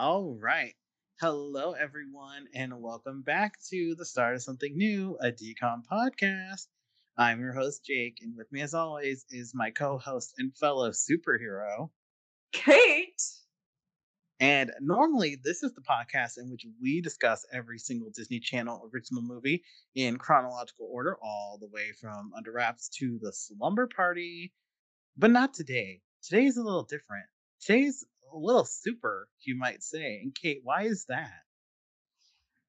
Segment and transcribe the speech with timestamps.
[0.00, 0.74] All right.
[1.20, 6.66] Hello, everyone, and welcome back to the start of something new, a decom podcast.
[7.16, 10.90] I'm your host, Jake, and with me, as always, is my co host and fellow
[10.90, 11.90] superhero,
[12.52, 13.22] Kate.
[14.40, 19.22] And normally, this is the podcast in which we discuss every single Disney Channel original
[19.22, 19.62] movie
[19.94, 24.52] in chronological order, all the way from Under Wraps to The Slumber Party.
[25.16, 26.02] But not today.
[26.22, 27.26] Today's a little different.
[27.60, 30.20] Today's a little super, you might say.
[30.22, 31.30] And Kate, why is that?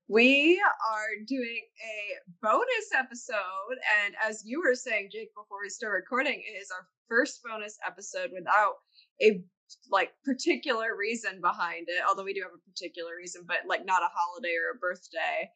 [0.07, 0.61] We
[0.91, 3.77] are doing a bonus episode.
[4.03, 7.77] And as you were saying, Jake, before we start recording, it is our first bonus
[7.88, 8.75] episode without
[9.21, 9.41] a
[9.89, 14.02] like particular reason behind it although we do have a particular reason but like not
[14.02, 15.49] a holiday or a birthday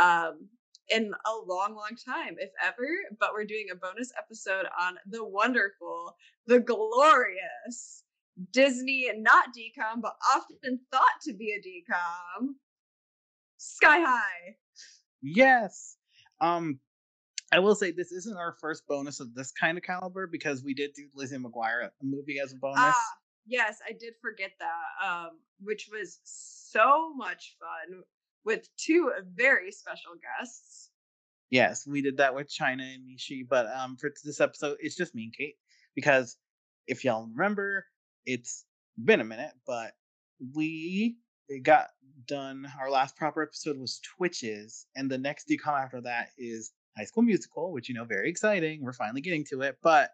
[0.00, 0.48] um
[0.88, 5.24] in a long long time if ever but we're doing a bonus episode on the
[5.24, 8.02] wonderful the glorious
[8.52, 12.48] disney not decom but often thought to be a decom
[13.58, 14.56] sky high
[15.22, 15.96] yes
[16.40, 16.78] um
[17.52, 20.72] I will say this isn't our first bonus of this kind of caliber because we
[20.72, 22.78] did do Lizzie McGuire a movie as a bonus.
[22.78, 23.04] Ah,
[23.44, 28.02] yes, I did forget that, um, which was so much fun
[28.44, 30.90] with two very special guests.
[31.50, 35.16] Yes, we did that with China and Mishi, but um, for this episode, it's just
[35.16, 35.56] me and Kate
[35.96, 36.36] because
[36.86, 37.84] if y'all remember,
[38.26, 38.64] it's
[39.02, 39.92] been a minute, but
[40.54, 41.16] we
[41.62, 41.88] got
[42.26, 42.70] done.
[42.78, 47.22] Our last proper episode was Twitches, and the next decom after that is High School
[47.22, 48.82] Musical, which you know, very exciting.
[48.82, 50.10] We're finally getting to it, but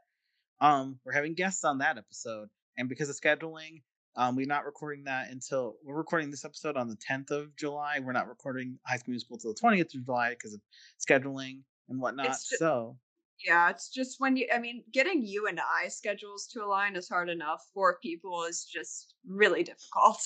[0.61, 3.83] um, we're having guests on that episode, and because of scheduling,
[4.17, 7.99] um, we're not recording that until we're recording this episode on the 10th of July.
[8.03, 10.61] We're not recording High School Musical till the 20th of July because of
[10.99, 12.27] scheduling and whatnot.
[12.27, 12.97] Just, so,
[13.45, 17.09] yeah, it's just when you, I mean, getting you and I schedules to align is
[17.09, 17.63] hard enough.
[17.75, 20.21] Four people is just really difficult.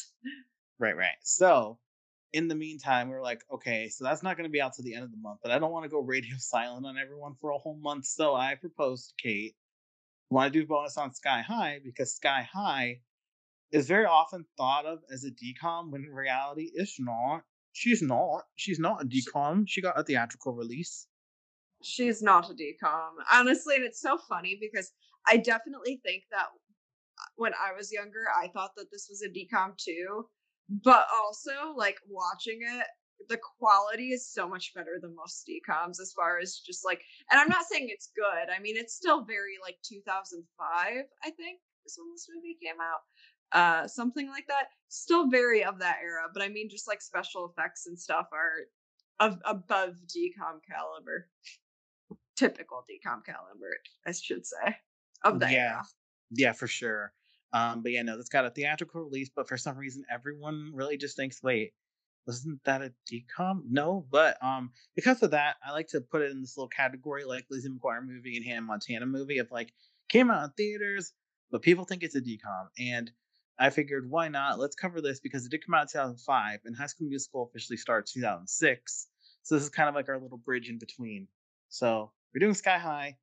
[0.79, 1.17] Right, right.
[1.23, 1.79] So,
[2.33, 4.83] in the meantime, we are like, okay, so that's not going to be out to
[4.83, 7.35] the end of the month, but I don't want to go radio silent on everyone
[7.41, 8.07] for a whole month.
[8.07, 9.55] So I proposed to Kate
[10.31, 13.01] want to do bonus on Sky High because Sky High
[13.73, 17.43] is very often thought of as a decom when in reality it's not.
[17.73, 18.43] She's not.
[18.57, 19.65] She's not a decom.
[19.67, 21.07] She got a theatrical release.
[21.83, 23.11] She's not a decom.
[23.33, 24.93] Honestly, and it's so funny because
[25.29, 26.47] I definitely think that
[27.37, 30.27] when I was younger, I thought that this was a decom too.
[30.69, 32.87] But also, like watching it,
[33.29, 37.41] the quality is so much better than most decoms as far as just like and
[37.41, 40.47] i'm not saying it's good i mean it's still very like 2005
[41.25, 43.01] i think is when this movie came out
[43.53, 47.51] uh something like that still very of that era but i mean just like special
[47.51, 48.67] effects and stuff are
[49.19, 51.29] of above decom caliber
[52.41, 54.77] typical decom caliber i should say
[55.25, 55.83] of that yeah era.
[56.31, 57.13] yeah for sure
[57.53, 60.97] um but yeah no it's got a theatrical release but for some reason everyone really
[60.97, 61.73] just thinks wait
[62.27, 63.63] wasn't that a decom?
[63.69, 67.25] No, but um, because of that, I like to put it in this little category
[67.25, 69.73] like Lizzie McGuire movie and Hannah Montana movie of like
[70.09, 71.13] came out in theaters,
[71.51, 72.69] but people think it's a decom.
[72.79, 73.11] And
[73.59, 74.59] I figured why not?
[74.59, 77.77] Let's cover this because it did come out in 2005 and High School Musical officially
[77.77, 79.09] starts 2006.
[79.43, 81.29] So this is kind of like our little bridge in between.
[81.69, 83.17] So we're doing Sky High.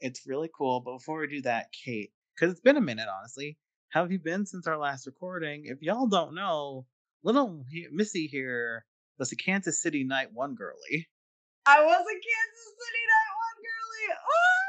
[0.00, 0.80] It's really cool.
[0.80, 3.58] But before we do that, Kate, because it's been a minute, honestly,
[3.90, 5.64] how have you been since our last recording?
[5.66, 6.86] If y'all don't know,
[7.22, 8.84] little Missy here
[9.18, 11.08] was a Kansas City night one girly.
[11.66, 14.18] I was a Kansas City night one girly.
[14.28, 14.64] Oh!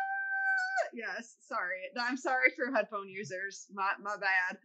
[0.93, 1.81] Yes, sorry.
[1.99, 3.67] I'm sorry for headphone users.
[3.73, 4.57] My my bad.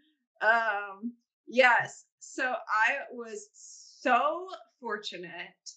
[0.47, 1.14] Um
[1.48, 2.04] yes.
[2.20, 3.48] So I was
[4.00, 4.47] so
[4.81, 5.31] fortunate.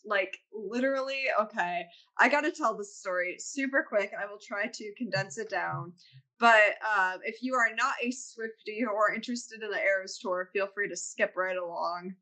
[0.06, 1.86] Like literally, okay.
[2.18, 4.12] I got to tell this story super quick.
[4.20, 5.94] I will try to condense it down.
[6.40, 10.68] But uh, if you are not a Swifty or interested in the Eras tour, feel
[10.74, 12.14] free to skip right along.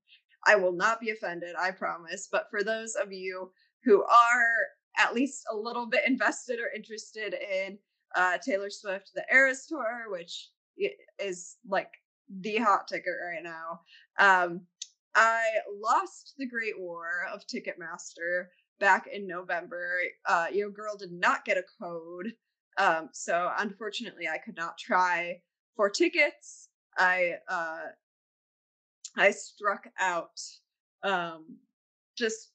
[0.45, 2.27] I will not be offended, I promise.
[2.31, 3.51] But for those of you
[3.83, 4.53] who are
[4.97, 7.77] at least a little bit invested or interested in
[8.15, 10.49] uh, Taylor Swift, the Eras tour, which
[11.19, 11.91] is like
[12.41, 13.81] the hot ticket right now,
[14.19, 14.61] um,
[15.15, 15.43] I
[15.81, 18.47] lost the Great War of Ticketmaster
[18.79, 19.99] back in November.
[20.25, 22.33] Uh, your girl did not get a code.
[22.77, 25.41] Um, so unfortunately, I could not try
[25.75, 26.69] for tickets.
[26.97, 27.87] I uh,
[29.17, 30.39] I struck out
[31.03, 31.57] um,
[32.17, 32.51] just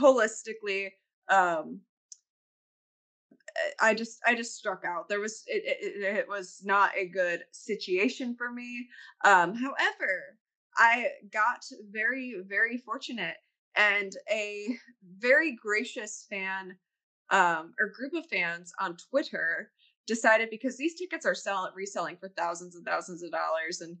[0.00, 0.90] holistically.
[1.28, 1.80] Um,
[3.80, 5.08] I just I just struck out.
[5.08, 8.88] There was it, it, it was not a good situation for me.
[9.24, 10.38] Um, however,
[10.76, 13.36] I got very very fortunate
[13.76, 14.76] and a
[15.18, 16.76] very gracious fan
[17.30, 19.70] um, or group of fans on Twitter
[20.06, 23.96] decided because these tickets are selling reselling for thousands and thousands of dollars and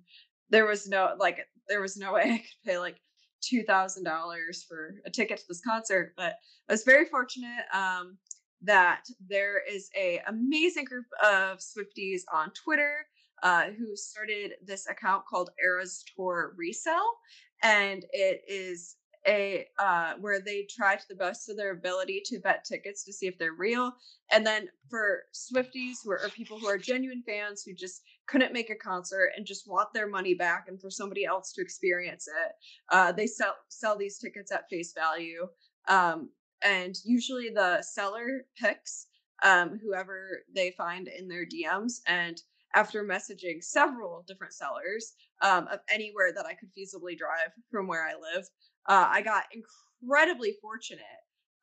[0.50, 3.00] there was no like there was no way I could pay like
[3.40, 6.14] two thousand dollars for a ticket to this concert.
[6.16, 6.34] But
[6.68, 8.16] I was very fortunate um,
[8.62, 13.06] that there is a amazing group of Swifties on Twitter
[13.44, 17.18] uh, who started this account called Eras Tour Resell,
[17.62, 18.96] and it is
[19.26, 23.12] a uh, where they try to the best of their ability to vet tickets to
[23.12, 23.92] see if they're real.
[24.32, 28.70] And then for Swifties who are people who are genuine fans who just couldn't make
[28.70, 32.52] a concert and just want their money back and for somebody else to experience it,
[32.90, 35.46] uh, they sell sell these tickets at face value.
[35.88, 36.30] Um,
[36.62, 39.06] and usually the seller picks
[39.42, 42.40] um, whoever they find in their DMs and
[42.74, 48.04] after messaging several different sellers um, of anywhere that I could feasibly drive from where
[48.04, 48.46] I live,
[48.88, 51.04] uh, I got incredibly fortunate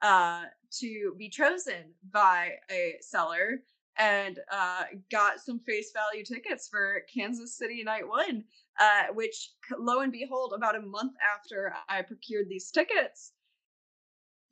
[0.01, 0.43] uh,
[0.79, 3.61] to be chosen by a seller
[3.97, 8.43] and uh, got some face value tickets for Kansas City Night One,
[8.79, 13.33] uh, which lo and behold, about a month after I procured these tickets,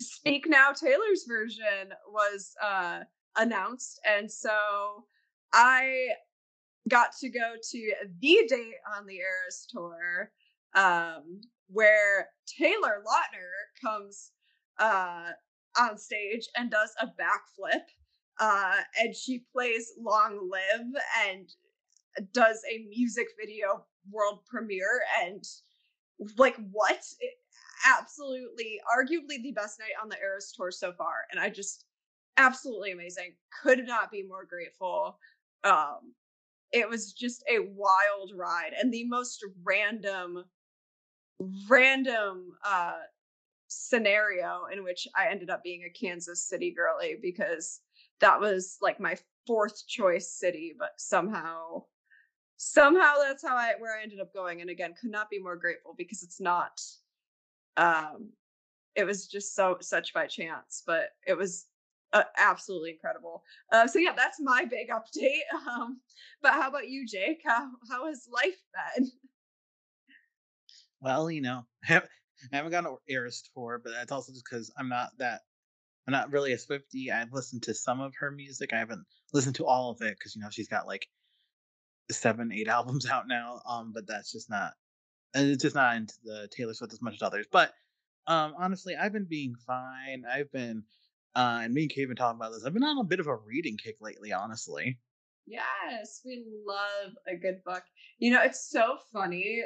[0.02, 3.00] Speak Now Taylor's version was uh,
[3.38, 4.00] announced.
[4.06, 5.06] And so
[5.54, 6.10] I
[6.90, 10.32] got to go to the date on the Eras tour
[10.76, 14.32] um, where Taylor Lautner comes
[14.80, 15.32] uh,
[15.80, 17.84] on stage and does a backflip.
[18.40, 20.88] Uh, and she plays Long Live
[21.28, 21.50] and
[22.34, 25.02] does a music video world premiere.
[25.22, 25.44] And
[26.38, 27.04] like, what?
[27.20, 27.34] It,
[28.00, 31.26] absolutely, arguably the best night on the Eras tour so far.
[31.32, 31.86] And I just,
[32.38, 33.34] absolutely amazing.
[33.62, 35.20] Could not be more grateful.
[35.64, 36.14] Um,
[36.72, 40.44] it was just a wild ride and the most random
[41.70, 42.98] random uh
[43.70, 47.82] scenario in which I ended up being a Kansas City girly because
[48.20, 49.16] that was like my
[49.48, 51.84] fourth choice city, but somehow
[52.58, 54.62] somehow that's how I where I ended up going.
[54.62, 56.82] And again, could not be more grateful because it's not
[57.78, 58.32] um
[58.96, 61.68] it was just so such by chance, but it was
[62.14, 63.44] uh, absolutely incredible.
[63.72, 65.42] Uh, so yeah, that's my big update.
[65.70, 66.00] Um,
[66.42, 67.42] but how about you, Jake?
[67.46, 68.58] How how has life
[68.96, 69.12] been?
[71.02, 72.12] Well, you know, I haven't,
[72.52, 75.42] I haven't gone to Eras tour, but that's also just because I'm not that.
[76.08, 77.12] I'm not really a Swifty.
[77.12, 78.74] I've listened to some of her music.
[78.74, 81.08] I haven't listened to all of it because you know she's got like
[82.12, 83.62] seven, eight albums out now.
[83.68, 84.74] Um, but that's just not.
[85.36, 87.46] And it's just not into the Taylor Swift as much as others.
[87.52, 87.74] But
[88.26, 90.24] um, honestly, I've been being fine.
[90.32, 90.84] I've been
[91.36, 92.64] uh, and me and Kate have been talking about this.
[92.66, 95.00] I've been on a bit of a reading kick lately, honestly.
[95.46, 97.84] Yes, we love a good book.
[98.20, 99.64] You know, it's so funny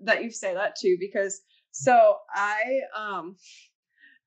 [0.00, 1.40] that you say that too, because
[1.70, 3.36] so I um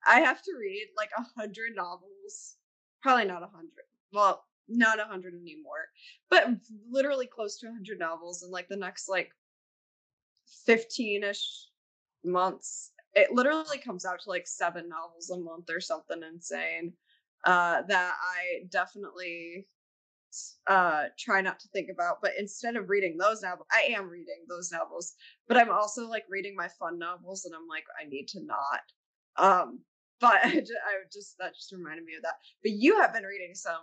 [0.05, 2.57] I have to read like a hundred novels.
[3.01, 3.85] Probably not a hundred.
[4.13, 5.87] Well, not a hundred anymore,
[6.29, 6.47] but
[6.89, 9.31] literally close to a hundred novels in like the next like
[10.67, 11.65] 15ish
[12.23, 16.93] months it literally comes out to like seven novels a month or something insane
[17.45, 19.67] uh, that I definitely
[20.67, 22.21] uh, try not to think about.
[22.21, 25.15] But instead of reading those novels, I am reading those novels,
[25.47, 28.81] but I'm also like reading my fun novels, and I'm like, I need to not.
[29.37, 29.79] Um,
[30.19, 32.35] but I just, I just that just reminded me of that.
[32.63, 33.81] But you have been reading some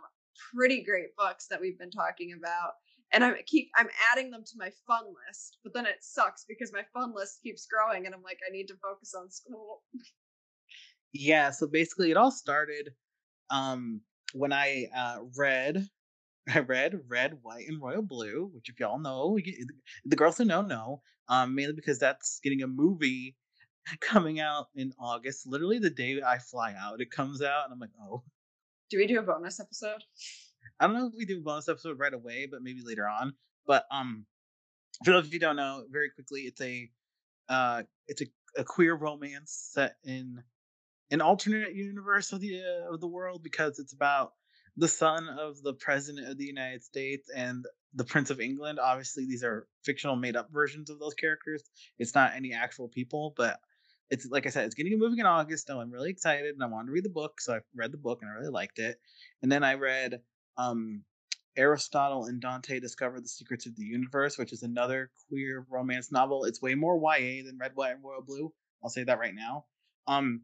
[0.55, 2.73] pretty great books that we've been talking about
[3.13, 6.73] and I keep I'm adding them to my fun list, but then it sucks because
[6.73, 9.83] my fun list keeps growing, and I'm like, I need to focus on school.
[11.13, 12.91] Yeah, so basically, it all started
[13.51, 14.01] um,
[14.33, 15.87] when I uh, read.
[16.49, 19.37] I read Red, White, and Royal Blue, which, if y'all know,
[20.05, 23.35] the girls who know know, um, mainly because that's getting a movie
[24.01, 25.47] coming out in August.
[25.47, 28.23] Literally the day I fly out, it comes out, and I'm like, oh.
[28.91, 30.05] Do we do a bonus episode?
[30.79, 33.35] I don't know if we do a bonus episode right away, but maybe later on.
[33.67, 34.27] But um,
[35.05, 36.91] for those of you don't know, very quickly, it's a
[37.49, 38.27] uh, it's a,
[38.59, 40.43] a queer romance set in
[41.11, 44.33] an alternate universe of the uh, of the world because it's about
[44.77, 47.65] the son of the president of the United States and
[47.95, 48.79] the Prince of England.
[48.79, 51.63] Obviously, these are fictional, made up versions of those characters.
[51.99, 53.59] It's not any actual people, but
[54.11, 55.67] it's like I said, it's getting a movie in August.
[55.67, 57.99] So I'm really excited, and I wanted to read the book, so I read the
[57.99, 59.01] book and I really liked it.
[59.43, 60.21] And then I read
[60.59, 61.05] um,
[61.57, 66.45] Aristotle and Dante Discover the Secrets of the Universe, which is another queer romance novel.
[66.45, 68.53] It's way more YA than Red, White, and Royal Blue.
[68.83, 69.65] I'll say that right now.
[70.07, 70.43] Um,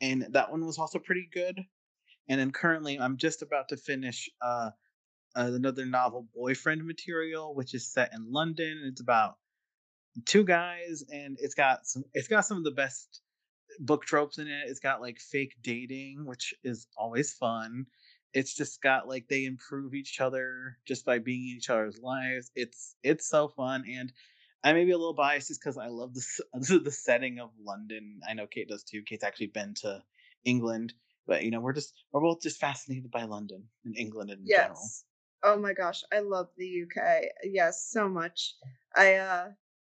[0.00, 1.60] and that one was also pretty good.
[2.28, 4.70] And then currently, I'm just about to finish uh,
[5.34, 8.82] another novel, Boyfriend Material, which is set in London.
[8.86, 9.36] It's about
[10.26, 12.04] two guys, and it's got some.
[12.14, 13.20] It's got some of the best
[13.80, 14.68] book tropes in it.
[14.68, 17.86] It's got like fake dating, which is always fun
[18.32, 22.50] it's just got like they improve each other just by being in each other's lives.
[22.54, 24.12] It's it's so fun, and
[24.62, 26.14] I may be a little biased just because I love
[26.52, 28.20] the the setting of London.
[28.28, 29.02] I know Kate does too.
[29.02, 30.02] Kate's actually been to
[30.44, 30.94] England,
[31.26, 34.58] but you know we're just we're both just fascinated by London and England in yes.
[34.58, 34.90] general.
[35.42, 37.24] Oh my gosh, I love the UK.
[37.44, 38.54] Yes, so much.
[38.96, 39.48] I uh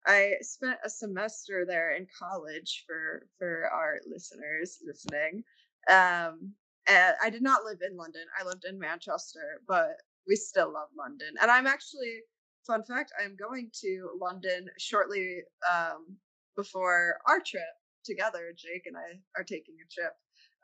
[0.05, 5.43] I spent a semester there in college for for our listeners listening.
[5.89, 6.53] Um
[6.87, 8.23] and I did not live in London.
[8.39, 9.95] I lived in Manchester, but
[10.27, 11.33] we still love London.
[11.41, 12.21] And I'm actually
[12.65, 16.17] fun fact, I'm going to London shortly um
[16.55, 17.63] before our trip
[18.05, 18.53] together.
[18.55, 20.13] Jake and I are taking a trip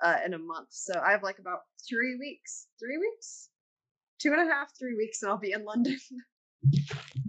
[0.04, 0.68] uh, in a month.
[0.72, 2.68] So I have like about three weeks.
[2.80, 3.50] Three weeks?
[4.20, 5.98] Two and a half, three weeks, and I'll be in London.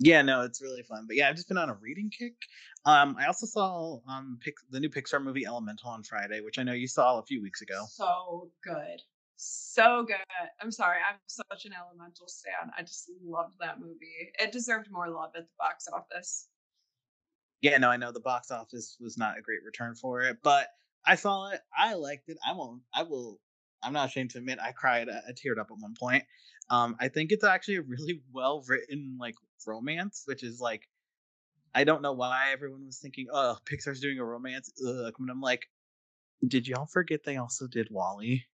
[0.00, 1.04] yeah, no, it's really fun.
[1.06, 2.32] But yeah, I've just been on a reading kick.
[2.86, 4.38] Um, I also saw um
[4.70, 7.60] the new Pixar movie Elemental on Friday, which I know you saw a few weeks
[7.60, 7.84] ago.
[7.90, 9.02] So good.
[9.36, 10.16] So good.
[10.60, 12.70] I'm sorry, I'm such an Elemental stan.
[12.76, 14.32] I just loved that movie.
[14.38, 16.48] It deserved more love at the box office.
[17.60, 20.68] Yeah, no, I know the box office was not a great return for it, but
[21.06, 21.60] I saw it.
[21.76, 22.38] I liked it.
[22.46, 22.82] I won't.
[22.94, 23.38] I will.
[23.82, 25.08] I'm not ashamed to admit I cried.
[25.10, 26.24] I, I teared up at one point.
[26.70, 29.34] Um, I think it's actually a really well written like
[29.66, 30.88] romance, which is like,
[31.74, 34.72] I don't know why everyone was thinking, oh, Pixar's doing a romance.
[34.86, 35.12] Ugh.
[35.18, 35.62] And I'm like,
[36.46, 38.44] did y'all forget they also did WALL-E?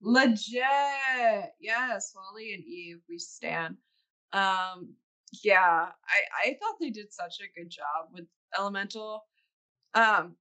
[0.00, 3.76] Legit, yes, WALL-E and Eve, we stand.
[4.32, 4.94] Um,
[5.42, 8.26] yeah, I I thought they did such a good job with
[8.58, 9.24] Elemental.
[9.94, 10.36] Um,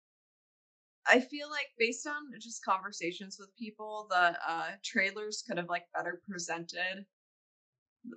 [1.08, 5.86] I feel like based on just conversations with people, the uh, trailers could have like
[5.96, 7.06] better presented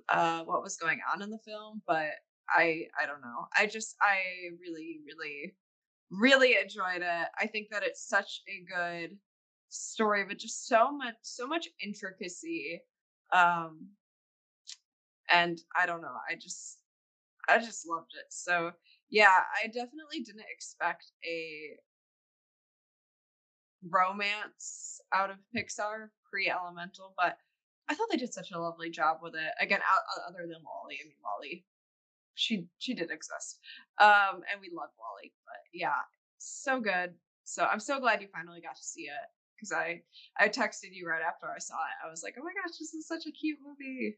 [0.09, 2.11] uh, what was going on in the film, but
[2.49, 3.47] I I don't know.
[3.57, 4.19] I just I
[4.61, 5.55] really really
[6.09, 7.27] really enjoyed it.
[7.39, 9.17] I think that it's such a good
[9.69, 12.81] story, but just so much so much intricacy.
[13.33, 13.87] Um,
[15.29, 16.15] and I don't know.
[16.29, 16.79] I just
[17.49, 18.25] I just loved it.
[18.29, 18.71] So
[19.09, 21.77] yeah, I definitely didn't expect a
[23.89, 27.37] romance out of Pixar pre Elemental, but
[27.89, 29.51] I thought they did such a lovely job with it.
[29.61, 29.79] Again,
[30.27, 31.63] other than Wally, I mean WALL-E,
[32.35, 33.59] she she did exist,
[33.99, 35.31] um, and we love WALL-E.
[35.45, 36.01] But yeah,
[36.37, 37.13] so good.
[37.45, 40.01] So I'm so glad you finally got to see it because I
[40.37, 42.05] I texted you right after I saw it.
[42.05, 44.17] I was like, oh my gosh, this is such a cute movie.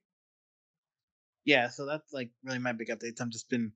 [1.46, 3.22] Yeah, so that's like really my big updates.
[3.22, 3.72] I've just been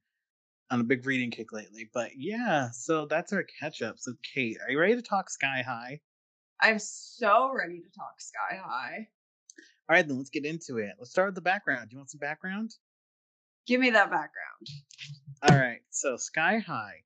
[0.69, 1.89] on a big reading kick lately.
[1.93, 3.95] But yeah, so that's our catch up.
[3.99, 6.01] So Kate, are you ready to talk Sky High?
[6.59, 9.07] I'm so ready to talk Sky High.
[9.89, 10.91] All right, then let's get into it.
[10.97, 11.89] Let's start with the background.
[11.89, 12.73] Do you want some background?
[13.67, 14.67] Give me that background.
[15.41, 17.03] All right, so Sky High.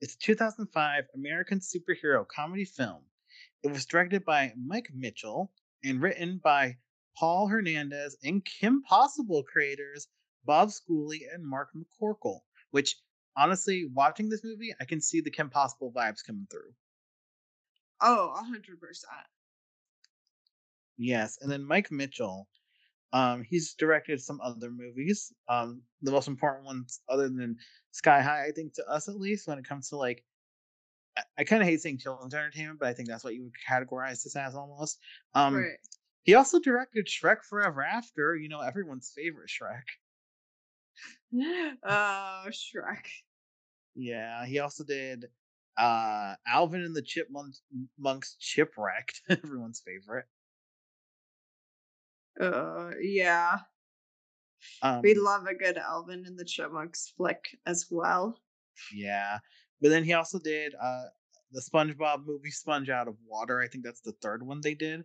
[0.00, 3.02] It's a 2005 American superhero comedy film.
[3.62, 5.50] It was directed by Mike Mitchell
[5.82, 6.76] and written by
[7.16, 10.06] Paul Hernandez and Kim Possible creators
[10.44, 12.40] Bob Schooley and Mark McCorkle.
[12.70, 12.96] Which
[13.36, 16.74] honestly, watching this movie, I can see the Kim Possible vibes coming through.
[18.00, 19.26] Oh, a hundred percent.
[20.98, 22.48] Yes, and then Mike Mitchell,
[23.12, 25.32] um, he's directed some other movies.
[25.48, 27.56] Um, the most important ones, other than
[27.92, 30.24] Sky High, I think to us at least, when it comes to like,
[31.16, 33.52] I, I kind of hate saying children's entertainment, but I think that's what you would
[33.68, 34.98] categorize this as almost.
[35.34, 35.78] Um, right.
[36.24, 39.84] He also directed Shrek Forever After, you know, everyone's favorite Shrek.
[41.84, 43.06] Oh, Shrek.
[43.94, 45.26] Yeah, he also did
[45.76, 47.62] uh Alvin and the Chipmunks
[48.40, 50.26] Chipwrecked, everyone's favorite.
[52.40, 53.58] Uh yeah.
[54.82, 58.38] Um, we love a good Alvin and the Chipmunks flick as well.
[58.92, 59.38] Yeah.
[59.80, 61.04] But then he also did uh
[61.52, 63.60] the SpongeBob movie Sponge Out of Water.
[63.60, 65.04] I think that's the third one they did.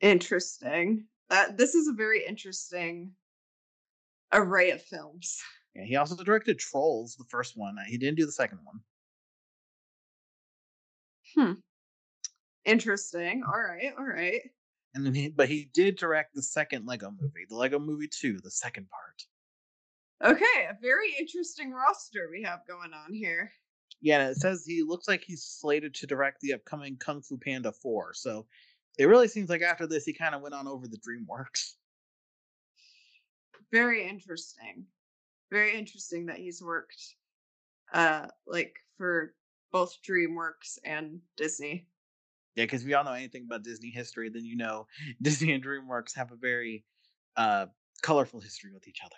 [0.00, 1.06] Interesting.
[1.30, 3.12] Uh, this is a very interesting
[4.32, 5.40] array of films.
[5.74, 7.76] Yeah, he also directed Trolls, the first one.
[7.86, 8.80] He didn't do the second one.
[11.34, 11.52] Hmm.
[12.66, 13.42] Interesting.
[13.46, 13.92] All right.
[13.98, 14.42] All right.
[14.94, 18.38] And then he, but he did direct the second Lego movie, the Lego Movie Two,
[18.42, 20.32] the second part.
[20.32, 23.52] Okay, a very interesting roster we have going on here.
[24.00, 27.72] Yeah, it says he looks like he's slated to direct the upcoming Kung Fu Panda
[27.72, 28.14] 4.
[28.14, 28.46] So
[28.98, 31.74] it really seems like after this he kind of went on over the DreamWorks.
[33.70, 34.86] Very interesting.
[35.50, 37.14] Very interesting that he's worked
[37.92, 39.34] uh like for
[39.72, 41.86] both DreamWorks and Disney.
[42.56, 44.86] Yeah, because we all know anything about Disney history, then you know
[45.22, 46.84] Disney and DreamWorks have a very
[47.36, 47.66] uh
[48.02, 49.16] colorful history with each other.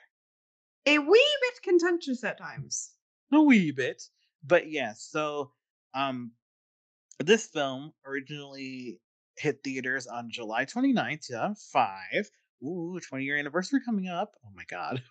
[0.86, 2.96] A wee bit contentious at times.
[3.32, 4.02] A wee bit.
[4.42, 5.54] But yes, yeah, so
[5.94, 6.32] um
[7.18, 9.00] This film originally
[9.38, 12.30] hit theaters on July 29th, 2005.
[12.64, 14.36] Ooh, 20 year anniversary coming up.
[14.44, 15.04] Oh my god.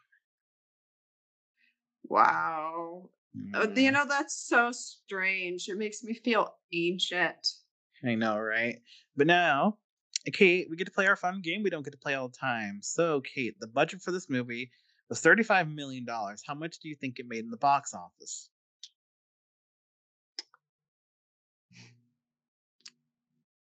[2.04, 3.12] Wow.
[3.54, 5.68] Uh, You Mm, know, that's so strange.
[5.70, 7.57] It makes me feel ancient.
[8.04, 8.80] I know, right?
[9.16, 9.78] But now,
[10.34, 12.38] Kate, we get to play our fun game we don't get to play all the
[12.38, 12.80] time.
[12.82, 14.72] So, Kate, the budget for this movie
[15.10, 16.06] was $35 million.
[16.08, 18.50] How much do you think it made in the box office?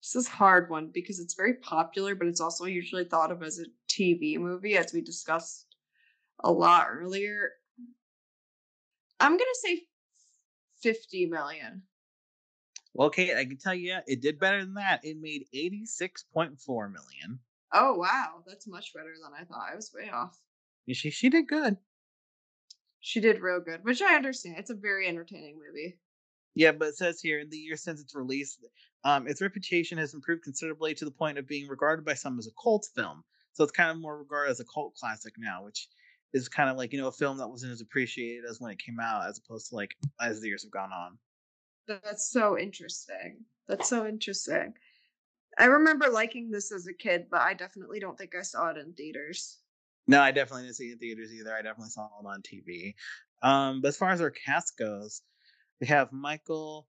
[0.01, 3.43] This is a hard one because it's very popular, but it's also usually thought of
[3.43, 5.67] as a TV movie, as we discussed
[6.43, 7.51] a lot earlier.
[9.19, 9.83] I'm gonna say
[10.81, 11.83] 50 million.
[12.93, 15.05] Well, Kate, I can tell you, it did better than that.
[15.05, 16.57] It made 86.4
[16.91, 17.39] million.
[17.71, 19.69] Oh wow, that's much better than I thought.
[19.71, 20.39] I was way off.
[20.91, 21.77] She she did good.
[22.99, 24.55] She did real good, which I understand.
[24.57, 25.99] It's a very entertaining movie.
[26.55, 28.57] Yeah, but it says here in the year since its release,
[29.03, 32.47] um, its reputation has improved considerably to the point of being regarded by some as
[32.47, 33.23] a cult film.
[33.53, 35.87] So it's kind of more regarded as a cult classic now, which
[36.33, 38.79] is kind of like you know a film that wasn't as appreciated as when it
[38.79, 41.17] came out, as opposed to like as the years have gone on.
[41.89, 43.45] That's so interesting.
[43.67, 44.73] That's so interesting.
[45.57, 48.77] I remember liking this as a kid, but I definitely don't think I saw it
[48.77, 49.57] in theaters.
[50.07, 51.53] No, I definitely didn't see it in theaters either.
[51.53, 52.93] I definitely saw it on TV.
[53.41, 55.21] Um, but as far as our cast goes,
[55.81, 56.87] we have Michael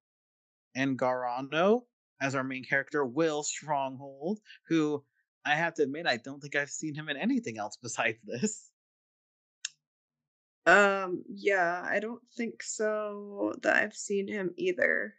[0.76, 1.83] Angarano
[2.21, 5.02] as our main character, Will Stronghold, who
[5.45, 8.70] I have to admit I don't think I've seen him in anything else besides this.
[10.67, 15.14] Um, yeah, I don't think so that I've seen him either.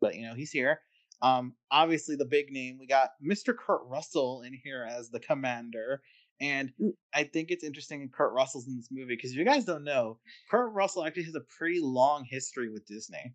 [0.00, 0.80] But you know, he's here.
[1.20, 3.54] Um, obviously the big name, we got Mr.
[3.56, 6.02] Kurt Russell in here as the commander.
[6.40, 6.92] And Mm.
[7.12, 9.82] I think it's interesting in Kurt Russell's in this movie because if you guys don't
[9.84, 10.20] know,
[10.50, 13.34] Kurt Russell actually has a pretty long history with Disney.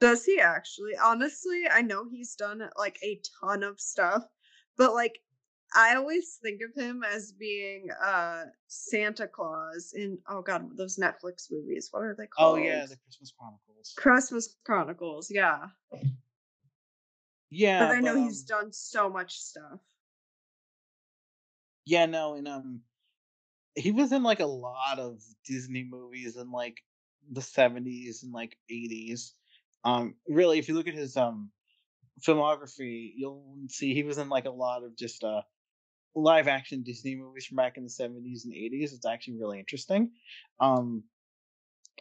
[0.00, 0.96] Does he actually?
[0.96, 4.24] Honestly, I know he's done like a ton of stuff,
[4.76, 5.20] but like
[5.74, 11.50] I always think of him as being uh Santa Claus in oh god, those Netflix
[11.50, 11.88] movies.
[11.90, 12.58] What are they called?
[12.58, 13.94] Oh yeah, the Christmas Chronicles.
[13.96, 15.66] Christmas Chronicles, yeah.
[17.50, 19.80] Yeah, but I know he's um, done so much stuff.
[21.84, 22.80] Yeah, no, and um,
[23.74, 26.78] he was in like a lot of Disney movies in like
[27.30, 29.34] the seventies and like eighties.
[29.84, 31.50] Um, really, if you look at his um
[32.20, 35.42] filmography, you'll see he was in like a lot of just uh
[36.14, 38.92] live action Disney movies from back in the seventies and eighties.
[38.92, 40.10] It's actually really interesting.
[40.58, 41.04] Um,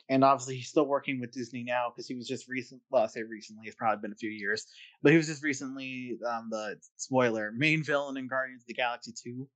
[0.10, 2.82] and obviously he's still working with Disney now because he was just recent.
[2.90, 4.66] Well, I say recently; it's probably been a few years,
[5.02, 9.14] but he was just recently um the spoiler main villain in Guardians of the Galaxy
[9.24, 9.48] two.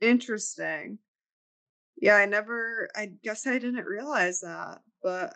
[0.00, 0.98] Interesting.
[2.00, 5.34] Yeah, I never I guess I didn't realize that, but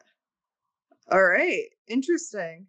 [1.11, 1.65] all right.
[1.87, 2.67] Interesting.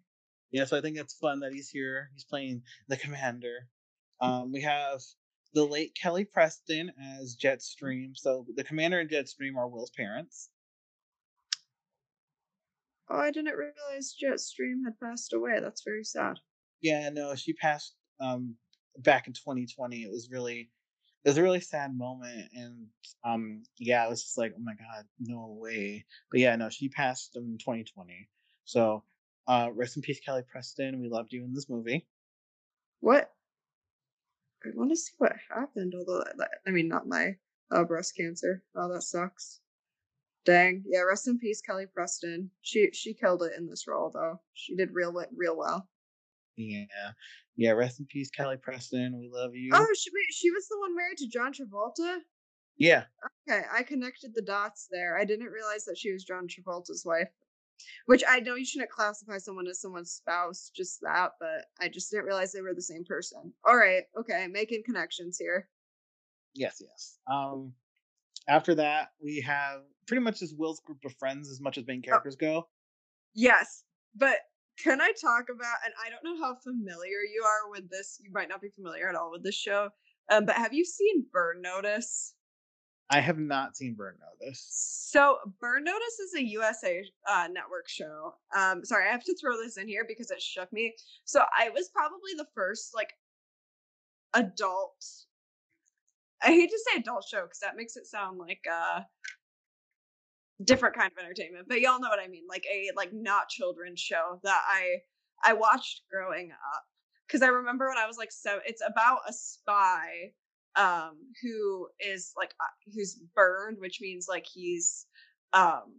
[0.52, 2.10] Yeah, so I think it's fun that he's here.
[2.14, 3.68] He's playing the commander.
[4.20, 5.02] Um, we have
[5.54, 8.16] the late Kelly Preston as Jetstream.
[8.16, 10.50] So the commander and Jetstream are Will's parents.
[13.08, 15.58] Oh, I didn't realize Jetstream had passed away.
[15.58, 16.38] That's very sad.
[16.80, 18.56] Yeah, no, she passed um
[18.98, 20.02] back in 2020.
[20.02, 20.70] It was really
[21.24, 22.88] it was a really sad moment and
[23.24, 26.06] um yeah, it was just like, oh my god, no way.
[26.30, 28.28] But yeah, no, she passed in 2020.
[28.64, 29.04] So
[29.48, 31.00] uh rest in peace, Kelly Preston.
[31.00, 32.08] We loved you in this movie.
[33.00, 33.35] What?
[34.66, 35.94] I want to see what happened.
[35.96, 36.24] Although,
[36.66, 37.36] I- mean, not my
[37.70, 38.62] uh, breast cancer.
[38.76, 39.60] Oh, that sucks.
[40.44, 40.84] Dang.
[40.86, 41.00] Yeah.
[41.00, 42.50] Rest in peace, Kelly Preston.
[42.62, 44.40] She she killed it in this role, though.
[44.54, 45.88] She did real real well.
[46.56, 46.84] Yeah.
[47.56, 49.18] Yeah, rest in peace, Kelly Preston.
[49.18, 49.70] We love you.
[49.72, 52.18] Oh, she wait, she was the one married to John Travolta.
[52.76, 53.04] Yeah.
[53.48, 55.16] Okay, I connected the dots there.
[55.18, 57.28] I didn't realize that she was John Travolta's wife.
[58.06, 62.10] Which I know you shouldn't classify someone as someone's spouse, just that, but I just
[62.10, 63.52] didn't realize they were the same person.
[63.64, 65.68] All right, okay, making connections here.
[66.54, 67.18] Yes, yes.
[67.30, 67.74] Um
[68.48, 72.02] after that, we have pretty much just Will's group of friends as much as main
[72.02, 72.68] characters go.
[73.34, 73.84] Yes,
[74.14, 74.38] but
[74.82, 75.76] can I talk about?
[75.84, 78.20] And I don't know how familiar you are with this.
[78.22, 79.90] You might not be familiar at all with this show.
[80.30, 82.34] Um, but have you seen Burn Notice?
[83.08, 84.66] I have not seen Burn Notice.
[84.68, 88.34] So Burn Notice is a USA uh, network show.
[88.56, 90.94] Um, sorry, I have to throw this in here because it shook me.
[91.24, 93.12] So I was probably the first like
[94.34, 95.04] adult.
[96.42, 99.00] I hate to say adult show because that makes it sound like uh
[100.64, 104.00] different kind of entertainment, but y'all know what I mean, like a like not children's
[104.00, 104.96] show that I
[105.44, 106.84] I watched growing up
[107.26, 110.32] because I remember when I was like so it's about a spy
[110.76, 115.06] um who is like uh, who's burned which means like he's
[115.52, 115.94] um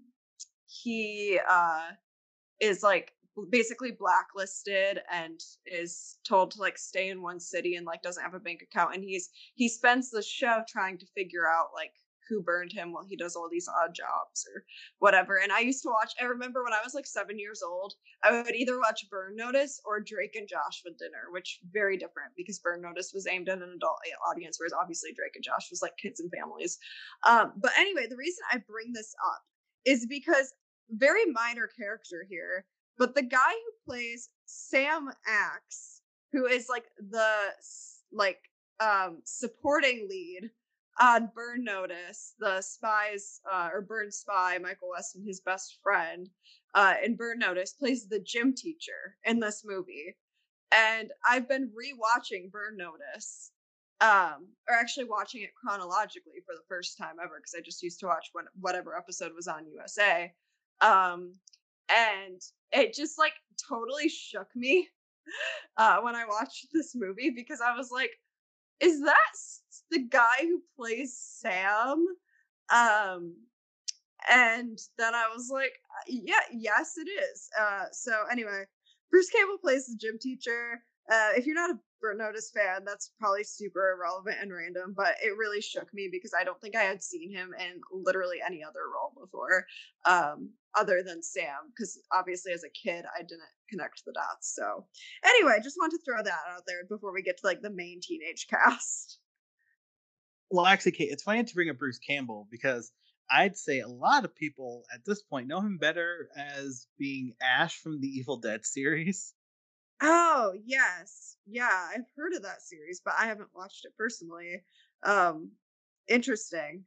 [0.68, 1.90] he uh
[2.60, 3.14] is like
[3.52, 8.34] basically blacklisted and is told to like stay in one city and like doesn't have
[8.34, 11.94] a bank account and he's he spends the show trying to figure out like
[12.30, 14.64] who burned him while he does all these odd jobs or
[15.00, 15.38] whatever.
[15.38, 18.32] And I used to watch, I remember when I was like seven years old, I
[18.32, 22.60] would either watch Burn Notice or Drake and Josh with dinner, which very different because
[22.60, 23.98] Burn Notice was aimed at an adult
[24.30, 26.78] audience, whereas obviously Drake and Josh was like kids and families.
[27.28, 29.42] Um, but anyway, the reason I bring this up
[29.86, 30.54] is because
[30.90, 32.66] very minor character here,
[32.98, 37.32] but the guy who plays Sam Axe, who is like the
[38.12, 38.40] like
[38.80, 40.50] um supporting lead
[41.00, 46.30] on Burn Notice, the spies uh, or Burn spy Michael Weston, his best friend,
[46.74, 50.16] uh, in Burn Notice plays the gym teacher in this movie,
[50.72, 53.52] and I've been rewatching Burn Notice,
[54.02, 58.00] um, or actually watching it chronologically for the first time ever because I just used
[58.02, 60.32] to watch when whatever episode was on USA,
[60.82, 61.36] um,
[61.90, 63.34] and it just like
[63.70, 64.88] totally shook me
[65.78, 68.12] uh, when I watched this movie because I was like,
[68.80, 69.36] is that
[69.92, 72.06] the guy who plays Sam.
[72.74, 73.36] Um,
[74.30, 77.50] and then I was like, uh, yeah, yes, it is.
[77.60, 78.66] Uh, so anyway,
[79.12, 80.84] Bruce Campbell plays the gym teacher.
[81.10, 85.16] Uh, if you're not a Burn Notice fan, that's probably super irrelevant and random, but
[85.24, 88.62] it really shook me because I don't think I had seen him in literally any
[88.64, 89.66] other role before,
[90.06, 91.72] um, other than Sam.
[91.74, 94.54] Because obviously, as a kid, I didn't connect the dots.
[94.54, 94.86] So,
[95.24, 98.02] anyway, just want to throw that out there before we get to like the main
[98.02, 99.20] teenage cast
[100.50, 102.92] well, actually, it's funny to bring up Bruce Campbell because
[103.30, 107.78] I'd say a lot of people at this point know him better as being Ash
[107.80, 109.34] from the Evil Dead series.
[110.02, 111.38] Oh, yes.
[111.46, 114.64] Yeah, I've heard of that series, but I haven't watched it personally.
[115.04, 115.54] Um
[116.08, 116.86] interesting.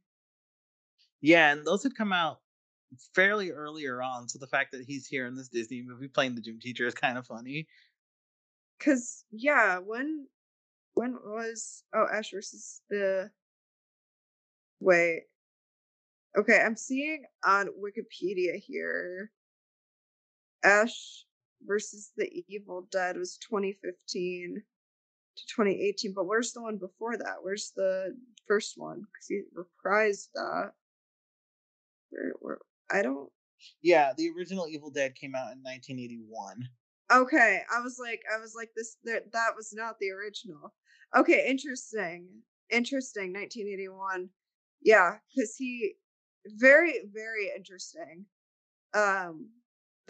[1.21, 2.41] Yeah, and those had come out
[3.15, 6.41] fairly earlier on, so the fact that he's here in this Disney movie playing the
[6.41, 7.69] gym teacher is kind of funny.
[8.81, 10.29] Cuz yeah, when
[10.95, 13.33] when was oh Ash versus the
[14.81, 15.23] Wait.
[16.39, 19.31] Okay, I'm seeing on Wikipedia here.
[20.65, 21.25] Ash
[21.67, 24.63] versus the Evil Dead was 2015
[25.37, 27.37] to 2018, but where's the one before that?
[27.43, 28.17] Where's the
[28.47, 29.01] first one?
[29.01, 30.73] Because he reprised that.
[32.11, 32.59] Where, where,
[32.91, 33.31] I don't.
[33.83, 36.69] Yeah, the original Evil Dead came out in 1981.
[37.13, 40.73] Okay, I was like, I was like, this that that was not the original.
[41.17, 42.29] Okay, interesting,
[42.71, 43.33] interesting.
[43.33, 44.29] 1981
[44.83, 45.95] yeah because he
[46.47, 48.25] very very interesting
[48.95, 49.49] um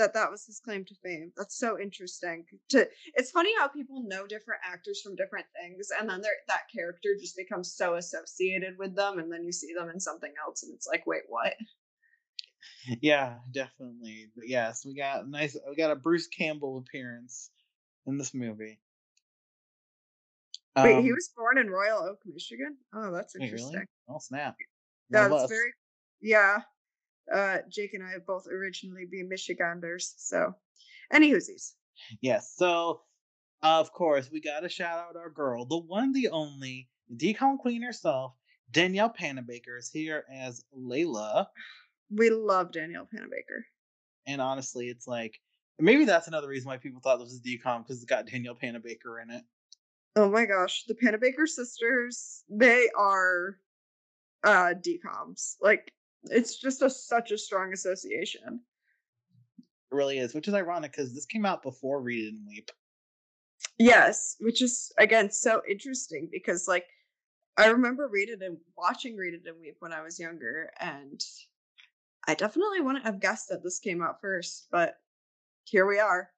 [0.01, 1.31] that that was his claim to fame.
[1.37, 6.09] That's so interesting to it's funny how people know different actors from different things and
[6.09, 10.01] then that character just becomes so associated with them and then you see them in
[10.01, 11.55] something else and it's like wait what?
[13.03, 17.51] Yeah definitely but yes we got nice we got a bruce campbell appearance
[18.07, 18.81] in this movie
[20.77, 22.77] Wait, um, he was born in Royal Oak, Michigan.
[22.95, 23.71] Oh, that's interesting.
[23.71, 23.87] Wait, really?
[24.09, 24.57] Oh, snap!
[25.11, 25.73] That's very,
[26.21, 26.61] yeah.
[27.33, 30.55] Uh, Jake and I have both originally been Michiganders, so
[31.13, 31.73] any whoosies.
[32.21, 33.03] Yes, so
[33.63, 37.83] of course we got to shout out our girl, the one, the only decom queen
[37.83, 38.35] herself,
[38.71, 41.47] Danielle Panabaker is here as Layla.
[42.11, 43.63] We love Danielle Panabaker.
[44.27, 45.41] And honestly, it's like
[45.79, 49.23] maybe that's another reason why people thought this was decom because it's got Danielle Panabaker
[49.23, 49.43] in it.
[50.17, 53.59] Oh my gosh, the Panabaker sisters, they are
[54.45, 55.57] uh decoms.
[55.61, 55.93] Like
[56.25, 58.61] it's just a such a strong association.
[59.59, 62.71] It really is, which is ironic because this came out before Read and Weep.
[63.79, 66.87] Yes, which is again so interesting because like
[67.57, 71.23] I remember Read It and watching Read It and Weep when I was younger, and
[72.27, 74.95] I definitely wouldn't have guessed that this came out first, but
[75.65, 76.31] here we are.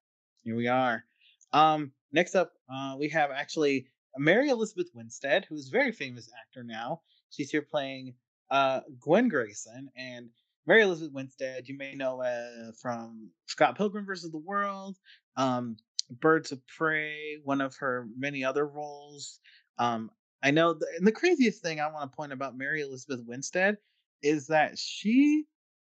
[0.45, 1.05] Here we are.
[1.53, 3.87] Um, next up, uh, we have actually
[4.19, 7.03] Mary Elizabeth Winstead, who's a very famous actor now.
[7.31, 8.15] She's here playing
[8.51, 10.29] uh, Gwen Grayson and
[10.67, 11.69] Mary Elizabeth Winstead.
[11.69, 14.97] You may know uh, from Scott Pilgrim versus the World,
[15.37, 15.77] um,
[16.11, 19.41] Birds of Prey, one of her many other roles.
[19.79, 20.11] Um,
[20.43, 23.79] I know, the, and the craziest thing I want to point about Mary Elizabeth Winstead
[24.23, 25.45] is that she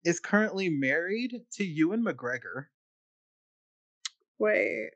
[0.03, 2.65] is currently married to Ewan McGregor.
[4.39, 4.91] Wait.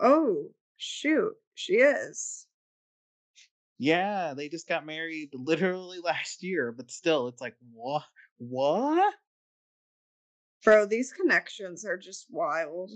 [0.00, 1.34] Oh, shoot.
[1.54, 2.46] She is.
[3.78, 8.04] Yeah, they just got married literally last year, but still, it's like, what?
[8.38, 9.14] What?
[10.64, 12.90] Bro, these connections are just wild.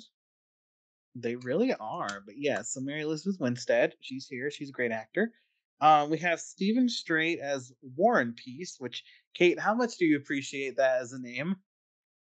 [1.14, 2.22] They really are.
[2.24, 4.50] But yeah, so Mary Elizabeth Winstead, she's here.
[4.50, 5.32] She's a great actor.
[5.80, 10.76] Um, we have Steven Strait as Warren Peace, which, Kate, how much do you appreciate
[10.76, 11.56] that as a name?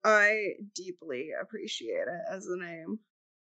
[0.04, 3.00] I deeply appreciate it as a name.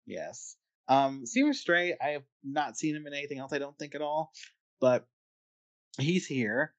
[0.06, 0.56] Yes.
[0.90, 4.02] Um, Seymour Stray, I have not seen him in anything else, I don't think at
[4.02, 4.32] all,
[4.80, 5.06] but
[5.98, 6.74] he's here.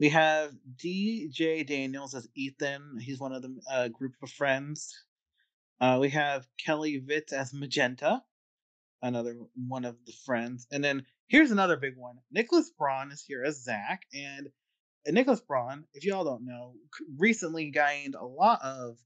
[0.00, 2.98] We have Dee Jay Daniels as Ethan.
[3.00, 4.92] He's one of the uh, group of friends.
[5.80, 8.22] Uh, we have Kelly Vitt as Magenta,
[9.02, 10.66] another one of the friends.
[10.72, 12.16] And then here's another big one.
[12.32, 14.02] Nicholas Braun is here as Zach.
[14.12, 14.48] And
[15.06, 16.74] Nicholas Braun, if y'all don't know,
[17.16, 18.98] recently gained a lot of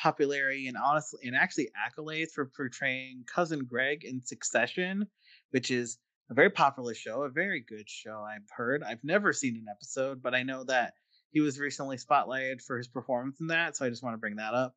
[0.00, 5.06] popularity and honestly and actually accolades for portraying cousin Greg in Succession,
[5.50, 5.98] which is
[6.30, 8.24] a very popular show, a very good show.
[8.28, 8.82] I've heard.
[8.82, 10.94] I've never seen an episode, but I know that
[11.30, 14.36] he was recently spotlighted for his performance in that, so I just want to bring
[14.36, 14.74] that up.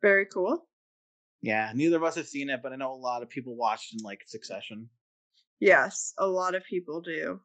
[0.00, 0.66] Very cool.
[1.42, 3.92] Yeah, neither of us have seen it, but I know a lot of people watched
[3.92, 4.88] in like Succession.
[5.60, 7.40] Yes, a lot of people do.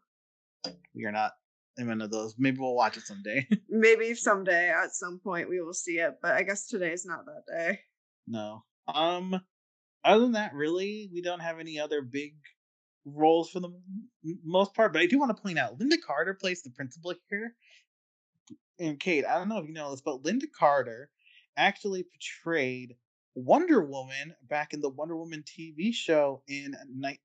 [0.96, 1.34] We are not
[1.78, 2.36] in one of those.
[2.38, 3.48] Maybe we'll watch it someday.
[3.70, 7.44] Maybe someday at some point we will see it, but I guess today's not that
[7.48, 7.80] day.
[8.28, 8.64] No.
[8.88, 9.42] Um
[10.06, 12.36] other than that, really, we don't have any other big
[13.06, 13.70] roles for the
[14.44, 14.94] most part.
[14.94, 17.56] But I do want to point out Lynda Carter plays the principal here.
[18.80, 21.10] And Kate, I don't know if you know this, but Lynda Carter
[21.56, 22.96] actually portrayed
[23.36, 26.76] Wonder Woman back in the Wonder Woman TV show in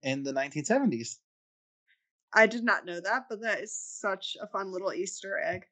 [0.02, 1.16] in the 1970s.
[2.32, 5.64] I did not know that, but that is such a fun little Easter egg.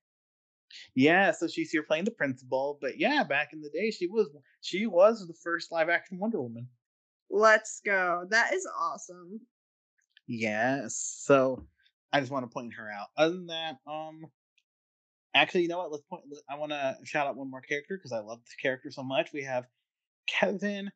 [0.94, 4.28] Yeah, so she's here playing the principal, but yeah, back in the day, she was
[4.60, 6.68] she was the first live action Wonder Woman.
[7.30, 8.26] Let's go!
[8.30, 9.40] That is awesome.
[10.26, 10.96] Yes.
[11.22, 11.64] So
[12.12, 13.08] I just want to point her out.
[13.16, 14.26] Other than that, um,
[15.34, 15.92] actually, you know what?
[15.92, 16.24] Let's point.
[16.48, 19.32] I want to shout out one more character because I love this character so much.
[19.32, 19.66] We have
[20.26, 20.90] Kevin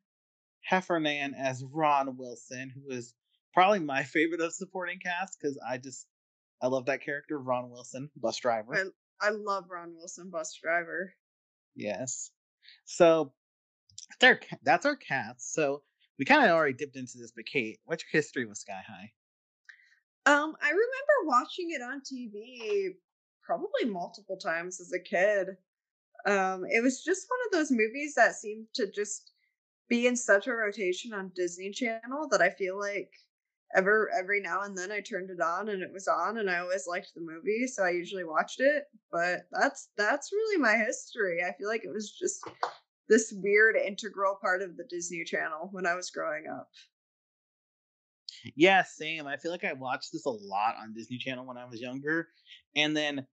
[0.63, 3.15] Heffernan as Ron Wilson, who is
[3.53, 6.07] probably my favorite of supporting cast because I just
[6.63, 8.77] I love that character, Ron Wilson, bus driver.
[9.23, 11.15] I, I love Ron Wilson, bus driver.
[11.75, 12.31] Yes.
[12.85, 13.33] So
[14.21, 15.55] that's our, that's our cast.
[15.55, 15.83] So
[16.19, 19.11] we kind of already dipped into this, but Kate, what's your history with Sky High?
[20.27, 22.95] Um, I remember watching it on TV
[23.43, 25.57] probably multiple times as a kid.
[26.27, 29.33] Um, it was just one of those movies that seemed to just
[29.89, 33.11] be in such a rotation on Disney Channel that I feel like
[33.75, 36.59] ever every now and then I turned it on and it was on and I
[36.59, 38.85] always liked the movie, so I usually watched it.
[39.13, 41.43] But that's that's really my history.
[41.43, 42.41] I feel like it was just
[43.09, 46.69] this weird integral part of the Disney Channel when I was growing up.
[48.55, 49.27] Yeah, same.
[49.27, 52.29] I feel like I watched this a lot on Disney Channel when I was younger.
[52.77, 53.27] And then,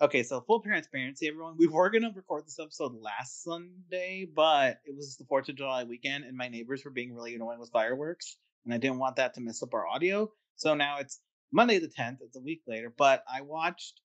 [0.00, 4.96] okay, so full transparency, everyone, we were to record this episode last Sunday, but it
[4.96, 8.38] was the 4th of July weekend, and my neighbors were being really annoying with fireworks,
[8.68, 10.30] and I didn't want that to mess up our audio.
[10.56, 14.02] So now it's Monday the 10th, it's a week later, but I watched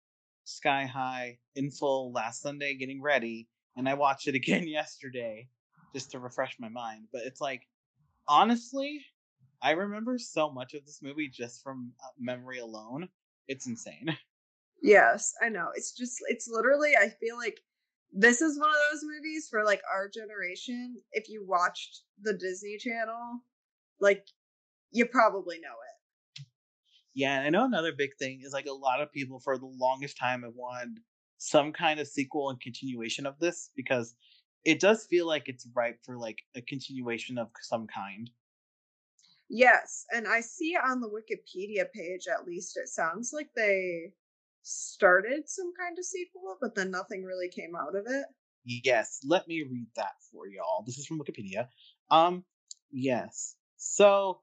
[0.46, 5.48] Sky High in full last Sunday getting ready, and I watched it again yesterday
[5.94, 7.06] just to refresh my mind.
[7.14, 7.62] But it's like,
[8.28, 9.06] honestly,
[9.62, 13.10] I remember so much of this movie just from uh, memory alone.
[13.48, 14.18] It's insane.
[14.80, 15.70] Yes, I know.
[15.74, 17.60] It's just, it's literally, I feel like
[18.14, 20.98] this is one of those movies for like our generation.
[21.14, 23.40] If you watched the Disney Channel,
[24.00, 24.28] like,
[24.92, 26.44] you probably know it.
[27.14, 30.18] Yeah, I know another big thing is like a lot of people for the longest
[30.18, 31.00] time have wanted
[31.40, 34.16] some kind of sequel and continuation of this because
[34.66, 38.30] it does feel like it's ripe for like a continuation of some kind.
[39.50, 44.12] Yes, and I see on the Wikipedia page at least it sounds like they
[44.62, 48.26] started some kind of sequel, but then nothing really came out of it.
[48.66, 50.84] Yes, let me read that for y'all.
[50.86, 51.68] This is from Wikipedia.
[52.12, 52.44] Um,
[52.92, 53.56] yes.
[53.78, 54.42] So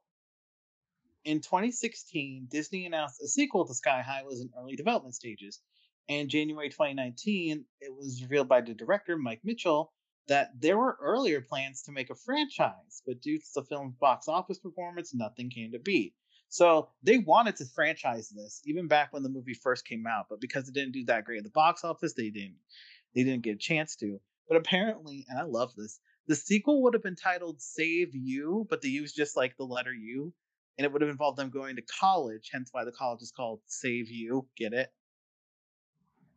[1.24, 5.60] in 2016, Disney announced a sequel to Sky High was in early development stages.
[6.08, 9.92] And January 2019, it was revealed by the director Mike Mitchell
[10.28, 14.28] that there were earlier plans to make a franchise, but due to the film's box
[14.28, 16.14] office performance, nothing came to be.
[16.48, 20.40] So they wanted to franchise this even back when the movie first came out, but
[20.40, 22.58] because it didn't do that great at the box office, they didn't
[23.14, 24.20] they didn't get a chance to.
[24.48, 28.82] But apparently, and I love this, the sequel would have been titled Save U, but
[28.82, 30.32] they used just like the letter U,
[30.78, 33.60] and it would have involved them going to college, hence why the college is called
[33.66, 34.46] Save U.
[34.56, 34.92] Get it?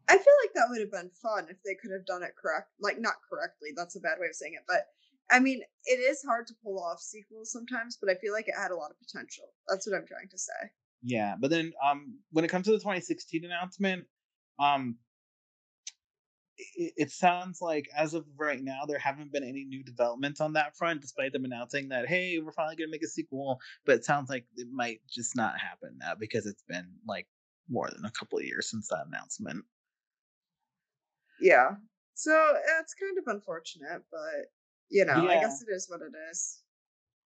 [0.09, 2.69] I feel like that would have been fun if they could have done it correct,
[2.79, 3.69] like not correctly.
[3.75, 4.85] That's a bad way of saying it, but
[5.29, 8.55] I mean, it is hard to pull off sequels sometimes, but I feel like it
[8.57, 9.45] had a lot of potential.
[9.67, 10.71] That's what I'm trying to say.
[11.03, 14.05] Yeah, but then um when it comes to the 2016 announcement,
[14.59, 14.97] um
[16.57, 20.53] it, it sounds like as of right now there haven't been any new developments on
[20.53, 23.95] that front despite them announcing that hey, we're finally going to make a sequel, but
[23.95, 27.27] it sounds like it might just not happen now because it's been like
[27.69, 29.63] more than a couple of years since that announcement.
[31.39, 31.71] Yeah.
[32.13, 34.47] So it's kind of unfortunate, but
[34.89, 35.29] you know, yeah.
[35.29, 36.61] I guess it is what it is.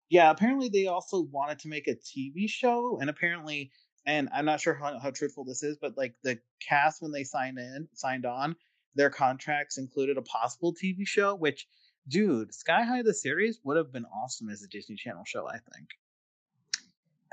[0.09, 3.71] Yeah, apparently they also wanted to make a TV show, and apparently,
[4.05, 7.25] and I'm not sure how, how truthful this is, but like the cast when they
[7.25, 8.55] signed in, signed on,
[8.97, 11.35] their contracts included a possible TV show.
[11.35, 11.67] Which,
[12.07, 15.47] dude, Sky High the series would have been awesome as a Disney Channel show.
[15.47, 15.89] I think.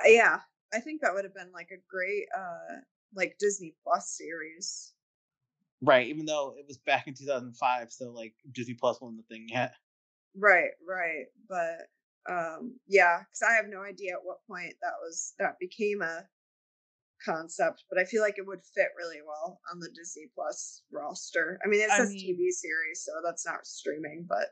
[0.04, 0.40] Uh, yeah,
[0.72, 2.80] I think that would have been like a great, uh
[3.14, 4.92] like Disney Plus series.
[5.80, 9.46] Right, even though it was back in 2005, so like Disney Plus wasn't the thing
[9.48, 9.74] yet.
[10.36, 11.88] Right, right, but
[12.26, 16.26] um yeah because i have no idea at what point that was that became a
[17.24, 21.58] concept but i feel like it would fit really well on the disney plus roster.
[21.64, 24.48] I mean it's a tv series so that's not streaming but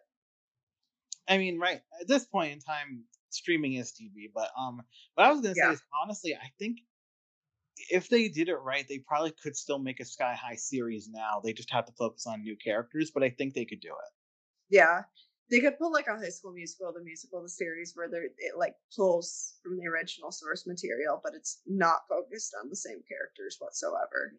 [1.28, 4.82] i mean right at this point in time streaming is tv but um
[5.14, 5.68] what i was gonna yeah.
[5.68, 6.78] say is honestly i think
[7.90, 11.40] if they did it right they probably could still make a sky high series now.
[11.42, 14.12] They just have to focus on new characters but i think they could do it.
[14.70, 15.02] Yeah
[15.50, 18.57] they could pull like a high school musical, the musical, the series where they're it
[18.57, 23.57] like pulls from the original source material, but it's not focused on the same characters
[23.59, 24.35] whatsoever.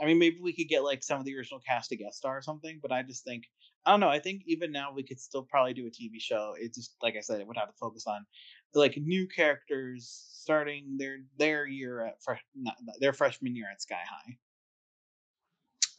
[0.00, 2.36] I mean, maybe we could get like some of the original cast to guest star
[2.36, 3.44] or something, but I just think
[3.84, 4.08] I don't know.
[4.08, 6.54] I think even now we could still probably do a TV show.
[6.58, 8.26] It just like I said, it would have to focus on
[8.74, 14.02] like new characters starting their their year at fre- not, their freshman year at Sky
[14.04, 14.38] High.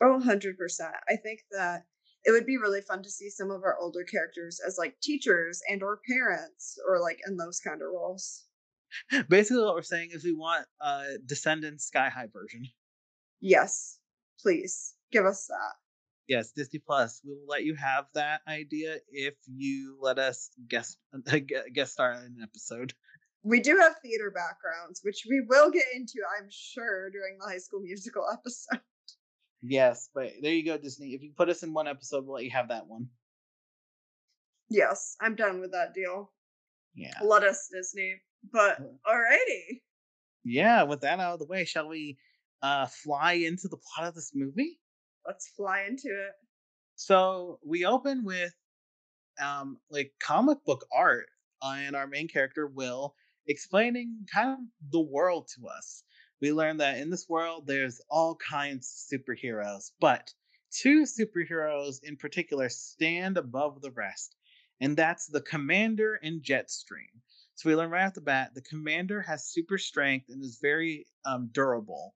[0.01, 0.95] Oh, 100%.
[1.09, 1.85] I think that
[2.27, 5.61] it would be really fun to see some of our older characters as like teachers
[5.69, 8.43] and or parents or like in those kind of roles.
[9.29, 12.67] Basically what we're saying is we want a descendants sky high version.
[13.39, 13.99] Yes
[14.41, 15.75] please give us that.
[16.27, 20.97] Yes disney plus we will let you have that idea if you let us guest
[21.31, 21.39] uh,
[21.73, 22.93] guest star in an episode.
[23.43, 27.59] We do have theater backgrounds which we will get into i'm sure during the high
[27.59, 28.81] school musical episode
[29.61, 31.13] Yes, but there you go, Disney.
[31.13, 33.07] If you put us in one episode, we'll let you have that one.
[34.69, 36.31] Yes, I'm done with that deal.
[36.95, 37.13] Yeah.
[37.23, 38.15] Let us, Disney.
[38.51, 39.81] But alrighty.
[40.43, 42.17] Yeah, with that out of the way, shall we
[42.61, 44.79] uh fly into the plot of this movie?
[45.25, 46.33] Let's fly into it.
[46.95, 48.53] So we open with
[49.41, 51.27] um like comic book art
[51.61, 53.15] uh, and our main character Will
[53.47, 54.59] explaining kind of
[54.91, 56.03] the world to us
[56.41, 60.33] we learn that in this world there's all kinds of superheroes, but
[60.71, 64.35] two superheroes in particular stand above the rest,
[64.79, 67.21] and that's the Commander and Jetstream.
[67.55, 71.07] So we learn right off the bat the Commander has super strength and is very
[71.25, 72.13] um, durable,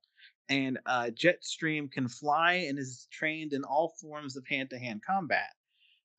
[0.50, 5.54] and uh, Jetstream can fly and is trained in all forms of hand-to-hand combat.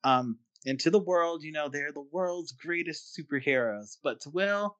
[0.03, 4.77] Um, and to the world, you know, they're the world's greatest superheroes, but to Will,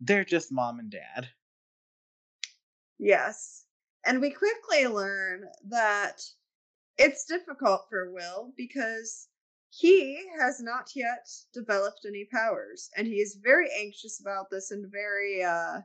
[0.00, 1.28] they're just mom and dad.
[2.98, 3.64] Yes.
[4.04, 6.22] And we quickly learn that
[6.98, 9.28] it's difficult for Will because
[9.70, 14.90] he has not yet developed any powers and he is very anxious about this and
[14.90, 15.80] very uh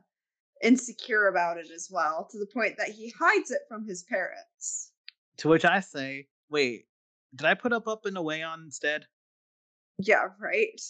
[0.62, 4.92] insecure about it as well to the point that he hides it from his parents.
[5.38, 6.86] To which I say, wait,
[7.34, 9.06] did I put up up and away on instead?
[9.98, 10.80] Yeah, right.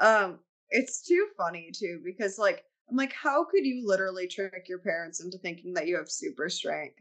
[0.00, 4.78] Um it's too funny too because like I'm like, how could you literally trick your
[4.78, 7.00] parents into thinking that you have super strength?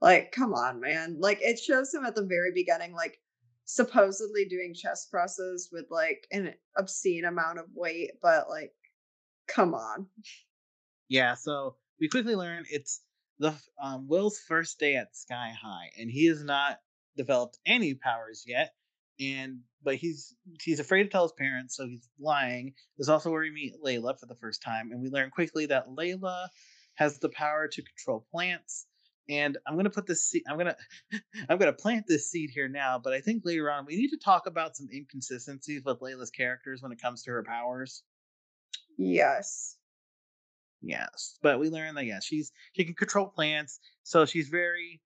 [0.00, 1.16] Like, come on, man.
[1.20, 3.20] Like, it shows him at the very beginning, like,
[3.64, 8.72] supposedly doing chest presses with like an obscene amount of weight, but like,
[9.46, 10.06] come on.
[11.08, 13.02] Yeah, so we quickly learn it's
[13.38, 16.80] the um, Will's first day at Sky High, and he has not
[17.16, 18.74] developed any powers yet
[19.20, 22.74] and but he's he's afraid to tell his parents, so he's lying.
[22.96, 25.66] This is also where we meet Layla for the first time, and we learn quickly
[25.66, 26.48] that Layla
[26.94, 28.86] has the power to control plants.
[29.28, 30.42] And I'm gonna put this seed.
[30.48, 30.76] I'm gonna
[31.48, 33.00] I'm gonna plant this seed here now.
[33.02, 36.82] But I think later on we need to talk about some inconsistencies with Layla's characters
[36.82, 38.02] when it comes to her powers.
[38.98, 39.76] Yes.
[40.84, 45.00] Yes, but we learn that yeah, she's she can control plants, so she's very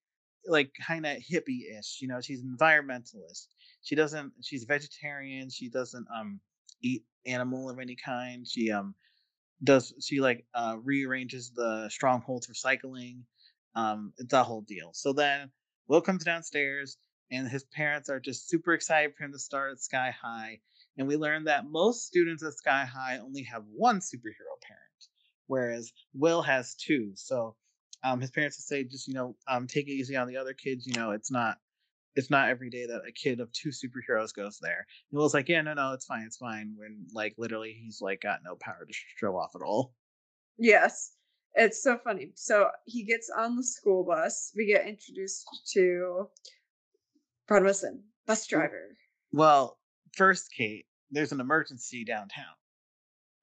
[0.47, 1.99] like kind of hippie-ish.
[2.01, 3.49] You know, she's an environmentalist
[3.87, 6.41] she doesn't she's vegetarian she doesn't um
[6.83, 8.95] eat animal of any kind she um
[9.63, 13.25] does she like uh rearranges the strongholds for cycling
[13.75, 14.91] um it's a whole deal.
[14.93, 15.51] So then
[15.89, 16.99] will comes downstairs
[17.31, 20.61] and his parents are just super excited for him to start at sky high
[20.99, 24.83] and we learn that most students at sky high only have one superhero parent
[25.47, 27.13] whereas will has two.
[27.15, 27.55] So
[28.03, 30.87] um his parents say just you know um take it easy on the other kids
[30.87, 31.59] you know it's not
[32.17, 34.87] it's not every day that a kid of two superheroes goes there.
[35.11, 36.75] And Will's like, yeah, no, no, it's fine, it's fine.
[36.77, 39.93] When like literally he's like got no power to show off at all.
[40.59, 41.13] Yes,
[41.55, 42.33] it's so funny.
[42.35, 44.51] So he gets on the school bus.
[44.57, 46.29] We get introduced to
[47.51, 48.03] Wilson.
[48.27, 48.97] Bus driver.
[49.33, 49.79] Well,
[50.17, 52.45] first, Kate, there's an emergency downtown.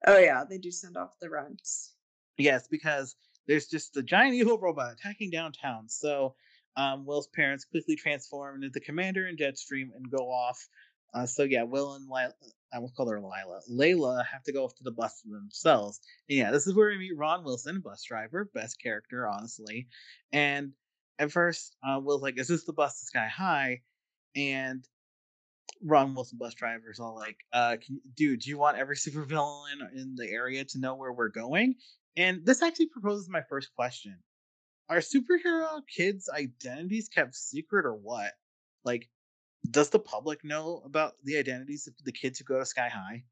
[0.07, 1.93] Oh yeah, they do send off the runs.
[2.38, 3.15] Yes, because
[3.47, 5.88] there's just a giant evil robot attacking downtown.
[5.88, 6.36] So
[6.76, 10.67] um, Will's parents quickly transform into the commander and Jetstream and go off.
[11.13, 12.34] Uh, so yeah, Will and Lila,
[12.74, 13.61] I will call her Lila.
[13.71, 15.99] Layla have to go off to the bus themselves.
[16.28, 19.88] And yeah, this is where we meet Ron Wilson, bus driver, best character, honestly.
[20.32, 20.74] And
[21.19, 23.82] at first, uh, Will's like, "Is this the bus to Sky High?"
[24.36, 24.84] And
[25.84, 29.93] Ron Wilson, bus driver, is all like, uh, can, "Dude, do you want every supervillain
[29.95, 31.76] in the area to know where we're going?"
[32.17, 34.17] And this actually proposes my first question:
[34.90, 38.32] Are superhero kids' identities kept secret or what?
[38.84, 39.10] Like,
[39.70, 43.24] does the public know about the identities of the kids who go to Sky High?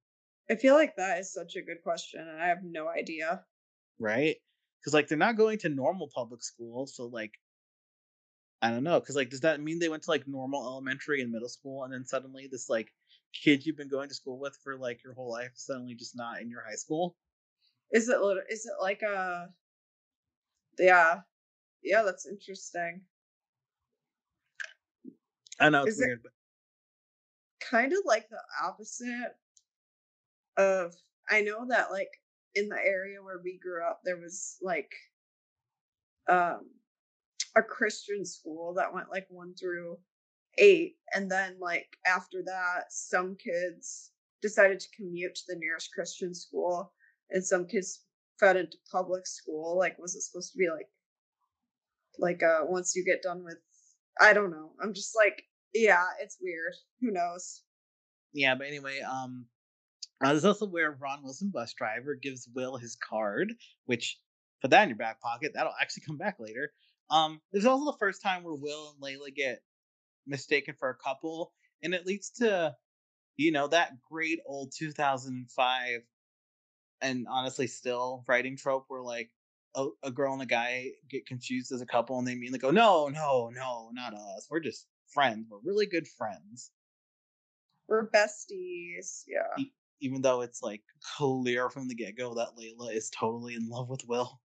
[0.50, 3.44] I feel like that is such a good question, and I have no idea.
[4.00, 4.38] Right?
[4.80, 7.34] Because like they're not going to normal public school, so like
[8.62, 9.00] I don't know.
[9.00, 11.94] Because like, does that mean they went to like normal elementary and middle school, and
[11.94, 12.90] then suddenly this like
[13.34, 16.42] kid you've been going to school with for like your whole life suddenly just not
[16.42, 17.16] in your high school?
[17.92, 18.18] Is it
[18.50, 19.50] is it like a
[20.80, 21.20] yeah
[21.84, 23.02] yeah that's interesting.
[25.60, 26.32] I know it's Is it- weird, but
[27.70, 29.36] Kind of like the opposite
[30.58, 30.94] of
[31.30, 32.10] I know that like
[32.56, 34.92] in the area where we grew up there was like
[36.28, 36.70] um
[37.56, 39.98] a Christian school that went like 1 through
[40.58, 44.12] 8 and then like after that some kids
[44.42, 46.92] decided to commute to the nearest Christian school
[47.30, 48.02] and some kids
[48.40, 50.88] fed into public school like was it supposed to be like
[52.22, 53.58] like uh once you get done with
[54.22, 54.72] I don't know.
[54.82, 55.44] I'm just like
[55.74, 56.74] yeah, it's weird.
[57.02, 57.62] Who knows?
[58.34, 58.56] yeah.
[58.56, 59.46] But anyway, um,
[60.24, 63.54] uh, there's also where Ron Wilson, bus driver, gives Will his card,
[63.86, 64.20] which
[64.62, 65.52] put that in your back pocket.
[65.54, 66.72] That'll actually come back later.
[67.10, 69.62] Um, there's also the first time where Will and Layla get
[70.28, 71.52] mistaken for a couple,
[71.84, 72.76] and it leads to,
[73.38, 76.02] you know, that great old 2005,
[77.02, 79.30] and honestly still writing trope where like
[79.76, 82.62] a, a girl and a guy get confused as a couple, and they mean like,
[82.62, 84.48] go, no, no, no, not us.
[84.50, 85.48] We're just friends.
[85.50, 86.72] We're really good friends.
[87.88, 89.24] We're besties.
[89.28, 89.66] Yeah.
[90.00, 90.82] Even though it's like
[91.18, 94.40] clear from the get go that Layla is totally in love with Will.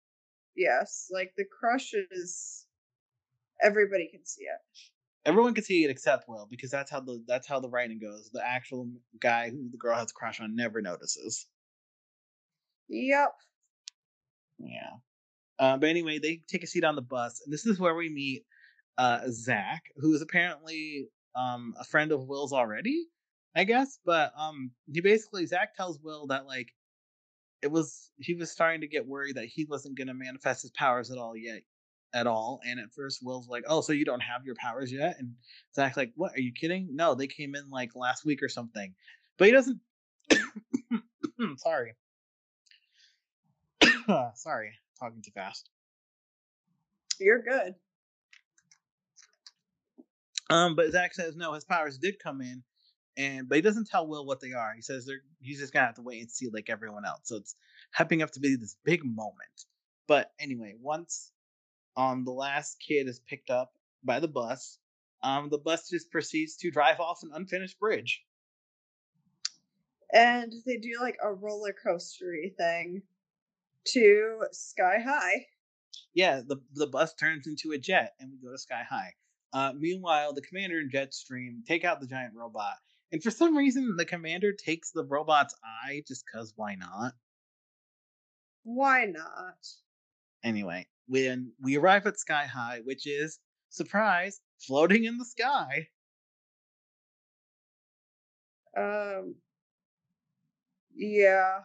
[0.56, 1.08] Yes.
[1.12, 2.66] Like the crush is
[3.62, 4.60] everybody can see it.
[5.26, 8.30] everyone can see it except Will because that's how the that's how the writing goes.
[8.32, 8.88] The actual
[9.20, 11.46] guy who the girl has a crush on never notices.
[12.88, 13.32] Yep.
[14.58, 14.96] Yeah.
[15.58, 18.08] Uh, but anyway, they take a seat on the bus, and this is where we
[18.08, 18.44] meet
[18.98, 23.06] uh, Zach, who is apparently um, a friend of Will's already,
[23.54, 23.98] I guess.
[24.04, 26.68] But um, he basically Zach tells Will that like
[27.62, 30.70] it was he was starting to get worried that he wasn't going to manifest his
[30.72, 31.62] powers at all yet,
[32.14, 32.60] at all.
[32.66, 35.34] And at first, Will's like, "Oh, so you don't have your powers yet?" And
[35.74, 36.32] Zach's like, "What?
[36.34, 36.88] Are you kidding?
[36.92, 38.94] No, they came in like last week or something."
[39.38, 39.80] But he doesn't.
[41.56, 41.94] Sorry.
[44.34, 45.70] Sorry, talking too fast.
[47.18, 47.74] You're good.
[50.48, 52.62] Um, but Zach says no, his powers did come in,
[53.16, 54.72] and but he doesn't tell Will what they are.
[54.74, 57.22] He says they're he's just gonna have to wait and see like everyone else.
[57.24, 57.56] So it's
[57.98, 59.64] hyping up to be this big moment.
[60.06, 61.32] But anyway, once
[61.96, 63.72] um the last kid is picked up
[64.04, 64.78] by the bus,
[65.22, 68.22] um the bus just proceeds to drive off an unfinished bridge.
[70.12, 73.02] And they do like a roller coastery thing
[73.92, 75.46] to Sky High.
[76.14, 79.12] Yeah, the the bus turns into a jet, and we go to Sky High.
[79.52, 82.74] Uh, meanwhile, the commander and Jetstream take out the giant robot,
[83.12, 87.12] and for some reason, the commander takes the robot's eye just cause why not?
[88.64, 89.66] Why not?
[90.42, 93.38] Anyway, when we arrive at Sky High, which is
[93.70, 95.88] surprise, floating in the sky.
[98.76, 99.36] Um
[100.94, 101.60] yeah.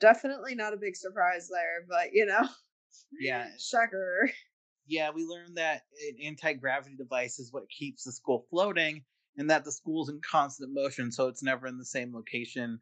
[0.00, 2.48] Definitely not a big surprise there, but you know,
[3.18, 4.30] Yeah, shocker.
[4.86, 9.04] yeah, we learned that an anti-gravity device is what keeps the school floating,
[9.36, 12.80] and that the school's in constant motion, so it's never in the same location.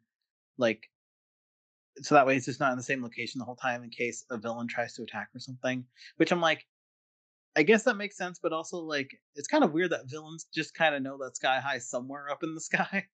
[0.57, 0.89] Like,
[2.01, 4.25] so that way it's just not in the same location the whole time in case
[4.29, 5.85] a villain tries to attack or something.
[6.17, 6.65] Which I'm like,
[7.55, 10.73] I guess that makes sense, but also like it's kind of weird that villains just
[10.75, 13.07] kind of know that Sky High somewhere up in the sky.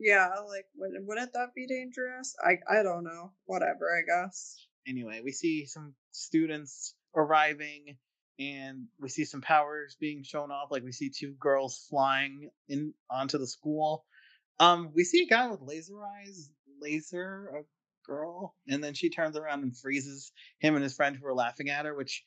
[0.00, 2.34] Yeah, like would- wouldn't that be dangerous?
[2.42, 3.32] I I don't know.
[3.44, 4.66] Whatever, I guess.
[4.88, 7.98] anyway, we see some students arriving
[8.38, 10.70] and we see some powers being shown off.
[10.70, 14.06] Like we see two girls flying in onto the school.
[14.58, 17.62] Um, we see a guy with laser eyes, laser a
[18.10, 21.68] girl, and then she turns around and freezes him and his friend who are laughing
[21.68, 22.24] at her, which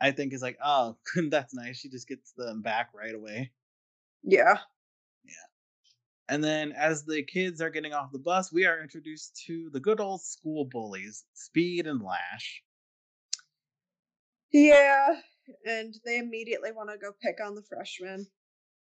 [0.00, 0.96] I think is like, oh,
[1.30, 1.78] that's nice.
[1.78, 3.50] She just gets them back right away.
[4.22, 4.58] Yeah.
[6.28, 9.80] And then as the kids are getting off the bus, we are introduced to the
[9.80, 12.62] good old school bullies, Speed and Lash.
[14.52, 15.20] Yeah.
[15.64, 18.26] And they immediately want to go pick on the freshman.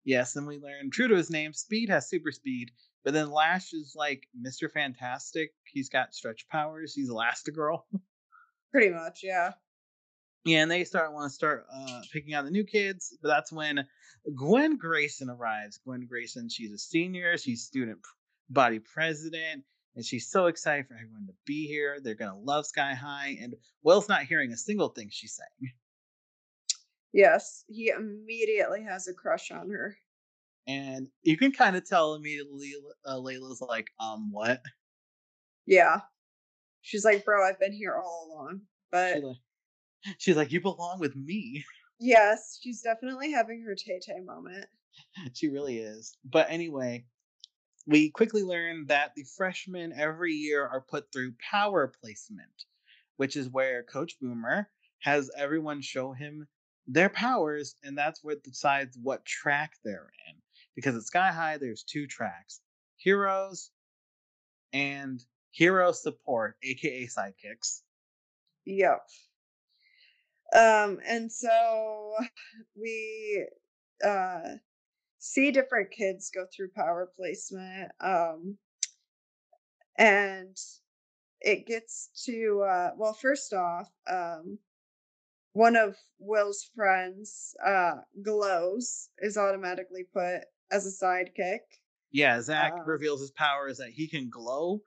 [0.03, 2.71] Yes, and we learn, true to his name, Speed has super speed,
[3.03, 4.71] but then Lash is like Mr.
[4.71, 5.51] Fantastic.
[5.65, 6.93] He's got stretch powers.
[6.93, 7.83] He's Elastigirl.
[8.71, 9.51] Pretty much, yeah.
[10.49, 13.51] Yeah, and they start want to start uh, picking on the new kids, but that's
[13.51, 13.85] when
[14.35, 15.79] Gwen Grayson arrives.
[15.85, 17.99] Gwen Grayson, she's a senior, she's student
[18.49, 19.63] body president,
[19.95, 21.99] and she's so excited for everyone to be here.
[22.01, 25.73] They're gonna love Sky High, and Will's not hearing a single thing she's saying.
[27.13, 29.97] Yes, he immediately has a crush on her.
[30.67, 32.73] And you can kind of tell immediately
[33.05, 34.61] uh, Layla's like, um, what?
[35.67, 36.01] Yeah.
[36.81, 38.61] She's like, bro, I've been here all along.
[38.91, 39.21] But
[40.17, 41.63] She's like, you belong with me.
[41.99, 44.65] yes, she's definitely having her Tay Tay moment.
[45.33, 46.17] she really is.
[46.23, 47.05] But anyway,
[47.85, 52.65] we quickly learn that the freshmen every year are put through power placement,
[53.17, 54.69] which is where Coach Boomer
[54.99, 56.47] has everyone show him
[56.87, 60.35] their powers, and that's what decides what track they're in.
[60.75, 62.61] Because at Sky High, there's two tracks
[62.97, 63.71] heroes
[64.73, 67.81] and hero support, aka sidekicks.
[68.65, 69.01] Yep.
[70.55, 72.15] Um, and so
[72.79, 73.47] we
[74.05, 74.55] uh
[75.19, 77.91] see different kids go through power placement.
[77.99, 78.57] Um
[79.97, 80.55] and
[81.41, 84.59] it gets to uh well first off, um
[85.53, 90.41] one of Will's friends, uh, glows, is automatically put
[90.71, 91.59] as a sidekick.
[92.11, 94.81] Yeah, Zach Um, reveals his powers that he can glow,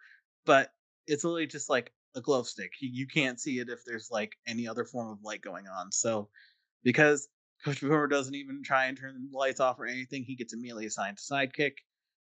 [0.44, 0.72] but
[1.06, 2.72] it's literally just like a glow stick.
[2.80, 5.92] You can't see it if there's like any other form of light going on.
[5.92, 6.28] So,
[6.84, 7.28] because
[7.64, 10.86] Coach Boomer doesn't even try and turn the lights off or anything, he gets immediately
[10.86, 11.74] assigned to sidekick.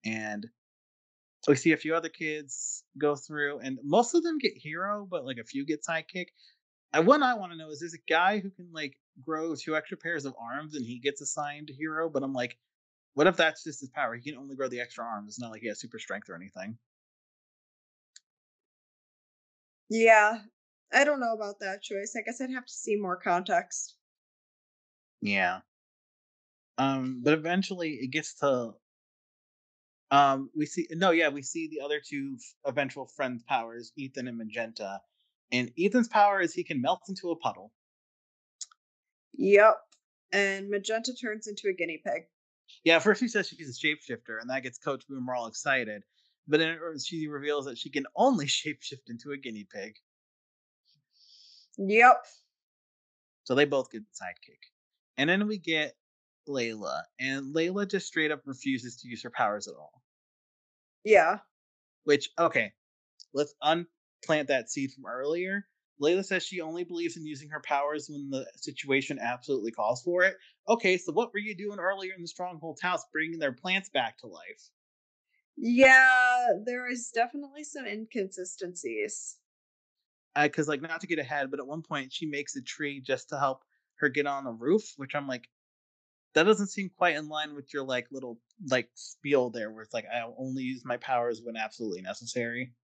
[0.04, 0.46] And
[1.46, 5.24] we see a few other kids go through, and most of them get hero, but
[5.24, 6.26] like a few get sidekick.
[6.92, 9.76] And one I want to know is there's a guy who can like grow two
[9.76, 12.56] extra pairs of arms and he gets assigned hero, but I'm like,
[13.14, 14.14] what if that's just his power?
[14.14, 15.28] He can only grow the extra arms.
[15.28, 16.78] It's not like he has super strength or anything.
[19.90, 20.38] Yeah,
[20.92, 22.14] I don't know about that choice.
[22.16, 23.94] I guess I'd have to see more context.
[25.20, 25.60] Yeah.
[26.78, 28.74] Um, but eventually it gets to
[30.10, 34.28] um we see no, yeah, we see the other two f- eventual friends' powers, Ethan
[34.28, 35.00] and Magenta.
[35.52, 37.72] And Ethan's power is he can melt into a puddle.
[39.34, 39.76] Yep.
[40.32, 42.24] And Magenta turns into a guinea pig.
[42.84, 46.02] Yeah, first she says she's a shapeshifter, and that gets Coach Boomer all excited.
[46.48, 49.94] But then she reveals that she can only shapeshift into a guinea pig.
[51.76, 52.24] Yep.
[53.44, 54.58] So they both get the sidekick.
[55.16, 55.94] And then we get
[56.48, 60.02] Layla, and Layla just straight up refuses to use her powers at all.
[61.04, 61.38] Yeah.
[62.04, 62.72] Which, okay,
[63.34, 65.66] let's unplant that seed from earlier.
[66.00, 70.22] Layla says she only believes in using her powers when the situation absolutely calls for
[70.22, 70.36] it.
[70.68, 74.16] Okay, so what were you doing earlier in the Stronghold house, bringing their plants back
[74.18, 74.70] to life?
[75.60, 79.38] Yeah, there is definitely some inconsistencies.
[80.36, 83.00] Uh, because, like, not to get ahead, but at one point she makes a tree
[83.00, 83.64] just to help
[83.96, 85.48] her get on a roof, which I'm like,
[86.34, 88.40] that doesn't seem quite in line with your like little
[88.70, 92.74] like spiel there, where it's like I only use my powers when absolutely necessary.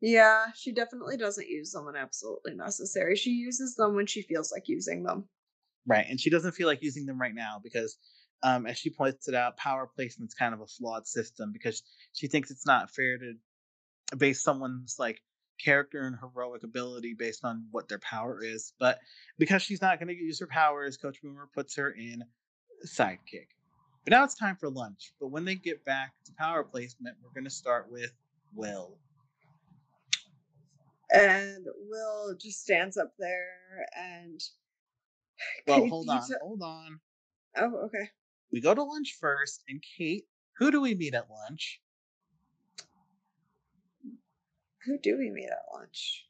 [0.00, 3.14] Yeah, she definitely doesn't use them when absolutely necessary.
[3.16, 5.28] She uses them when she feels like using them.
[5.86, 6.06] Right.
[6.08, 7.96] And she doesn't feel like using them right now because,
[8.46, 11.82] um, as she points it out, power placement's kind of a flawed system because
[12.12, 13.34] she thinks it's not fair to
[14.16, 15.20] base someone's like
[15.62, 18.72] character and heroic ability based on what their power is.
[18.78, 19.00] But
[19.36, 22.22] because she's not going to use her powers, Coach Boomer puts her in
[22.86, 23.48] sidekick.
[24.04, 25.12] But now it's time for lunch.
[25.20, 28.12] But when they get back to power placement, we're going to start with
[28.54, 28.96] Will.
[31.10, 34.40] And Will just stands up there and.
[35.66, 37.00] Well, hold on, t- hold on.
[37.56, 38.10] Oh, okay.
[38.52, 40.24] We go to lunch first, and Kate,
[40.58, 41.80] who do we meet at lunch?
[44.84, 46.26] Who do we meet at lunch?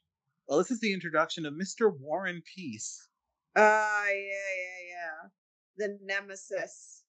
[0.47, 1.91] Well, this is the introduction of Mr.
[1.99, 3.07] Warren Peace.
[3.55, 5.29] Ah, yeah, yeah, yeah.
[5.77, 7.03] The nemesis.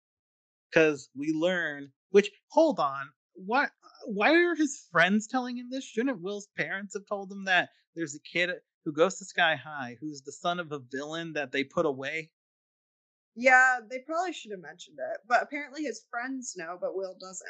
[0.70, 3.70] Because we learn, which, hold on, what?
[4.06, 5.84] Why are his friends telling him this?
[5.84, 8.50] Shouldn't Will's parents have told him that there's a kid
[8.84, 12.30] who goes to Sky High who's the son of a villain that they put away?
[13.41, 17.49] Yeah, they probably should have mentioned it, but apparently his friends know, but Will doesn't.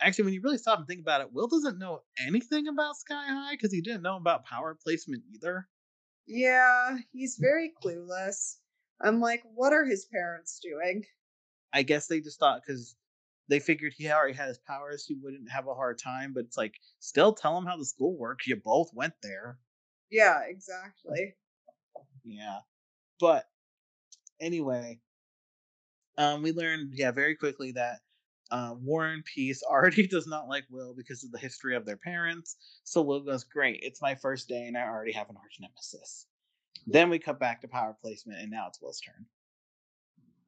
[0.00, 3.26] Actually, when you really stop and think about it, Will doesn't know anything about Sky
[3.26, 5.66] High because he didn't know about power placement either.
[6.28, 8.58] Yeah, he's very clueless.
[9.00, 11.04] I'm like, what are his parents doing?
[11.72, 12.94] I guess they just thought because
[13.48, 16.32] they figured he already had his powers, he wouldn't have a hard time.
[16.32, 18.46] But it's like, still tell him how the school works.
[18.46, 19.58] You both went there.
[20.08, 21.34] Yeah, exactly.
[22.22, 22.60] Yeah.
[23.18, 23.44] But
[24.40, 25.00] anyway,
[26.18, 28.00] um, we learned, yeah, very quickly that
[28.50, 32.56] uh, Warren Peace already does not like Will because of the history of their parents.
[32.84, 36.26] So Will goes, Great, it's my first day and I already have an arch nemesis.
[36.86, 39.26] Then we cut back to power placement and now it's Will's turn.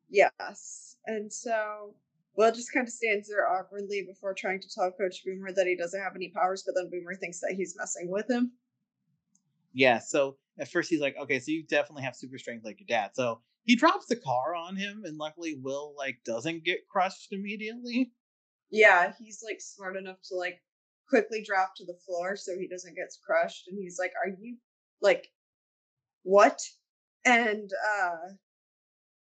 [0.08, 0.96] Yes.
[1.06, 1.94] And so
[2.36, 5.76] Will just kind of stands there awkwardly before trying to tell Coach Boomer that he
[5.76, 8.52] doesn't have any powers, but then Boomer thinks that he's messing with him.
[9.72, 12.86] Yeah, so at first he's like, okay, so you definitely have super strength like your
[12.86, 13.10] dad.
[13.14, 18.12] So he drops the car on him, and luckily Will like doesn't get crushed immediately.
[18.70, 20.62] Yeah, he's like smart enough to like
[21.08, 23.68] quickly drop to the floor so he doesn't get crushed.
[23.68, 24.58] And he's like, "Are you
[25.00, 25.28] like
[26.22, 26.60] what?"
[27.24, 28.34] And uh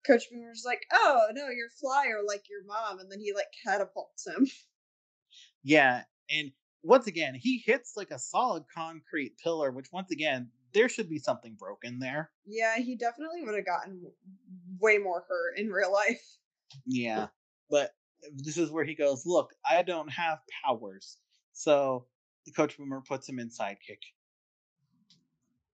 [0.05, 4.25] Coach Boomer's like, "Oh no, you're flyer like your mom," and then he like catapults
[4.25, 4.47] him.
[5.63, 6.51] Yeah, and
[6.83, 11.17] once again, he hits like a solid concrete pillar, which once again there should be
[11.17, 12.29] something broken there.
[12.45, 13.99] Yeah, he definitely would have gotten
[14.79, 16.21] way more hurt in real life.
[16.85, 17.27] Yeah,
[17.69, 17.95] but
[18.35, 21.17] this is where he goes, Look, I don't have powers.
[21.53, 22.05] So
[22.45, 24.03] the coach boomer puts him in sidekick.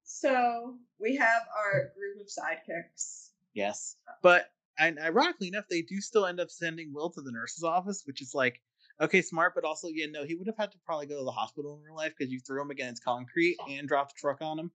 [0.06, 3.32] So we have our group of sidekicks.
[3.54, 3.98] Yes.
[4.22, 8.04] But and ironically enough, they do still end up sending Will to the nurse's office,
[8.06, 8.62] which is like,
[9.02, 11.32] okay, smart, but also, yeah, no, he would have had to probably go to the
[11.32, 14.58] hospital in real life because you threw him against concrete and dropped a truck on
[14.58, 14.72] him.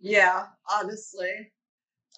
[0.00, 1.52] Yeah, honestly.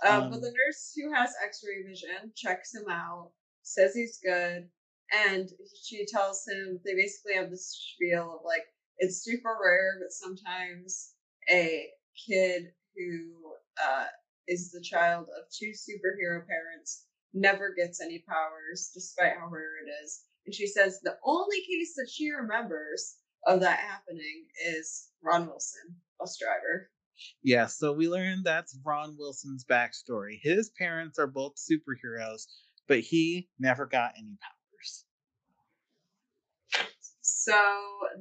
[0.07, 4.69] Um, um, but the nurse who has X-ray vision checks him out, says he's good,
[5.13, 5.49] and
[5.83, 8.65] she tells him they basically have this spiel of like
[8.99, 11.15] it's super rare, but sometimes
[11.51, 11.87] a
[12.27, 13.53] kid who
[13.83, 14.07] uh,
[14.47, 19.91] is the child of two superhero parents never gets any powers, despite how rare it
[20.05, 20.23] is.
[20.47, 23.17] And she says the only case that she remembers
[23.47, 26.91] of that happening is Ron Wilson, bus driver.
[27.43, 30.39] Yeah, so we learned that's Ron Wilson's backstory.
[30.43, 32.47] His parents are both superheroes,
[32.89, 35.05] but he never got any powers.
[37.21, 37.59] So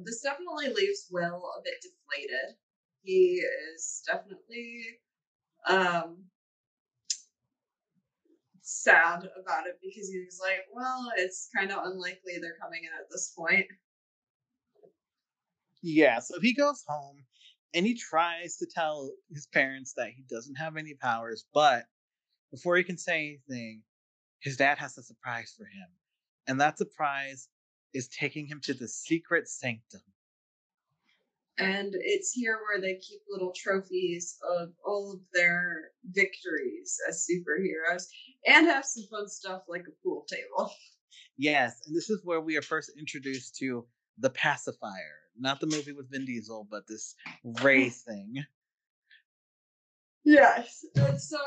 [0.04, 2.56] this definitely leaves Will a bit deflated.
[3.02, 3.42] He
[3.74, 4.84] is definitely
[5.68, 6.24] um
[8.62, 12.90] sad about it because he was like, well, it's kind of unlikely they're coming in
[12.98, 13.66] at this point.
[15.82, 17.24] Yeah, so he goes home
[17.74, 21.84] and he tries to tell his parents that he doesn't have any powers, but
[22.50, 23.82] before he can say anything,
[24.40, 25.88] his dad has a surprise for him.
[26.46, 27.48] And that surprise
[27.94, 30.00] is taking him to the secret sanctum.
[31.58, 38.04] And it's here where they keep little trophies of all of their victories as superheroes
[38.46, 40.72] and have some fun stuff like a pool table.
[41.36, 43.86] Yes, and this is where we are first introduced to
[44.18, 47.14] the pacifier not the movie with Vin Diesel, but this
[47.62, 48.44] Ray thing.
[50.24, 50.84] Yes.
[50.96, 51.38] And so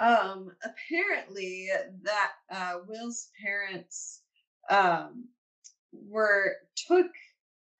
[0.00, 1.68] um apparently
[2.02, 4.22] that uh Will's parents
[4.70, 5.28] um
[5.92, 6.52] were
[6.86, 7.06] took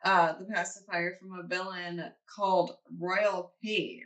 [0.05, 4.03] uh the pacifier from a villain called Royal Pain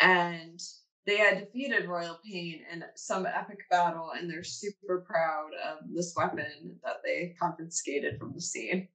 [0.00, 0.60] and
[1.06, 6.14] they had defeated Royal Pain in some epic battle and they're super proud of this
[6.16, 8.88] weapon that they confiscated from the scene.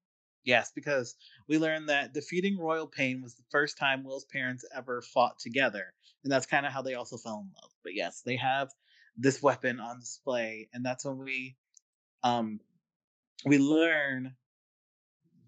[0.44, 1.16] Yes, because
[1.48, 5.94] we learned that defeating Royal Pain was the first time Will's parents ever fought together.
[6.24, 7.72] And that's kind of how they also fell in love.
[7.84, 8.70] But yes, they have
[9.18, 10.70] this weapon on display.
[10.74, 11.58] And that's when we
[12.24, 12.60] um
[13.46, 14.36] we learn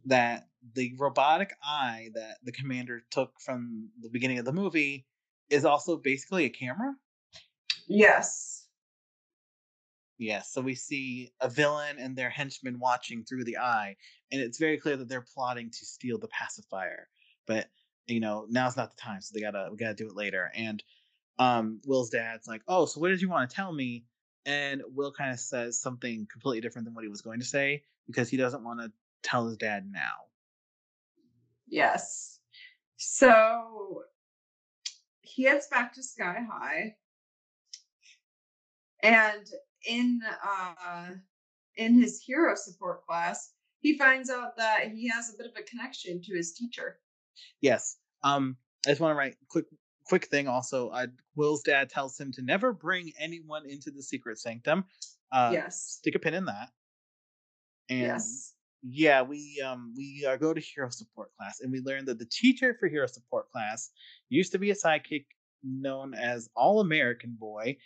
[0.05, 5.05] that the robotic eye that the commander took from the beginning of the movie
[5.49, 6.93] is also basically a camera.
[7.87, 8.62] Yes.
[10.23, 13.97] Yes, so we see a villain and their henchmen watching through the eye,
[14.31, 17.09] and it's very clear that they're plotting to steal the pacifier.
[17.45, 17.67] But
[18.07, 20.49] you know, now's not the time, so they gotta we gotta do it later.
[20.55, 20.81] And
[21.39, 24.05] um, Will's dad's like, "Oh, so what did you want to tell me?"
[24.45, 27.83] And Will kind of says something completely different than what he was going to say
[28.07, 28.91] because he doesn't want to
[29.23, 30.27] tell his dad now.
[31.67, 32.39] Yes.
[32.95, 34.03] So
[35.19, 36.95] he heads back to Sky High.
[39.01, 39.45] And
[39.85, 41.11] in uh
[41.75, 45.63] in his hero support class, he finds out that he has a bit of a
[45.63, 46.99] connection to his teacher.
[47.61, 47.97] Yes.
[48.23, 49.65] Um, I just want to write quick
[50.05, 50.89] quick thing also.
[50.89, 54.85] Uh, Will's dad tells him to never bring anyone into the secret sanctum.
[55.31, 55.97] Uh, yes.
[55.99, 56.69] Stick a pin in that.
[57.89, 58.53] And yes.
[58.85, 62.25] Yeah, we um we uh, go to hero support class and we learn that the
[62.25, 63.91] teacher for hero support class
[64.27, 65.25] used to be a sidekick
[65.63, 67.77] known as All American Boy,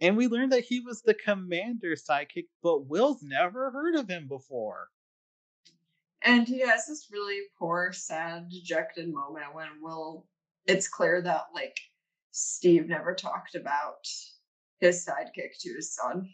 [0.00, 4.28] And we learned that he was the commander's sidekick, but Will's never heard of him
[4.28, 4.88] before.
[6.22, 10.26] And he has this really poor, sad, dejected moment when Will,
[10.66, 11.76] it's clear that like
[12.32, 14.06] Steve never talked about
[14.80, 16.28] his sidekick to his son.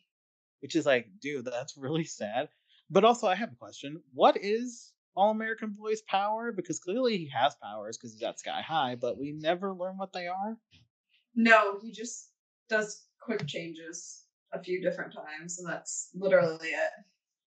[0.61, 2.49] Which is like, dude, that's really sad.
[2.91, 4.01] But also, I have a question.
[4.13, 6.53] What is All American Boy's power?
[6.53, 10.13] Because clearly he has powers because he's at Sky High, but we never learn what
[10.13, 10.57] they are.
[11.35, 12.31] No, he just
[12.69, 16.91] does quick changes a few different times, and that's literally it.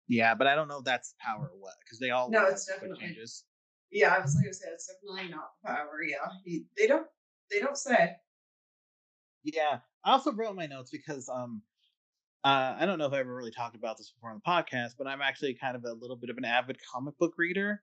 [0.07, 2.65] Yeah, but I don't know if that's power or what because they all no, it's
[2.65, 3.45] definitely changes.
[3.91, 5.99] Yeah, I was going to say it's definitely not power.
[6.07, 7.07] Yeah, he, they don't
[7.51, 8.11] they don't say.
[9.43, 11.61] Yeah, I also wrote my notes because um,
[12.43, 14.91] uh, I don't know if I ever really talked about this before on the podcast,
[14.97, 17.81] but I'm actually kind of a little bit of an avid comic book reader.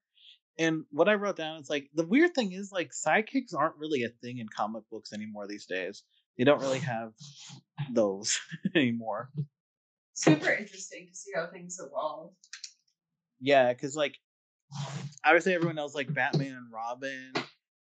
[0.59, 4.05] And what I wrote down is like the weird thing is like sidekicks aren't really
[4.05, 6.03] a thing in comic books anymore these days.
[6.39, 7.13] They don't really have
[7.93, 8.39] those
[8.75, 9.31] anymore.
[10.15, 12.33] Super interesting to see how things evolve.
[13.41, 14.17] Yeah, because like
[15.25, 17.33] obviously everyone knows like Batman and Robin,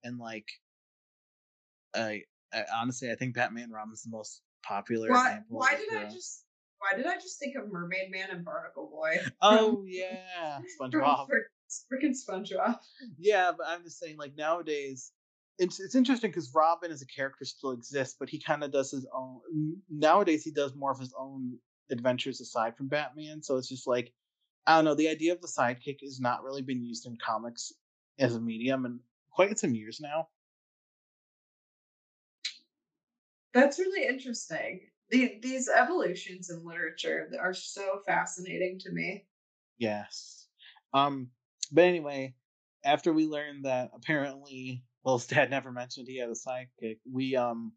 [0.03, 0.47] and like
[1.95, 2.23] I,
[2.53, 5.09] I honestly I think Batman and Robin is the most popular.
[5.09, 5.39] Why?
[5.49, 6.43] Why did I just?
[6.79, 9.17] Why did I just think of Mermaid Man and Barnacle Boy?
[9.41, 11.27] Oh yeah, SpongeBob.
[11.91, 12.77] Freaking SpongeBob.
[13.17, 15.11] Yeah, but I'm just saying, like nowadays,
[15.57, 18.91] it's it's interesting because Robin as a character still exists, but he kind of does
[18.91, 19.41] his own.
[19.89, 21.57] Nowadays, he does more of his own
[21.89, 23.41] adventures aside from Batman.
[23.41, 24.13] So it's just like
[24.65, 24.95] I don't know.
[24.95, 27.71] The idea of the sidekick has not really been used in comics
[28.19, 28.99] as a medium in
[29.31, 30.27] quite some years now.
[33.53, 34.81] That's really interesting.
[35.09, 39.25] The, these evolutions in literature are so fascinating to me.
[39.79, 40.47] Yes.
[40.93, 41.29] Um.
[41.71, 42.35] But anyway,
[42.85, 47.71] after we learned that apparently Will's dad never mentioned he had a sidekick, we um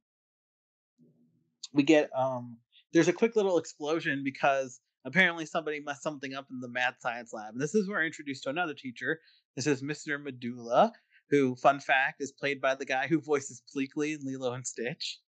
[1.73, 2.59] we get um
[2.93, 7.33] there's a quick little explosion because apparently somebody messed something up in the mad science
[7.33, 7.53] lab.
[7.53, 9.21] And this is where we're introduced to another teacher.
[9.55, 10.21] This is Mr.
[10.21, 10.93] Medulla,
[11.31, 15.21] who, fun fact, is played by the guy who voices Pleakley in Lilo and Stitch.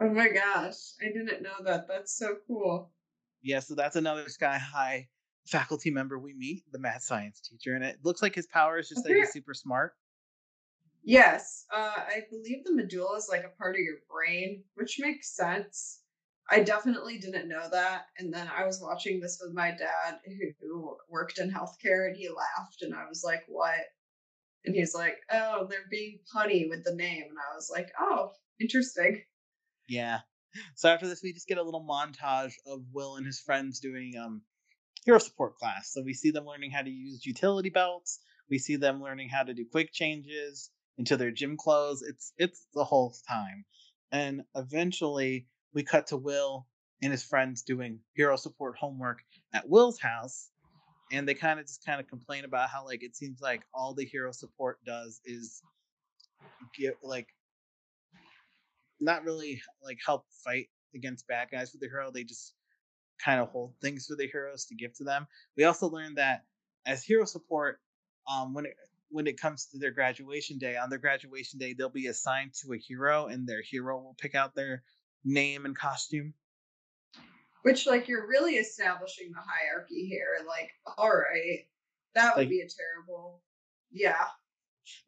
[0.00, 1.86] Oh my gosh, I didn't know that.
[1.86, 2.90] That's so cool.
[3.42, 5.08] Yeah, so that's another Sky High
[5.46, 8.88] faculty member we meet, the mad science teacher, and it looks like his power is
[8.88, 9.12] just okay.
[9.12, 9.92] that he's super smart.
[11.06, 15.36] Yes, uh, I believe the medulla is like a part of your brain, which makes
[15.36, 16.00] sense.
[16.50, 20.20] I definitely didn't know that, and then I was watching this with my dad,
[20.60, 23.80] who, worked in healthcare, and he laughed, and I was like, "What?"
[24.64, 28.32] And he's like, "Oh, they're being punny with the name," and I was like, "Oh,
[28.58, 29.22] interesting."
[29.88, 30.20] Yeah.
[30.76, 34.16] So after this, we just get a little montage of Will and his friends doing
[34.16, 34.42] um
[35.04, 35.92] hero support class.
[35.92, 38.20] So we see them learning how to use utility belts.
[38.48, 42.02] We see them learning how to do quick changes into their gym clothes.
[42.02, 43.64] It's it's the whole time.
[44.12, 46.66] And eventually we cut to Will
[47.02, 49.18] and his friends doing hero support homework
[49.52, 50.50] at Will's house.
[51.12, 53.94] And they kind of just kind of complain about how like it seems like all
[53.94, 55.62] the hero support does is
[56.78, 57.28] get like
[59.00, 62.10] not really like help fight against bad guys with the hero.
[62.10, 62.54] They just
[63.22, 65.26] kind of hold things for the heroes to give to them.
[65.56, 66.44] We also learned that
[66.86, 67.80] as hero support,
[68.30, 68.76] um, when it
[69.10, 72.72] when it comes to their graduation day, on their graduation day, they'll be assigned to
[72.72, 74.82] a hero, and their hero will pick out their
[75.24, 76.34] name and costume.
[77.62, 80.38] Which, like, you're really establishing the hierarchy here.
[80.46, 81.60] Like, all right,
[82.14, 83.42] that would like, be a terrible.
[83.90, 84.26] Yeah.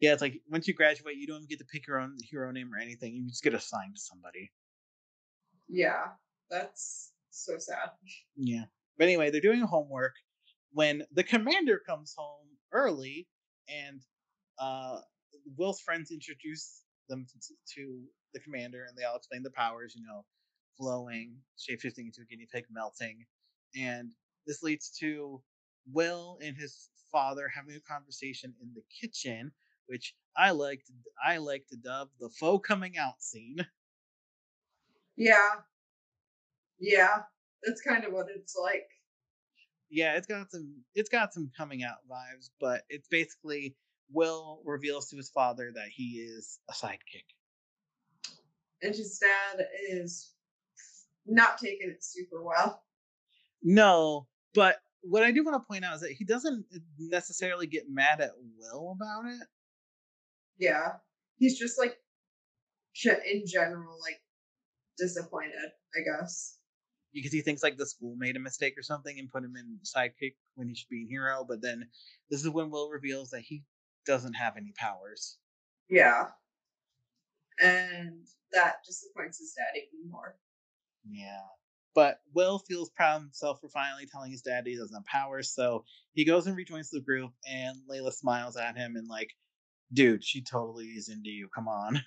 [0.00, 2.50] Yeah, it's like once you graduate, you don't even get to pick your own hero
[2.50, 3.14] name or anything.
[3.14, 4.50] You just get assigned to somebody.
[5.68, 6.04] Yeah,
[6.50, 7.90] that's so sad.
[8.36, 8.64] Yeah.
[8.96, 10.14] But anyway, they're doing homework
[10.72, 13.28] when the commander comes home early
[13.68, 14.00] and
[14.58, 15.00] uh,
[15.56, 17.26] Will's friends introduce them
[17.74, 18.02] to,
[18.34, 20.24] the commander and they all explain the powers, you know,
[20.76, 23.24] flowing, shapeshifting into a guinea pig, melting.
[23.74, 24.12] And
[24.46, 25.40] this leads to
[25.90, 29.52] Will and his father having a conversation in the kitchen
[29.86, 30.92] which I like to
[31.24, 33.66] I like to dub the foe coming out scene.
[35.16, 35.48] Yeah.
[36.78, 37.22] Yeah.
[37.62, 38.88] That's kind of what it's like.
[39.90, 43.76] Yeah, it's got some it's got some coming out vibes, but it's basically
[44.10, 47.26] Will reveals to his father that he is a sidekick.
[48.82, 50.32] And his dad is
[51.26, 52.82] not taking it super well.
[53.62, 56.66] No, but what I do want to point out is that he doesn't
[56.98, 59.46] necessarily get mad at Will about it.
[60.58, 60.94] Yeah.
[61.38, 61.96] He's just like
[63.04, 64.20] in general like
[64.98, 65.52] disappointed,
[65.94, 66.58] I guess.
[67.16, 69.78] Because he thinks like the school made a mistake or something and put him in
[69.82, 71.88] sidekick when he should be in hero, but then
[72.30, 73.64] this is when Will reveals that he
[74.04, 75.38] doesn't have any powers.
[75.88, 76.24] Yeah.
[77.58, 80.36] And that disappoints his dad even more.
[81.10, 81.40] Yeah.
[81.94, 85.54] But Will feels proud of himself for finally telling his dad he doesn't have powers,
[85.54, 89.30] so he goes and rejoins the group, and Layla smiles at him and like,
[89.90, 91.48] dude, she totally is into you.
[91.54, 92.02] Come on.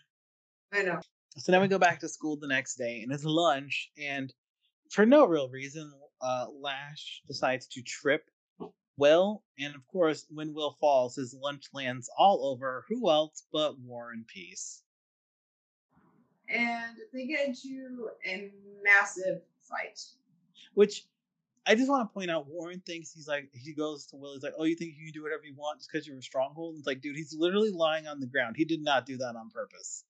[0.72, 1.00] I know.
[1.38, 4.32] So then we go back to school the next day, and it's lunch, and
[4.90, 8.30] for no real reason, uh, Lash decides to trip
[8.98, 13.80] Will, and of course, when Will falls, his lunch lands all over who else but
[13.80, 14.84] Warren Peace.
[16.50, 18.52] And they get into a
[18.84, 20.02] massive fight.
[20.74, 21.06] Which
[21.66, 24.34] I just want to point out, Warren thinks he's like he goes to Will.
[24.34, 26.22] He's like, "Oh, you think you can do whatever you want just because you're a
[26.22, 28.56] stronghold?" And it's like, dude, he's literally lying on the ground.
[28.58, 30.04] He did not do that on purpose.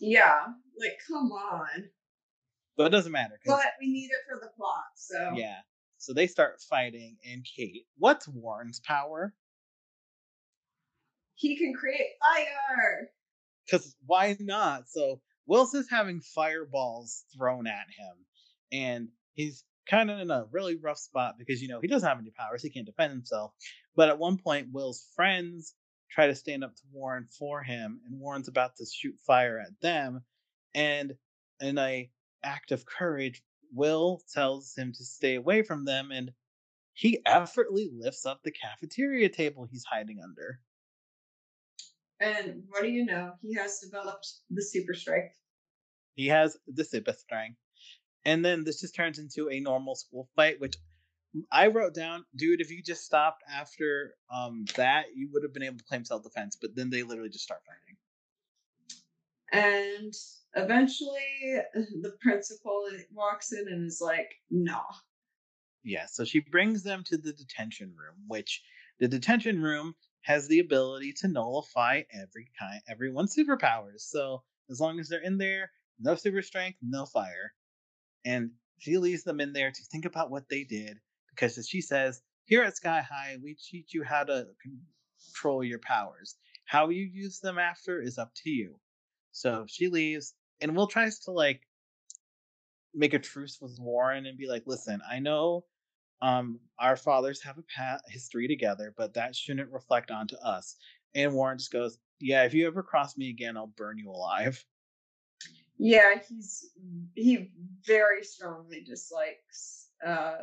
[0.00, 0.46] Yeah,
[0.78, 1.88] like come on.
[2.76, 3.38] But it doesn't matter.
[3.44, 5.58] But we need it for the plot, so yeah.
[5.98, 9.34] So they start fighting, and Kate, what's Warren's power?
[11.34, 13.10] He can create fire.
[13.66, 14.88] Because why not?
[14.88, 18.16] So Will's is having fireballs thrown at him,
[18.72, 22.18] and he's kind of in a really rough spot because you know he doesn't have
[22.18, 23.52] any powers, he can't defend himself.
[23.94, 25.74] But at one point, Will's friends
[26.10, 29.80] try to stand up to Warren for him, and Warren's about to shoot fire at
[29.80, 30.22] them,
[30.74, 31.14] and
[31.60, 32.10] in a
[32.44, 36.32] act of courage, Will tells him to stay away from them, and
[36.92, 40.60] he effortlessly lifts up the cafeteria table he's hiding under.
[42.20, 43.32] And what do you know?
[43.40, 45.34] He has developed the super strength.
[46.14, 47.58] He has the super strength.
[48.24, 50.76] And then this just turns into a normal school fight, which
[51.50, 55.62] I wrote down, dude, if you just stopped after um that, you would have been
[55.62, 57.96] able to claim self defense, but then they literally just start fighting.
[59.52, 60.14] And
[60.54, 64.80] eventually the principal walks in and is like, no.
[65.84, 68.62] Yeah, so she brings them to the detention room, which
[69.00, 74.02] the detention room has the ability to nullify every kind everyone's superpowers.
[74.02, 77.52] So as long as they're in there, no super strength, no fire.
[78.24, 80.98] And she leaves them in there to think about what they did
[81.34, 85.78] because as she says, here at Sky High, we teach you how to control your
[85.78, 86.36] powers.
[86.64, 88.78] How you use them after is up to you.
[89.32, 91.60] So she leaves, and Will tries to like
[92.94, 95.64] make a truce with Warren and be like, listen, I know
[96.22, 100.76] um, our fathers have a past history together, but that shouldn't reflect onto us.
[101.14, 104.64] And Warren just goes, Yeah, if you ever cross me again, I'll burn you alive.
[105.78, 106.70] Yeah, he's
[107.14, 107.50] he
[107.84, 110.36] very strongly dislikes uh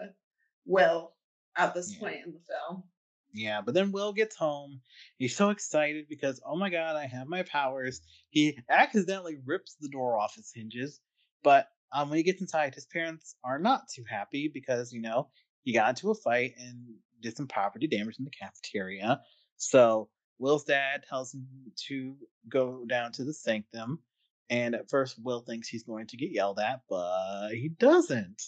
[0.66, 1.14] Will
[1.56, 2.00] at this yeah.
[2.00, 2.84] point in the film.
[3.32, 4.82] Yeah, but then Will gets home.
[5.18, 8.02] He's so excited because, oh my god, I have my powers.
[8.30, 11.00] He accidentally rips the door off its hinges.
[11.44, 15.30] But um, when he gets inside, his parents are not too happy because, you know,
[15.64, 16.86] he got into a fight and
[17.22, 19.22] did some property damage in the cafeteria.
[19.58, 20.10] So
[20.40, 21.48] Will's dad tells him
[21.88, 22.16] to
[22.48, 24.00] go down to the sanctum.
[24.50, 28.42] And at first, Will thinks he's going to get yelled at, but he doesn't.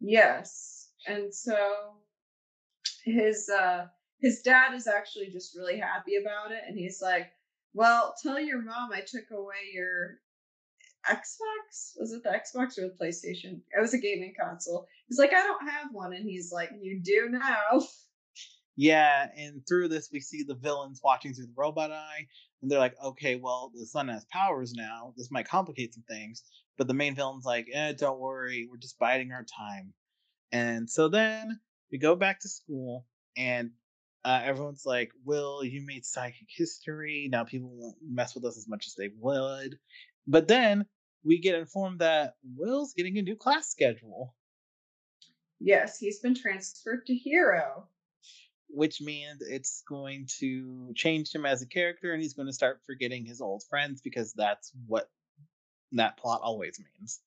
[0.00, 0.90] Yes.
[1.06, 1.56] And so
[3.10, 3.86] his uh
[4.20, 7.30] his dad is actually just really happy about it and he's like,
[7.74, 10.18] "Well, tell your mom I took away your
[11.08, 11.92] Xbox.
[11.98, 13.60] Was it the Xbox or the PlayStation?
[13.70, 14.86] It was a gaming console.
[15.08, 17.82] He's like, I don't have one, and he's like, You do now.
[18.80, 22.28] Yeah, and through this we see the villains watching through the robot eye,
[22.62, 25.14] and they're like, okay, well, the son has powers now.
[25.16, 26.44] This might complicate some things.
[26.76, 29.94] But the main villain's like, eh, don't worry, we're just biding our time.
[30.52, 31.58] And so then
[31.90, 33.70] we go back to school, and
[34.24, 37.28] uh, everyone's like, Will, you made sidekick history.
[37.30, 39.78] Now people won't mess with us as much as they would.
[40.26, 40.86] But then
[41.24, 44.34] we get informed that Will's getting a new class schedule.
[45.60, 47.88] Yes, he's been transferred to Hero.
[48.68, 52.80] Which means it's going to change him as a character and he's going to start
[52.84, 55.08] forgetting his old friends because that's what
[55.92, 57.20] that plot always means.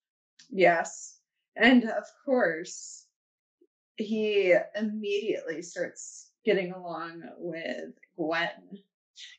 [0.51, 1.19] Yes.
[1.55, 3.00] And of course,
[3.97, 8.79] he immediately starts getting along with Gwen.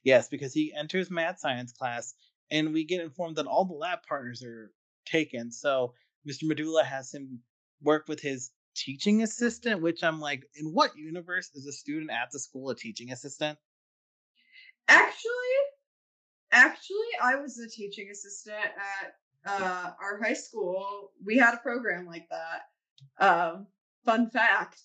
[0.05, 2.15] Yes, because he enters mad science class
[2.51, 4.71] and we get informed that all the lab partners are
[5.07, 5.51] taken.
[5.51, 5.95] So
[6.29, 6.45] Mr.
[6.45, 7.41] Medulla has him
[7.83, 12.31] work with his teaching assistant, which I'm like, in what universe is a student at
[12.31, 13.59] the school a teaching assistant?
[14.89, 15.31] Actually,
[16.53, 19.15] actually, I was a teaching assistant at
[19.47, 21.13] uh, our high school.
[21.25, 23.25] We had a program like that.
[23.25, 23.67] Um,
[24.05, 24.81] fun fact.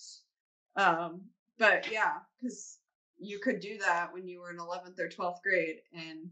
[0.75, 1.21] Um,
[1.57, 2.79] but yeah, because
[3.19, 6.29] you could do that when you were in 11th or 12th grade, and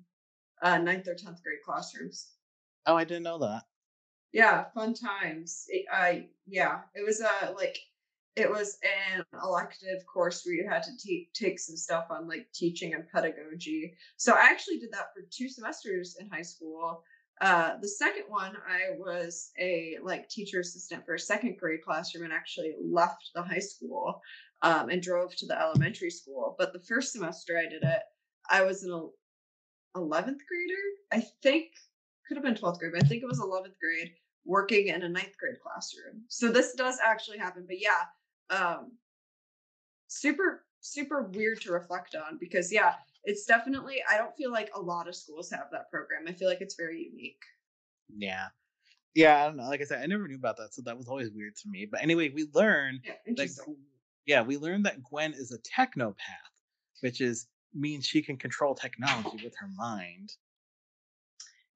[0.61, 2.31] uh, ninth or 10th grade classrooms.
[2.85, 3.63] Oh, I didn't know that.
[4.31, 5.65] Yeah, fun times.
[5.69, 7.77] It, uh, yeah, it was a uh, like
[8.35, 8.77] it was
[9.15, 13.07] an elective course where you had to te- take some stuff on like teaching and
[13.09, 13.93] pedagogy.
[14.17, 17.01] So I actually did that for two semesters in high school.
[17.41, 22.23] Uh, the second one, I was a like teacher assistant for a second grade classroom
[22.23, 24.21] and actually left the high school
[24.61, 26.55] um, and drove to the elementary school.
[26.57, 28.01] But the first semester I did it,
[28.49, 29.09] I was an
[29.95, 30.83] 11th grader.
[31.11, 31.71] I think
[32.27, 34.11] could have been 12th grade, but I think it was 11th grade
[34.45, 36.23] working in a ninth grade classroom.
[36.27, 37.65] So this does actually happen.
[37.67, 38.93] But yeah, um,
[40.07, 42.93] super, super weird to reflect on because yeah,
[43.25, 46.25] it's definitely, I don't feel like a lot of schools have that program.
[46.27, 47.41] I feel like it's very unique.
[48.15, 48.47] Yeah.
[49.15, 49.63] Yeah, I don't know.
[49.63, 51.87] Like I said, I never knew about that, so that was always weird to me.
[51.89, 53.75] But anyway, we learn yeah, that
[54.25, 56.15] yeah, we learned that Gwen is a technopath,
[56.99, 60.31] which is means she can control technology with her mind.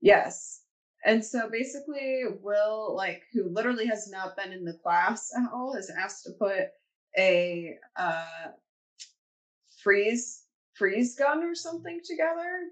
[0.01, 0.63] Yes.
[1.05, 5.75] And so basically, Will, like, who literally has not been in the class at all,
[5.75, 6.67] is asked to put
[7.17, 8.49] a uh,
[9.81, 10.43] freeze
[10.79, 12.71] freeze gun or something together.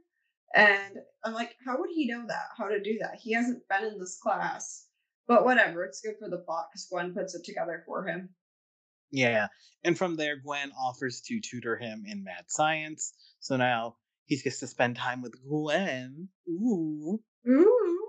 [0.55, 2.45] And I'm like, how would he know that?
[2.57, 3.19] How to do that?
[3.21, 4.85] He hasn't been in this class.
[5.27, 8.29] But whatever, it's good for the plot because Gwen puts it together for him.
[9.11, 9.47] Yeah.
[9.83, 13.13] And from there, Gwen offers to tutor him in mad science.
[13.41, 16.29] So now he gets to spend time with Gwen.
[16.49, 17.19] Ooh.
[17.47, 18.07] Ooh.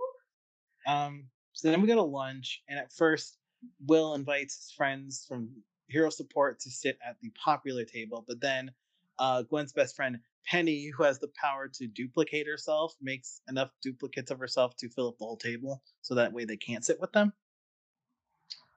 [0.87, 3.37] Um, so then we go to lunch, and at first,
[3.85, 5.51] Will invites his friends from
[5.89, 8.71] Hero Support to sit at the popular table, but then
[9.19, 14.31] uh, Gwen's best friend Penny, who has the power to duplicate herself, makes enough duplicates
[14.31, 17.13] of herself to fill up the whole table, so that way they can't sit with
[17.13, 17.33] them.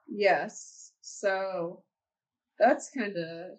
[0.07, 0.91] Yes.
[1.01, 1.83] So
[2.59, 3.57] that's kind of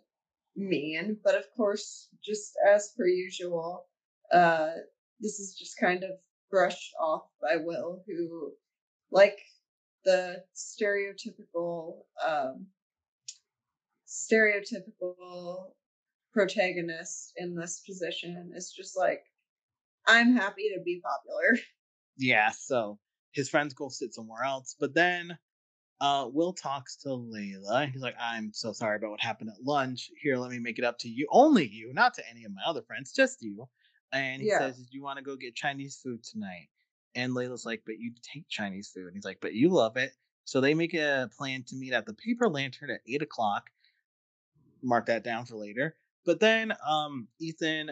[0.55, 3.87] mean, but of course, just as per usual,
[4.33, 4.73] uh,
[5.21, 6.11] this is just kind of
[6.51, 8.53] brushed off by Will, who,
[9.11, 9.39] like
[10.05, 12.67] the stereotypical, um,
[14.07, 15.73] stereotypical
[16.33, 19.25] protagonist in this position, is just like,
[20.07, 21.59] I'm happy to be popular.
[22.19, 22.99] Yeah, so
[23.33, 25.39] his friends go sit somewhere else, but then
[26.03, 27.91] uh, Will talks to Layla.
[27.91, 30.11] He's like, I'm so sorry about what happened at lunch.
[30.21, 31.27] Here, let me make it up to you.
[31.31, 33.69] Only you, not to any of my other friends, just you.
[34.13, 34.59] And he yeah.
[34.59, 36.69] says, Do you want to go get Chinese food tonight?
[37.15, 39.07] And Layla's like, But you take Chinese food.
[39.07, 40.13] And he's like, But you love it.
[40.45, 43.71] So they make a plan to meet at the Paper Lantern at 8 o'clock.
[44.83, 45.97] Mark that down for later.
[46.25, 47.91] But then um, Ethan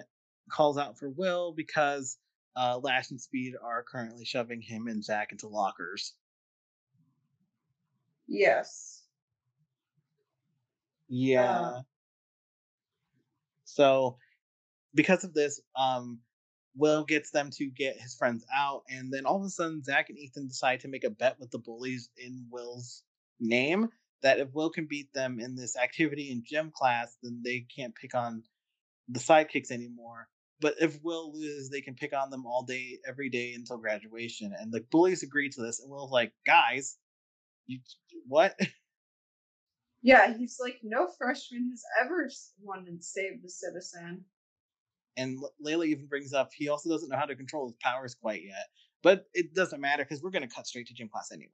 [0.50, 2.18] calls out for Will because
[2.56, 6.14] uh, Lash and Speed are currently shoving him and Zach into lockers.
[8.26, 9.02] Yes.
[11.08, 11.60] Yeah.
[11.60, 11.80] Uh,
[13.64, 14.16] so
[14.94, 16.20] because of this, um,
[16.76, 20.08] Will gets them to get his friends out, and then all of a sudden, Zach
[20.08, 23.02] and Ethan decide to make a bet with the bullies in Will's
[23.40, 23.88] name
[24.22, 27.94] that if Will can beat them in this activity in gym class, then they can't
[27.94, 28.42] pick on
[29.08, 30.28] the sidekicks anymore.
[30.60, 34.52] But if Will loses, they can pick on them all day, every day until graduation.
[34.58, 36.98] And the bullies agree to this, and Will's like, guys,
[37.66, 37.80] you
[38.26, 38.58] what?
[40.02, 42.30] Yeah, he's like, no freshman has ever
[42.62, 44.24] won and saved the citizen.
[45.16, 48.42] And Layla even brings up he also doesn't know how to control his powers quite
[48.42, 48.66] yet.
[49.02, 51.48] But it doesn't matter because we're going to cut straight to gym class anyway.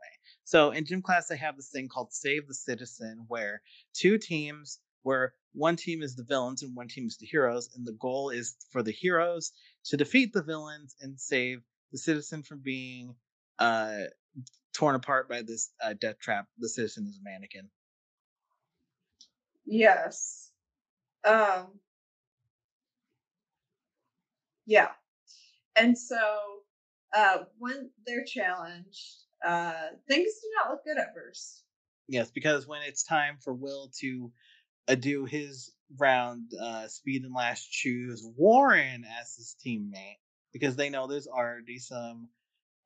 [0.45, 3.63] So in gym class, they have this thing called Save the Citizen, where
[3.95, 7.87] two teams, where one team is the villains and one team is the heroes, and
[7.87, 9.53] the goal is for the heroes
[9.85, 13.15] to defeat the villains and save the citizen from being
[13.59, 14.01] uh,
[14.75, 16.47] torn apart by this uh, death trap.
[16.59, 17.71] The citizen is a mannequin.
[19.65, 20.51] Yes.
[21.25, 21.81] Um.
[24.67, 24.91] Yeah.
[25.77, 26.17] And so
[27.17, 31.65] uh, when they're challenged, uh, things do not look good at first.
[32.09, 34.31] Yes, because when it's time for Will to
[34.87, 40.19] uh, do his round, uh, Speed and Lash choose Warren as his teammate
[40.53, 42.29] because they know there's already some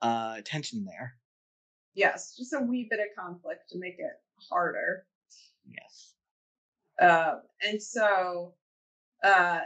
[0.00, 1.16] uh, tension there.
[1.94, 4.12] Yes, just a wee bit of conflict to make it
[4.48, 5.06] harder.
[5.66, 6.14] Yes.
[7.00, 8.54] Uh, and so,
[9.24, 9.60] uh,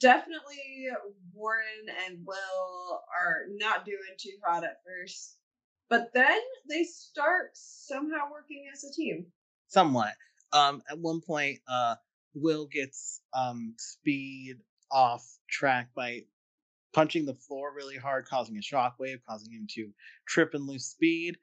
[0.00, 0.88] definitely
[1.32, 5.36] Warren and Will are not doing too hot at first,
[5.88, 6.38] but then
[6.68, 9.26] they start somehow working as a team.
[9.68, 10.12] Somewhat.
[10.52, 11.96] Um, at one point, uh,
[12.34, 14.56] Will gets um speed
[14.90, 16.22] off track by
[16.92, 19.90] punching the floor really hard, causing a shockwave, causing him to
[20.26, 21.36] trip and lose speed.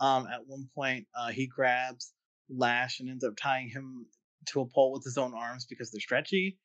[0.00, 2.12] Um, at one point, uh, he grabs
[2.48, 4.06] Lash and ends up tying him
[4.46, 6.58] to a pole with his own arms because they're stretchy.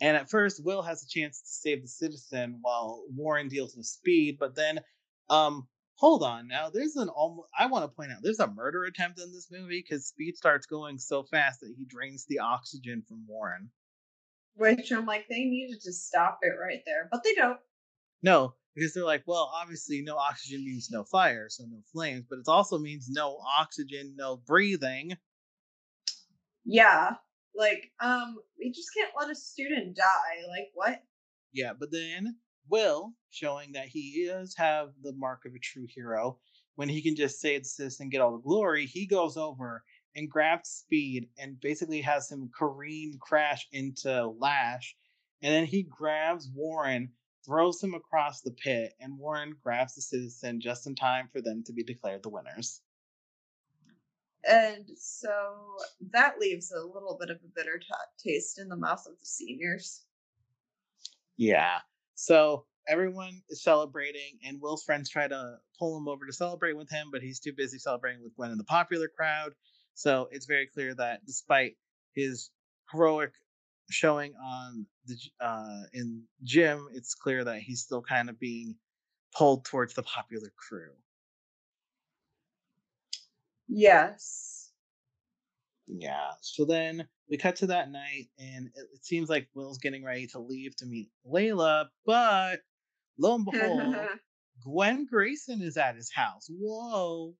[0.00, 3.86] And at first, Will has a chance to save the citizen while Warren deals with
[3.86, 4.38] Speed.
[4.38, 4.80] But then,
[5.30, 6.70] um, hold on now.
[6.70, 7.48] There's an almost.
[7.58, 10.66] I want to point out there's a murder attempt in this movie because Speed starts
[10.66, 13.70] going so fast that he drains the oxygen from Warren.
[14.56, 17.58] Which I'm like, they needed to stop it right there, but they don't.
[18.22, 22.38] No, because they're like, well, obviously no oxygen means no fire, so no flames, but
[22.38, 25.16] it also means no oxygen, no breathing.
[26.64, 27.14] Yeah.
[27.56, 30.48] Like, um, we just can't let a student die.
[30.48, 31.02] Like, what?
[31.52, 32.36] Yeah, but then
[32.68, 36.38] Will, showing that he is have the mark of a true hero,
[36.76, 39.84] when he can just say this and get all the glory, he goes over
[40.16, 44.96] and grabs Speed and basically has him careen crash into Lash.
[45.42, 47.12] And then he grabs Warren,
[47.44, 51.62] throws him across the pit, and Warren grabs the citizen just in time for them
[51.66, 52.80] to be declared the winners.
[54.48, 55.76] And so
[56.12, 59.26] that leaves a little bit of a bitter t- taste in the mouth of the
[59.26, 60.04] seniors.
[61.36, 61.78] Yeah.
[62.14, 66.90] So everyone is celebrating, and Will's friends try to pull him over to celebrate with
[66.90, 69.52] him, but he's too busy celebrating with Gwen and the popular crowd.
[69.94, 71.76] So it's very clear that despite
[72.14, 72.50] his
[72.92, 73.32] heroic
[73.90, 78.76] showing on the uh, in gym, it's clear that he's still kind of being
[79.34, 80.92] pulled towards the popular crew.
[83.68, 84.72] Yes.
[85.86, 86.32] Yeah.
[86.40, 90.26] So then we cut to that night, and it, it seems like Will's getting ready
[90.28, 92.60] to leave to meet Layla, but
[93.18, 93.96] lo and behold,
[94.64, 96.48] Gwen Grayson is at his house.
[96.48, 97.34] Whoa.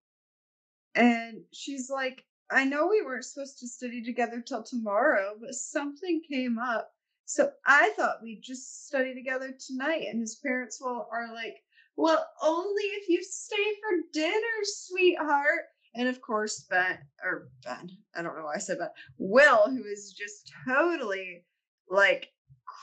[0.94, 6.22] And she's like, I know we weren't supposed to study together till tomorrow, but something
[6.28, 6.92] came up.
[7.24, 10.06] So I thought we'd just study together tonight.
[10.08, 11.56] And his parents will are like,
[11.96, 15.64] Well, only if you stay for dinner, sweetheart.
[15.94, 18.88] And of course, Ben or Ben, I don't know why I said Ben,
[19.18, 21.44] Will, who is just totally
[21.88, 22.30] like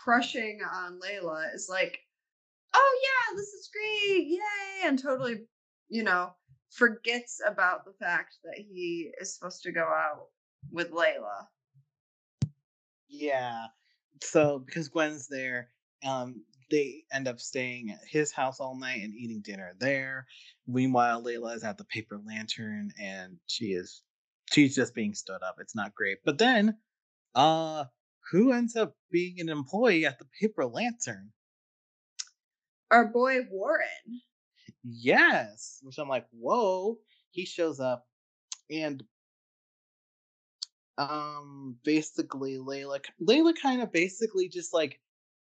[0.04, 2.00] crushing on Layla, is like,
[2.74, 4.88] Oh yeah, this is great, yay!
[4.88, 5.42] And totally,
[5.90, 6.32] you know,
[6.70, 10.28] forgets about the fact that he is supposed to go out
[10.72, 11.48] with Layla.
[13.10, 13.66] Yeah.
[14.24, 15.70] So because Gwen's there,
[16.06, 20.26] um, they end up staying at his house all night and eating dinner there.
[20.66, 24.02] Meanwhile, Layla is at the paper lantern and she is
[24.52, 25.58] she's just being stood up.
[25.60, 26.20] It's not great.
[26.26, 26.78] But then
[27.36, 27.86] uh
[28.32, 31.32] who ends up being an employee at the paper lantern?
[32.90, 34.22] Our boy Warren.
[34.84, 35.80] Yes.
[35.84, 36.98] Which I'm like, whoa.
[37.32, 38.08] He shows up
[38.70, 39.04] and
[40.98, 45.00] um basically Layla Layla kind of basically just like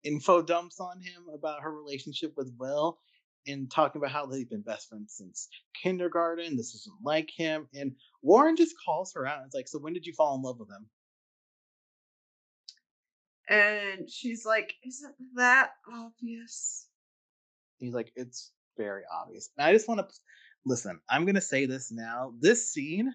[0.05, 2.99] info dumps on him about her relationship with Will
[3.47, 5.49] and talking about how they've been best friends since
[5.83, 6.57] kindergarten.
[6.57, 7.69] This isn't like him.
[7.75, 7.93] And
[8.23, 10.59] Warren just calls her out and it's like, So when did you fall in love
[10.59, 10.87] with him?
[13.49, 16.87] And she's like, Isn't that obvious?
[17.79, 19.51] He's like, It's very obvious.
[19.57, 20.15] And I just want to
[20.65, 22.33] listen, I'm going to say this now.
[22.41, 23.13] This scene,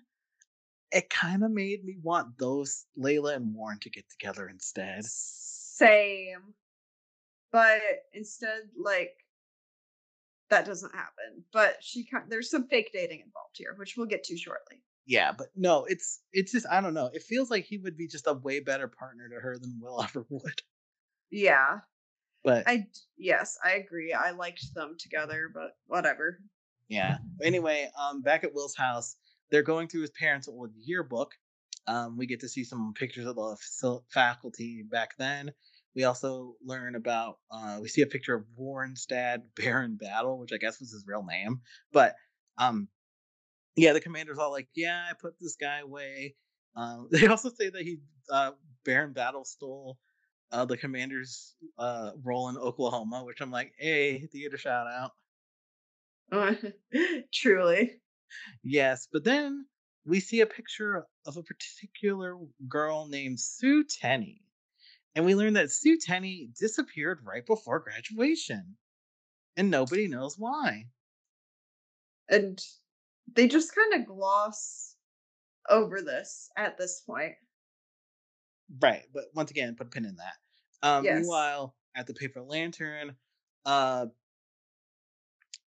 [0.92, 5.06] it kind of made me want those Layla and Warren to get together instead.
[5.06, 6.54] Same.
[7.52, 7.82] But
[8.14, 9.16] instead, like,
[10.50, 11.44] that doesn't happen.
[11.52, 14.82] But she there's some fake dating involved here, which we'll get to shortly.
[15.06, 17.10] Yeah, but no, it's it's just I don't know.
[17.14, 20.04] It feels like he would be just a way better partner to her than Will
[20.04, 20.62] ever would.
[21.32, 21.80] Yeah.
[22.44, 22.86] But I
[23.18, 24.14] yes, I agree.
[24.14, 26.40] I liked them together, but whatever.
[26.88, 27.18] Yeah.
[27.44, 29.18] Anyway, um, back at Will's house,
[29.52, 31.34] they're going through his parents' old yearbook.
[31.88, 35.52] Um, we get to see some pictures of the faculty back then.
[35.96, 40.52] We also learn about uh, we see a picture of Warren's dad, Baron Battle, which
[40.54, 41.62] I guess was his real name.
[41.92, 42.16] But
[42.58, 42.88] um,
[43.76, 46.36] yeah, the commander's all like, "Yeah, I put this guy away."
[46.76, 48.00] Um, they also say that he
[48.32, 48.52] uh,
[48.86, 49.98] Baron Battle stole
[50.52, 54.88] uh, the commander's uh, role in Oklahoma, which I'm like, hey, theater shout
[56.32, 56.54] out.
[57.34, 58.02] Truly.
[58.64, 59.66] Yes, but then
[60.06, 62.38] we see a picture of a particular
[62.68, 64.42] girl named Sue Tenney.
[65.16, 68.76] And we learn that Sue Tenney disappeared right before graduation.
[69.58, 70.86] And nobody knows why.
[72.30, 72.60] And
[73.34, 74.96] they just kind of gloss
[75.70, 77.34] over this at this point.
[78.80, 80.88] Right, but once again, put a pin in that.
[80.88, 81.20] Um, yes.
[81.20, 83.16] Meanwhile, at the paper lantern,
[83.66, 84.06] uh,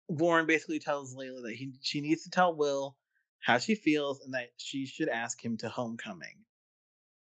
[0.08, 2.96] Warren basically tells Layla that he she needs to tell Will
[3.40, 6.45] how she feels and that she should ask him to homecoming.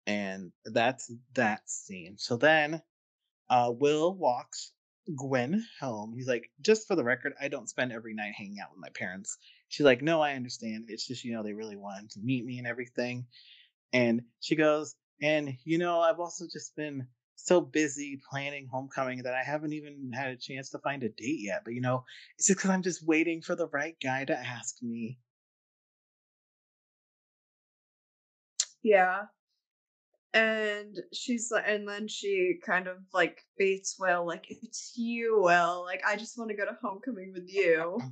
[0.07, 2.16] And that's that scene.
[2.19, 2.83] So then
[3.49, 4.73] uh, Will walks
[5.16, 6.12] Gwen home.
[6.15, 8.91] He's like, just for the record, I don't spend every night hanging out with my
[8.95, 9.37] parents.
[9.69, 10.87] She's like, no, I understand.
[10.89, 13.27] It's just, you know, they really wanted to meet me and everything.
[13.93, 17.07] And she goes, and, you know, I've also just been
[17.37, 21.41] so busy planning homecoming that I haven't even had a chance to find a date
[21.41, 21.62] yet.
[21.65, 22.05] But, you know,
[22.39, 25.19] it's just because I'm just waiting for the right guy to ask me.
[28.83, 29.23] Yeah.
[30.35, 35.41] And she's like, and then she kind of like baits Will, like if it's you,
[35.43, 35.85] Will.
[35.85, 38.01] Like I just want to go to homecoming with you.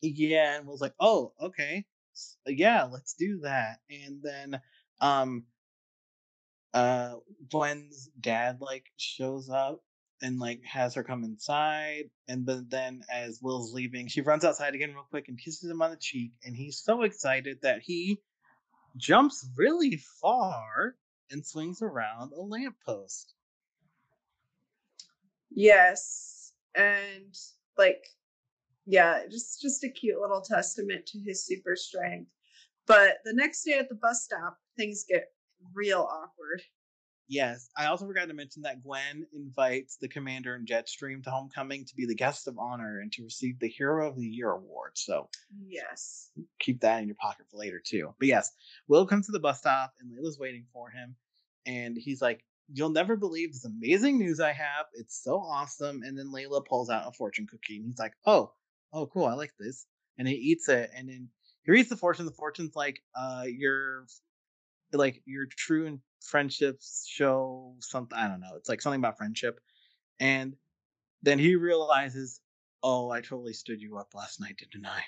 [0.00, 1.84] Yeah, and will's like, "Oh, okay,
[2.46, 4.60] yeah, let's do that." And then,
[5.00, 5.46] um,
[6.74, 7.16] uh,
[7.50, 9.82] Gwen's dad like shows up
[10.22, 14.74] and like has her come inside, and but then as Will's leaving, she runs outside
[14.74, 18.20] again real quick and kisses him on the cheek, and he's so excited that he
[18.96, 20.96] jumps really far
[21.30, 23.34] and swings around a lamppost.
[25.50, 26.52] Yes.
[26.74, 27.36] And
[27.76, 28.04] like
[28.86, 32.30] yeah, just just a cute little testament to his super strength.
[32.86, 35.26] But the next day at the bus stop, things get
[35.74, 36.62] real awkward.
[37.30, 41.84] Yes, I also forgot to mention that Gwen invites the commander and Jetstream to homecoming
[41.84, 44.92] to be the guest of honor and to receive the Hero of the Year award.
[44.94, 45.28] So,
[45.66, 48.14] yes, keep that in your pocket for later too.
[48.18, 48.50] But yes,
[48.88, 51.16] Will comes to the bus stop and Layla's waiting for him,
[51.66, 54.86] and he's like, "You'll never believe this amazing news I have.
[54.94, 58.54] It's so awesome!" And then Layla pulls out a fortune cookie, and he's like, "Oh,
[58.94, 59.86] oh, cool, I like this."
[60.16, 61.28] And he eats it, and then
[61.64, 62.24] he reads the fortune.
[62.24, 64.06] The fortune's like, "Uh, your
[64.92, 68.18] like your true friendships show something.
[68.18, 68.56] I don't know.
[68.56, 69.60] It's like something about friendship.
[70.20, 70.56] And
[71.22, 72.40] then he realizes,
[72.82, 75.02] oh, I totally stood you up last night, didn't I?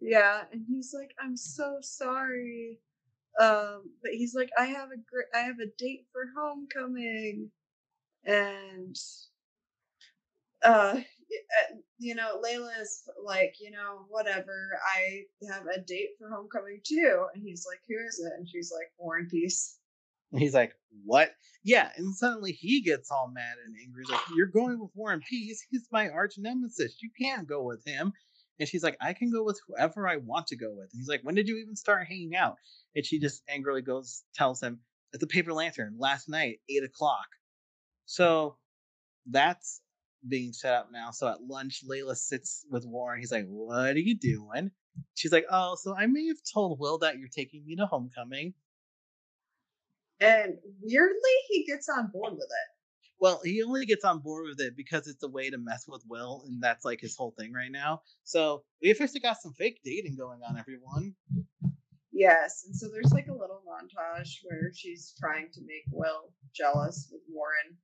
[0.00, 2.78] Yeah, and he's like, I'm so sorry.
[3.40, 7.50] Um, but he's like, I have a great, I have a date for homecoming,
[8.24, 8.96] and
[10.64, 11.00] uh,
[11.30, 14.70] Eh, you know, Layla is like, you know, whatever.
[14.96, 15.22] I
[15.52, 17.26] have a date for homecoming too.
[17.34, 18.32] And he's like, who is it?
[18.38, 19.78] And she's like, Warren Peace.
[20.32, 20.72] And he's like,
[21.04, 21.30] what?
[21.64, 21.90] Yeah.
[21.96, 24.04] And suddenly he gets all mad and angry.
[24.04, 25.64] He's like, you're going with Warren Peace.
[25.70, 26.96] He's my arch nemesis.
[27.02, 28.12] You can't go with him.
[28.60, 30.88] And she's like, I can go with whoever I want to go with.
[30.92, 32.56] And he's like, when did you even start hanging out?
[32.94, 34.80] And she just angrily goes, tells him,
[35.14, 37.26] at the Paper Lantern last night, eight o'clock.
[38.04, 38.56] So
[39.30, 39.80] that's
[40.26, 41.10] being set up now.
[41.10, 43.20] So at lunch, Layla sits with Warren.
[43.20, 44.70] He's like, What are you doing?
[45.14, 48.54] She's like, Oh, so I may have told Will that you're taking me to homecoming.
[50.20, 52.78] And weirdly, he gets on board with it.
[53.20, 56.04] Well, he only gets on board with it because it's a way to mess with
[56.08, 58.02] Will, and that's like his whole thing right now.
[58.22, 61.14] So we officially got some fake dating going on, everyone.
[62.12, 67.08] Yes, and so there's like a little montage where she's trying to make Will jealous
[67.12, 67.76] with Warren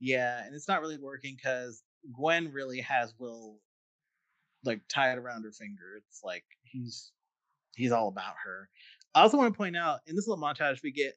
[0.00, 1.82] yeah, and it's not really working because
[2.14, 3.58] Gwen really has Will
[4.64, 5.96] like tied around her finger.
[6.08, 7.12] It's like he's
[7.74, 8.68] he's all about her.
[9.14, 11.14] I also want to point out in this little montage we get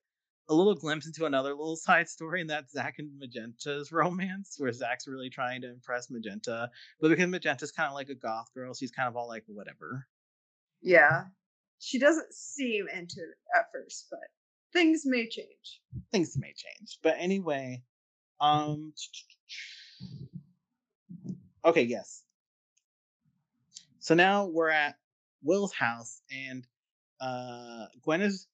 [0.49, 4.72] a little glimpse into another little side story, and that's Zach and Magenta's romance, where
[4.72, 6.69] Zach's really trying to impress Magenta,
[6.99, 10.07] but because Magenta's kind of like a goth girl, she's kind of all like whatever.
[10.81, 11.26] Yeah,
[11.80, 14.19] she doesn't seem into it at first, but
[14.73, 15.81] things may change.
[16.11, 17.84] Things may change, but anyway,
[18.39, 18.93] um.
[21.65, 21.83] Okay.
[21.83, 22.23] Yes.
[23.99, 24.95] So now we're at
[25.43, 26.65] Will's house, and
[27.21, 28.47] uh, Gwen is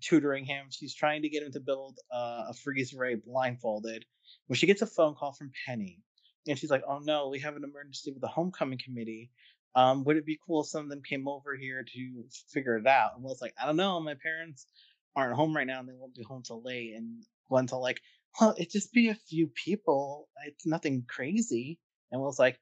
[0.00, 0.66] tutoring him.
[0.70, 4.04] She's trying to get him to build uh, a freeze ray blindfolded.
[4.46, 6.00] When she gets a phone call from Penny,
[6.46, 9.30] and she's like, "Oh no, we have an emergency with the homecoming committee.
[9.74, 12.86] Um, would it be cool if some of them came over here to figure it
[12.86, 14.00] out?" And Will's like, "I don't know.
[14.00, 14.66] My parents
[15.14, 18.00] aren't home right now, and they won't be home till late." And Gwen's all like,
[18.40, 20.28] well, it just be a few people.
[20.46, 21.78] It's nothing crazy.
[22.10, 22.58] And Will's like,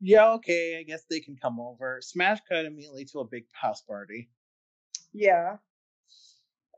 [0.00, 2.00] yeah, okay, I guess they can come over.
[2.02, 4.28] Smash cut immediately to a big house party.
[5.12, 5.56] Yeah.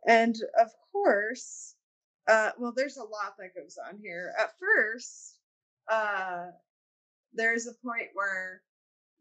[0.06, 1.74] And of course,
[2.28, 4.32] uh, well, there's a lot that goes on here.
[4.38, 5.38] At first,
[5.90, 6.46] uh,
[7.32, 8.62] there's a point where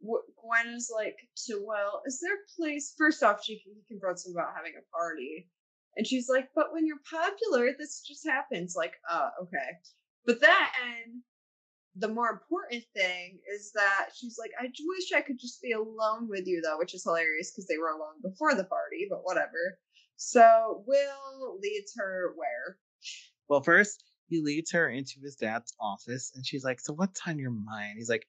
[0.01, 1.17] Gwen is like
[1.47, 2.93] to Will, is there a place?
[2.97, 5.49] First off, she he confronts him about having a party,
[5.97, 8.75] and she's like, but when you're popular, this just happens.
[8.77, 9.77] Like, uh, okay.
[10.25, 11.23] But then
[11.95, 16.29] the more important thing is that she's like, I wish I could just be alone
[16.29, 19.79] with you though, which is hilarious because they were alone before the party, but whatever.
[20.15, 22.77] So Will leads her where?
[23.49, 27.39] Well, first he leads her into his dad's office and she's like, So what's on
[27.39, 27.95] your mind?
[27.97, 28.27] He's like,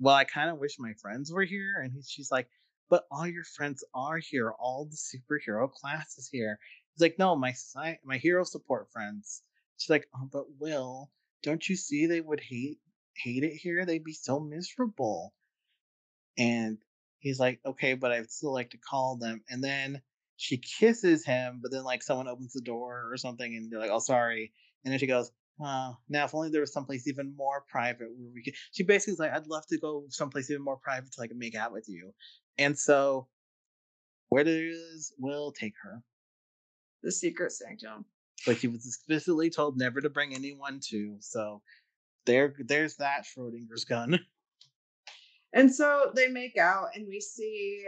[0.00, 1.80] Well, I kind of wish my friends were here.
[1.82, 2.48] And he, she's like,
[2.90, 4.52] But all your friends are here.
[4.58, 6.58] All the superhero classes here.
[6.94, 7.54] He's like, no, my
[8.04, 9.42] my hero support friends.
[9.76, 11.10] She's like, oh, but Will,
[11.42, 12.78] don't you see they would hate
[13.16, 13.84] hate it here?
[13.86, 15.34] They'd be so miserable.
[16.38, 16.78] And
[17.20, 19.42] he's like, okay, but I'd still like to call them.
[19.48, 20.02] And then
[20.36, 23.90] she kisses him, but then like someone opens the door or something, and they're like,
[23.92, 24.52] oh, sorry.
[24.84, 28.42] And then she goes, now if only there was someplace even more private where we
[28.42, 28.54] could.
[28.72, 31.54] She basically is like, I'd love to go someplace even more private to like make
[31.54, 32.12] out with you.
[32.58, 33.28] And so
[34.28, 36.02] Where does Will take her?
[37.04, 38.04] The secret sanctum.
[38.46, 41.16] But he was explicitly told never to bring anyone to.
[41.20, 41.62] So
[42.26, 44.18] there, there's that Schrodinger's gun.
[45.52, 47.86] And so they make out, and we see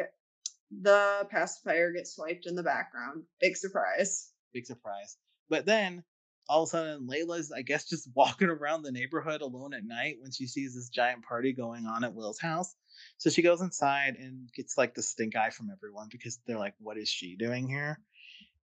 [0.71, 3.25] the pacifier get swiped in the background.
[3.41, 4.31] Big surprise.
[4.53, 5.17] Big surprise.
[5.49, 6.05] But then
[6.49, 10.17] all of a sudden, Layla's, I guess, just walking around the neighborhood alone at night
[10.21, 12.77] when she sees this giant party going on at Will's house.
[13.19, 16.75] So she goes inside and gets like the stink eye from everyone because they're like,
[16.79, 17.99] what is she doing here?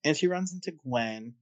[0.04, 1.34] And she runs into Gwen,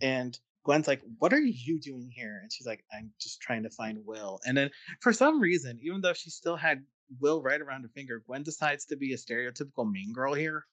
[0.00, 2.40] and Gwen's like, What are you doing here?
[2.42, 4.40] And she's like, I'm just trying to find Will.
[4.44, 4.70] And then
[5.00, 6.82] for some reason, even though she still had
[7.20, 10.64] Will right around her finger, Gwen decides to be a stereotypical mean girl here.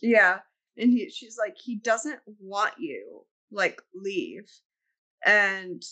[0.00, 0.38] Yeah.
[0.76, 3.24] And he she's like, he doesn't want you.
[3.50, 4.48] Like, leave.
[5.24, 5.82] And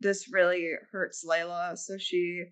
[0.00, 1.76] this really hurts Layla.
[1.76, 2.44] So she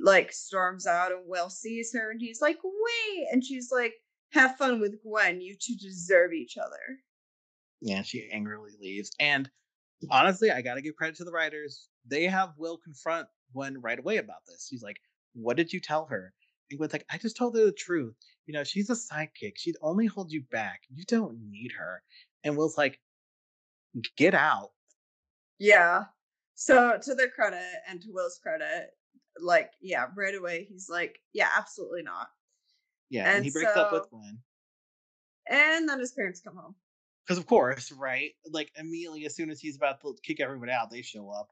[0.00, 3.26] like storms out and Will sees her and he's like, wait.
[3.32, 3.94] And she's like,
[4.32, 5.40] have fun with Gwen.
[5.40, 7.00] You two deserve each other.
[7.80, 9.10] Yeah, she angrily leaves.
[9.20, 9.50] And
[10.10, 11.88] honestly, I gotta give credit to the writers.
[12.06, 14.66] They have Will confront Gwen right away about this.
[14.68, 14.96] She's like,
[15.34, 16.34] What did you tell her?
[16.70, 18.14] And Gwen's like, I just told her the truth.
[18.46, 19.52] You know, she's a sidekick.
[19.56, 20.82] She'd only hold you back.
[20.90, 22.02] You don't need her.
[22.44, 23.00] And Will's like,
[24.16, 24.70] Get out.
[25.58, 26.04] Yeah.
[26.54, 28.90] So to their credit and to Will's credit,
[29.40, 32.28] like, yeah, right away he's like, Yeah, absolutely not.
[33.10, 34.38] Yeah, and, and he breaks so, up with Gwen.
[35.48, 36.74] And then his parents come home.
[37.26, 38.32] Because of course, right?
[38.50, 41.50] Like immediately as soon as he's about to kick everyone out, they show up.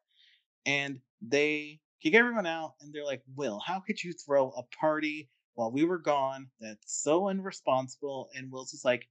[0.65, 5.28] And they kick everyone out and they're like, Will, how could you throw a party
[5.55, 6.49] while we were gone?
[6.61, 8.31] That's so irresponsible.
[8.35, 9.09] And Will's just like,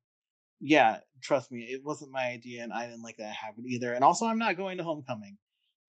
[0.60, 3.94] Yeah, trust me, it wasn't my idea and I didn't like that happen either.
[3.94, 5.38] And also I'm not going to homecoming.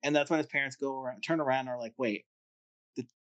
[0.02, 2.24] And that's when his parents go around turn around and are like, Wait,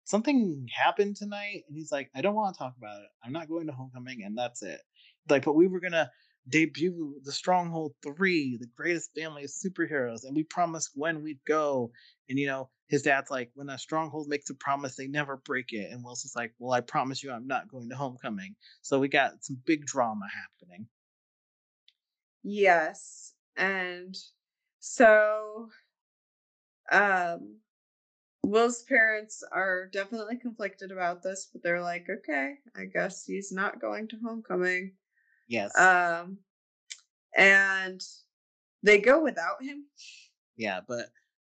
[0.05, 1.65] something happened tonight?
[1.69, 3.09] And he's like, I don't want to talk about it.
[3.25, 4.81] I'm not going to homecoming and that's it.
[5.29, 6.11] Like, but we were gonna
[6.49, 11.93] debut the Stronghold 3, the greatest family of superheroes, and we promised when we'd go.
[12.29, 15.73] And you know, his dad's like, when a stronghold makes a promise, they never break
[15.73, 15.91] it.
[15.93, 18.57] And Will's just like, Well, I promise you I'm not going to homecoming.
[18.83, 20.89] So we got some big drama happening.
[22.43, 23.35] Yes.
[23.57, 24.17] And
[24.81, 25.69] so
[26.91, 27.62] um
[28.45, 33.81] Will's parents are definitely conflicted about this, but they're like, okay, I guess he's not
[33.81, 34.93] going to homecoming.
[35.49, 35.77] Yes.
[35.79, 36.39] Um,
[37.37, 38.01] and
[38.83, 39.85] they go without him.
[40.57, 41.07] Yeah, but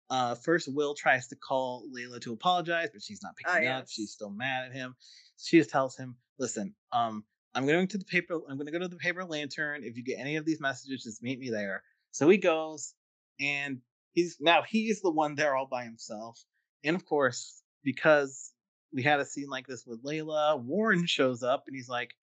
[0.09, 3.71] uh, first Will tries to call Layla to apologize, but she's not oh, picking oh,
[3.71, 3.81] yes.
[3.81, 3.89] up.
[3.89, 4.95] She's still mad at him.
[5.37, 8.35] She just tells him, "Listen, um, I'm going to the paper.
[8.49, 9.83] I'm going to go to the paper lantern.
[9.83, 12.93] If you get any of these messages, just meet me there." So he goes,
[13.39, 13.81] and
[14.13, 16.39] he's now he's the one there all by himself.
[16.85, 18.53] And of course, because
[18.93, 22.15] we had a scene like this with Layla, Warren shows up and he's like,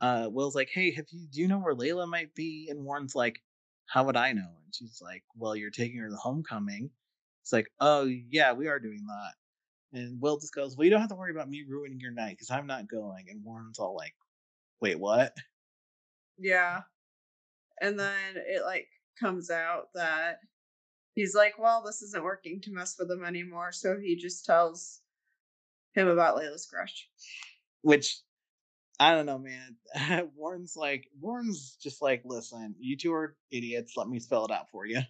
[0.00, 3.14] uh, Will's like, "Hey, have you do you know where Layla might be?" And Warren's
[3.14, 3.40] like,
[3.86, 6.90] "How would I know?" And she's like, "Well, you're taking her to the homecoming."
[7.42, 9.34] It's like, "Oh yeah, we are doing that."
[9.98, 12.32] And Will just goes, "Well, you don't have to worry about me ruining your night
[12.32, 14.14] because I'm not going." And Warren's all like,
[14.80, 15.36] "Wait, what?"
[16.38, 16.82] Yeah,
[17.80, 18.88] and then it like
[19.20, 20.38] comes out that
[21.14, 25.00] he's like, "Well, this isn't working to mess with him anymore," so he just tells
[25.94, 27.08] him about Layla's crush.
[27.82, 28.20] Which
[29.00, 30.30] I don't know, man.
[30.36, 33.96] Warren's like Warren's just like, listen, you two are idiots.
[33.96, 35.00] Let me spell it out for you.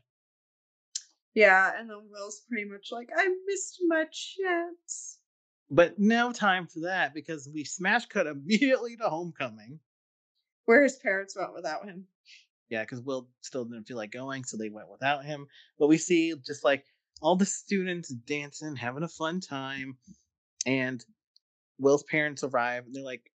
[1.35, 5.19] Yeah, and then Will's pretty much like, I missed my chance.
[5.71, 9.81] But no time for that because we smash cut immediately to homecoming.
[10.67, 12.07] Where his parents went without him.
[12.73, 15.47] Yeah, because Will still didn't feel like going, so they went without him.
[15.79, 16.87] But we see just like
[17.21, 19.99] all the students dancing, having a fun time,
[20.65, 21.05] and
[21.79, 23.31] Will's parents arrive and they're like,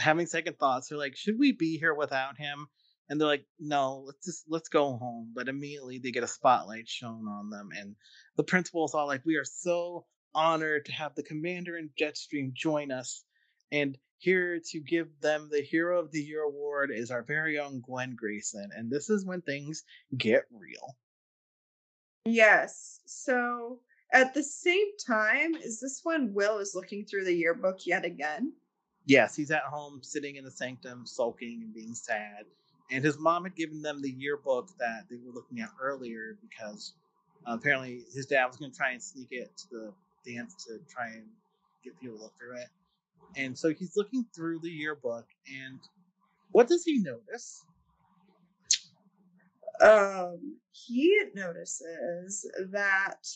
[0.00, 0.88] having second thoughts.
[0.88, 2.66] They're like, should we be here without him?
[3.08, 5.30] And they're like, no, let's just let's go home.
[5.36, 7.94] But immediately they get a spotlight shown on them, and
[8.36, 10.04] the principal's all like, we are so
[10.34, 13.22] honored to have the commander and Jetstream join us.
[13.70, 17.80] And here to give them the Hero of the Year award is our very own
[17.80, 18.70] Gwen Grayson.
[18.76, 19.82] And this is when things
[20.16, 20.96] get real.
[22.24, 23.00] Yes.
[23.06, 23.80] So
[24.12, 28.52] at the same time, is this when Will is looking through the yearbook yet again?
[29.06, 32.44] yes, he's at home sitting in the sanctum, sulking and being sad.
[32.90, 36.94] And his mom had given them the yearbook that they were looking at earlier because
[37.46, 39.92] uh, apparently his dad was going to try and sneak it to the
[40.32, 41.24] dance to try and
[41.84, 42.68] get people to look through it.
[43.36, 45.78] And so he's looking through the yearbook, and
[46.50, 47.64] what does he notice?
[49.80, 53.26] Um, he notices that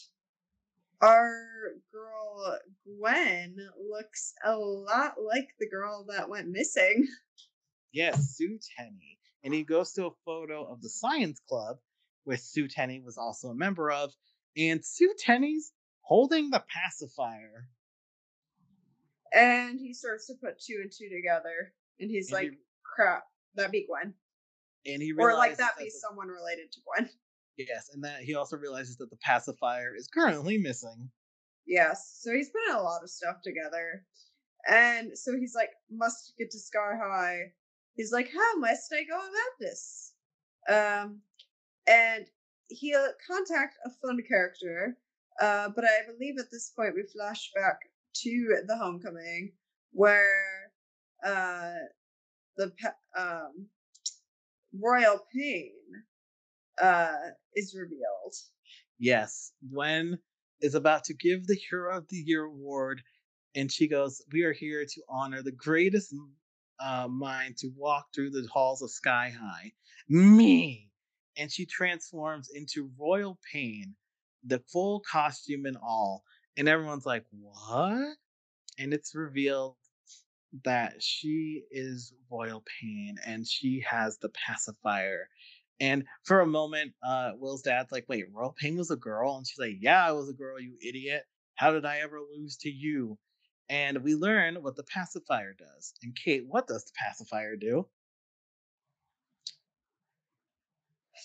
[1.00, 1.46] our
[1.92, 3.56] girl Gwen
[3.90, 7.06] looks a lot like the girl that went missing.
[7.92, 9.18] Yes, Sue Tenney.
[9.44, 11.76] And he goes to a photo of the science club,
[12.24, 14.12] which Sue Tenney was also a member of.
[14.56, 17.68] And Sue Tenney's holding the pacifier.
[19.34, 21.74] And he starts to put two and two together.
[22.00, 23.24] And he's And like, he- crap,
[23.56, 24.14] that be Gwen.
[24.86, 27.10] And he Or like realizes that be the- someone related to Gwen.
[27.56, 31.10] Yes, and that he also realizes that the pacifier is currently missing.
[31.66, 32.18] Yes.
[32.20, 34.04] So he's putting a lot of stuff together.
[34.68, 37.52] And so he's like, must get to Sky High.
[37.94, 40.14] He's like, how must I go about this?
[40.68, 41.20] Um,
[41.86, 42.26] and
[42.68, 44.98] he'll contact a fun character.
[45.40, 47.78] Uh, but I believe at this point we flash back
[48.22, 49.52] to the homecoming
[49.92, 50.72] where
[51.24, 51.72] uh
[52.56, 52.72] the
[53.16, 53.68] um
[54.72, 55.72] Royal Pain
[56.80, 57.12] uh
[57.54, 58.34] is revealed.
[58.98, 60.18] Yes, Gwen
[60.60, 63.02] is about to give the Hero of the Year award,
[63.54, 66.14] and she goes, "We are here to honor the greatest
[66.80, 69.72] uh, mind to walk through the halls of Sky High,
[70.08, 70.90] me."
[71.36, 73.96] And she transforms into Royal Pain,
[74.44, 76.22] the full costume and all,
[76.56, 78.16] and everyone's like, "What?"
[78.78, 79.76] And it's revealed
[80.64, 85.28] that she is Royal Pain, and she has the pacifier.
[85.80, 89.36] And for a moment, uh, Will's dad's like, wait, Royal Pain was a girl?
[89.36, 91.24] And she's like, yeah, I was a girl, you idiot.
[91.56, 93.18] How did I ever lose to you?
[93.68, 95.94] And we learn what the pacifier does.
[96.02, 97.86] And Kate, what does the pacifier do?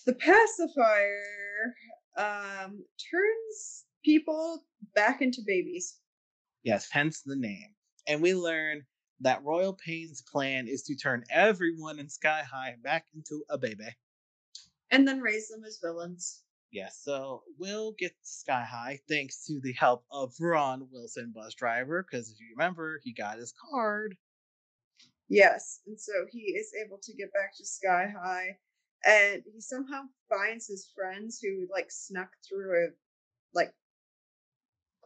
[0.05, 1.75] The pacifier
[2.17, 4.65] um turns people
[4.95, 5.99] back into babies.
[6.63, 7.75] Yes, hence the name.
[8.07, 8.87] And we learn
[9.19, 13.97] that Royal Pain's plan is to turn everyone in Sky High back into a baby.
[14.91, 16.43] and then raise them as villains.
[16.71, 22.01] Yes, so we'll gets Sky High thanks to the help of Ron Wilson, bus driver,
[22.03, 24.17] because if you remember, he got his card.
[25.29, 28.57] Yes, and so he is able to get back to Sky High,
[29.05, 32.89] and he somehow finds his friends who like snuck through a
[33.53, 33.73] like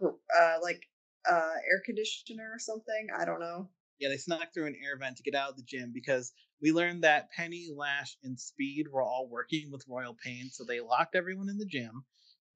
[0.04, 0.84] uh like
[1.30, 3.08] uh air conditioner or something.
[3.18, 3.70] I don't know.
[4.00, 6.72] Yeah, they snuck through an air vent to get out of the gym because we
[6.72, 11.16] learned that Penny, Lash, and Speed were all working with Royal Pain, so they locked
[11.16, 12.04] everyone in the gym.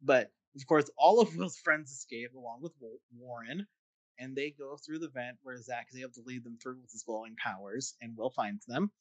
[0.01, 2.73] But of course, all of Will's friends escape along with
[3.15, 3.67] Warren,
[4.19, 6.91] and they go through the vent where Zach is able to lead them through with
[6.91, 8.91] his glowing powers, and Will finds them,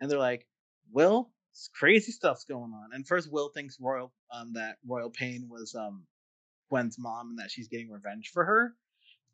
[0.00, 0.46] and they're like,
[0.92, 1.32] "Will,
[1.74, 6.06] crazy stuff's going on." And first, Will thinks Royal um that Royal Pain was um
[6.70, 8.74] Gwen's mom and that she's getting revenge for her.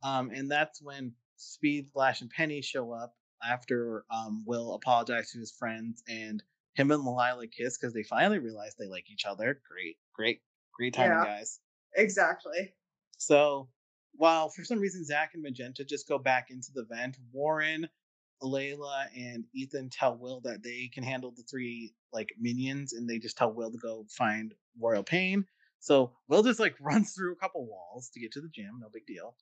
[0.03, 3.15] Um, and that's when Speed, Flash, and Penny show up
[3.45, 6.43] after um, Will apologized to his friends and
[6.75, 9.61] him and Layla kiss because they finally realize they like each other.
[9.71, 10.41] Great, great,
[10.75, 11.25] great timing, Yeah.
[11.25, 11.61] guys.
[11.95, 12.75] Exactly.
[13.19, 13.69] So
[14.13, 17.89] while for some reason Zach and Magenta just go back into the vent, Warren,
[18.43, 23.19] Layla, and Ethan tell Will that they can handle the three like minions, and they
[23.19, 25.47] just tell Will to go find Royal Pain.
[25.81, 28.89] So Will just like runs through a couple walls to get to the gym, no
[28.93, 29.37] big deal.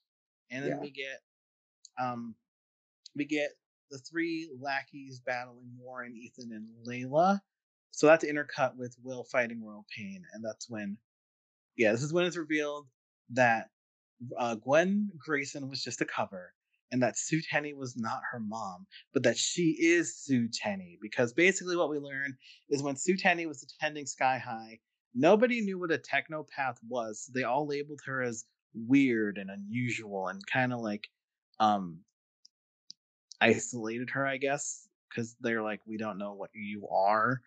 [0.51, 0.79] And then Yeah.
[0.79, 1.19] we get
[1.99, 2.35] um
[3.15, 3.51] we get
[3.91, 7.39] the three lackeys battling Warren, Ethan, and Layla.
[7.91, 10.97] So that's intercut with Will fighting Royal Pain, and that's when
[11.77, 12.87] yeah, this is when it's revealed
[13.31, 13.69] that
[14.37, 16.53] uh, Gwen Grayson was just a cover,
[16.91, 20.97] and that Sue Tenney was not her mom, but that she is Sue Tenney.
[21.01, 22.37] Because basically, what we learn
[22.69, 24.79] is when Sue Tenney was attending Sky High,
[25.15, 27.25] nobody knew what a technopath was.
[27.25, 31.07] So they all labeled her as weird and unusual, and kind of like
[31.59, 31.99] um
[33.41, 37.41] isolated her, I guess, because they're like, we don't know what you are.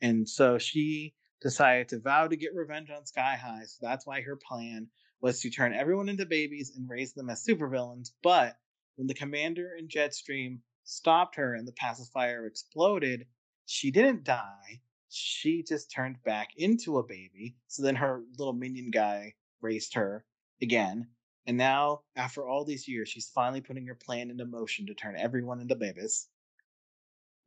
[0.00, 3.64] And so she decided to vow to get revenge on Sky High.
[3.64, 4.88] So that's why her plan
[5.20, 8.10] was to turn everyone into babies and raise them as supervillains.
[8.22, 8.56] But
[8.96, 13.26] when the commander and Jetstream stopped her and the pacifier exploded,
[13.66, 14.80] she didn't die.
[15.10, 17.56] She just turned back into a baby.
[17.66, 20.24] So then her little minion guy raised her
[20.62, 21.08] again.
[21.46, 25.16] And now, after all these years, she's finally putting her plan into motion to turn
[25.16, 26.28] everyone into babies.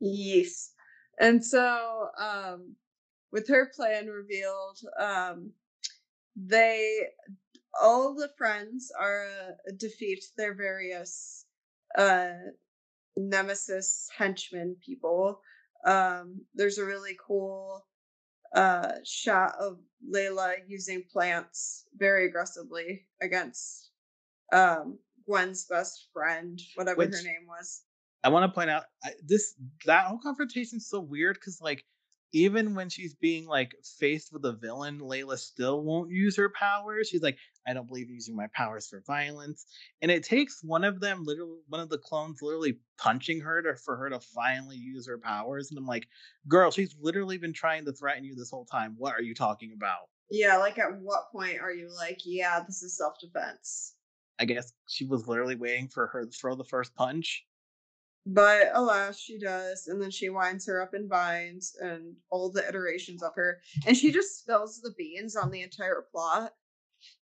[0.00, 0.72] Yes.
[1.18, 2.76] And so, um,
[3.32, 5.52] with her plan revealed, um,
[6.36, 7.08] they
[7.80, 11.46] all the friends are uh, defeat their various
[11.96, 12.32] uh
[13.16, 15.40] nemesis henchmen people.
[15.84, 17.86] Um, there's a really cool
[18.54, 19.78] uh shot of
[20.14, 23.90] Layla using plants very aggressively against
[24.52, 27.82] um Gwen's best friend, whatever her name was.
[28.22, 29.54] I want to point out I, this
[29.86, 31.84] that whole confrontation is so weird because like
[32.34, 37.08] even when she's being like faced with a villain, Layla still won't use her powers.
[37.08, 39.66] She's like, I don't believe using my powers for violence.
[40.02, 43.76] And it takes one of them, literally, one of the clones, literally punching her to,
[43.76, 45.70] for her to finally use her powers.
[45.70, 46.08] And I'm like,
[46.48, 48.96] girl, she's literally been trying to threaten you this whole time.
[48.98, 50.08] What are you talking about?
[50.28, 53.94] Yeah, like at what point are you like, yeah, this is self defense?
[54.40, 57.44] I guess she was literally waiting for her to throw the first punch.
[58.26, 59.86] But alas, she does.
[59.86, 63.60] And then she winds her up in vines and all the iterations of her.
[63.86, 66.52] And she just spills the beans on the entire plot.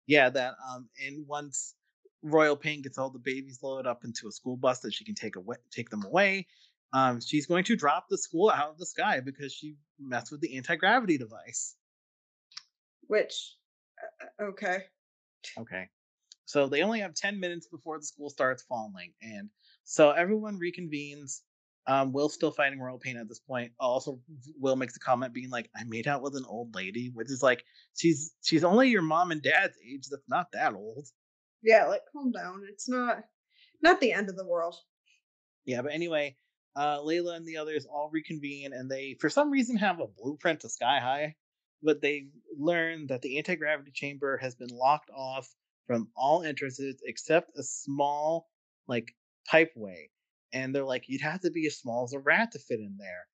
[0.07, 1.75] Yeah, that um and once
[2.23, 5.17] Royal Pain gets all the babies loaded up into a school bus that she can
[5.17, 6.47] take away take them away,
[6.93, 10.41] um, she's going to drop the school out of the sky because she messed with
[10.41, 11.75] the anti-gravity device.
[13.09, 13.57] Which
[14.41, 14.85] uh, okay.
[15.59, 15.89] Okay.
[16.45, 19.13] So they only have 10 minutes before the school starts falling.
[19.23, 19.49] And
[19.85, 21.41] so everyone reconvenes.
[21.89, 23.73] Um, Will's still fighting Royal Pain at this point.
[23.81, 24.21] Also,
[24.61, 27.43] Will makes a comment being like, "I made out with an old lady," which is
[27.43, 27.65] like,
[27.97, 30.07] she's she's only your mom and dad's age.
[30.11, 31.09] That's not that old.
[31.63, 32.63] Yeah, like calm down.
[32.69, 33.25] It's not
[33.83, 34.77] not the end of the world.
[35.65, 36.37] Yeah, but anyway,
[36.77, 40.61] uh, Layla and the others all reconvene, and they, for some reason, have a blueprint
[40.61, 41.37] to Sky High,
[41.83, 45.53] but they learn that the anti gravity chamber has been locked off
[45.87, 48.49] from all entrances except a small,
[48.87, 49.15] like
[49.51, 50.11] pipeway.
[50.53, 52.97] And they're like, you'd have to be as small as a rat to fit in
[52.99, 53.27] there.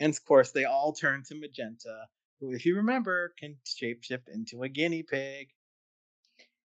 [0.00, 2.06] And of course, they all turn to Magenta,
[2.40, 5.48] who, if you remember, can shapeshift into a guinea pig.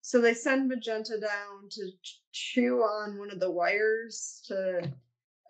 [0.02, 1.92] So they send Magenta down to
[2.32, 4.82] chew on one of the wires to,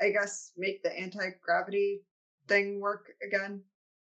[0.02, 2.02] I guess, make the anti gravity
[2.48, 3.62] thing work again.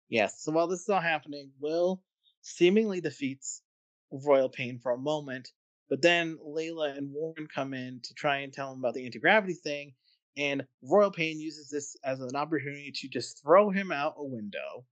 [0.09, 0.43] Yes.
[0.43, 2.03] So while this is all happening, Will
[2.41, 3.61] seemingly defeats
[4.11, 5.49] Royal Pain for a moment
[5.89, 9.19] but then Layla and Warren come in to try and tell him about the anti
[9.19, 9.93] gravity thing,
[10.37, 14.85] and Royal Pain uses this as an opportunity to just throw him out a window.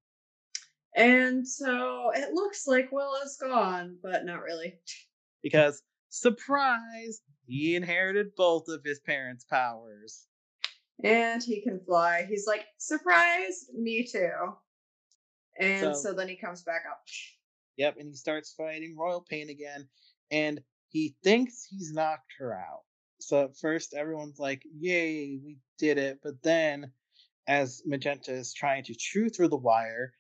[0.95, 4.76] And so it looks like Will is gone, but not really.
[5.41, 10.28] Because, surprise, he inherited both of his parents' powers.
[11.03, 12.26] And he can fly.
[12.30, 14.30] He's like, surprise, me too.
[15.60, 17.02] And so, so then he comes back up.
[17.78, 19.88] Yep, and he starts fighting Royal Pain again.
[20.32, 20.61] And
[20.94, 22.84] he thinks he's knocked her out.
[23.20, 26.20] So at first, everyone's like, Yay, we did it.
[26.24, 26.91] But then,
[27.48, 30.14] as Magenta is trying to chew through the wire,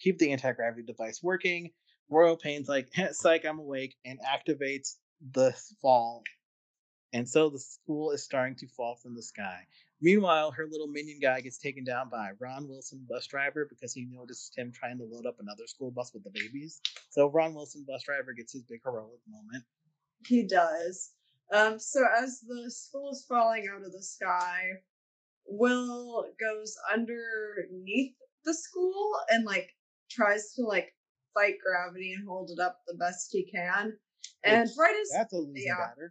[0.00, 1.70] keep the anti gravity device working,
[2.08, 4.94] Royal Pain's like, Psych, I'm awake, and activates
[5.32, 5.52] the
[5.82, 6.22] fall.
[7.12, 9.66] And so the school is starting to fall from the sky.
[10.00, 14.06] Meanwhile, her little minion guy gets taken down by Ron Wilson, bus driver, because he
[14.10, 16.80] noticed him trying to load up another school bus with the babies.
[17.10, 19.64] So Ron Wilson, bus driver, gets his big heroic moment.
[20.24, 21.10] He does.
[21.52, 24.62] Um, so as the school is falling out of the sky,
[25.46, 28.14] Will goes underneath
[28.44, 29.70] the school and like
[30.10, 30.92] tries to like
[31.34, 33.96] fight gravity and hold it up the best he can.
[34.42, 36.08] And it's, right as that's a losing yeah, battle.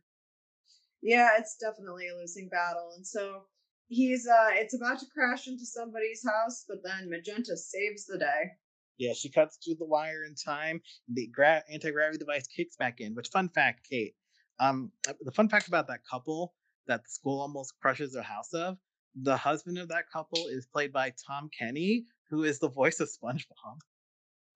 [1.01, 2.91] Yeah, it's definitely a losing battle.
[2.95, 3.43] And so
[3.87, 8.51] he's uh it's about to crash into somebody's house, but then Magenta saves the day.
[8.97, 10.81] Yeah, she cuts through the wire in time.
[11.11, 13.13] The gra- anti gravity device kicks back in.
[13.13, 14.15] Which, fun fact, Kate.
[14.59, 16.53] Um, uh, the fun fact about that couple
[16.87, 18.77] that the school almost crushes their house of.
[19.21, 23.09] The husband of that couple is played by Tom Kenny, who is the voice of
[23.09, 23.79] SpongeBob.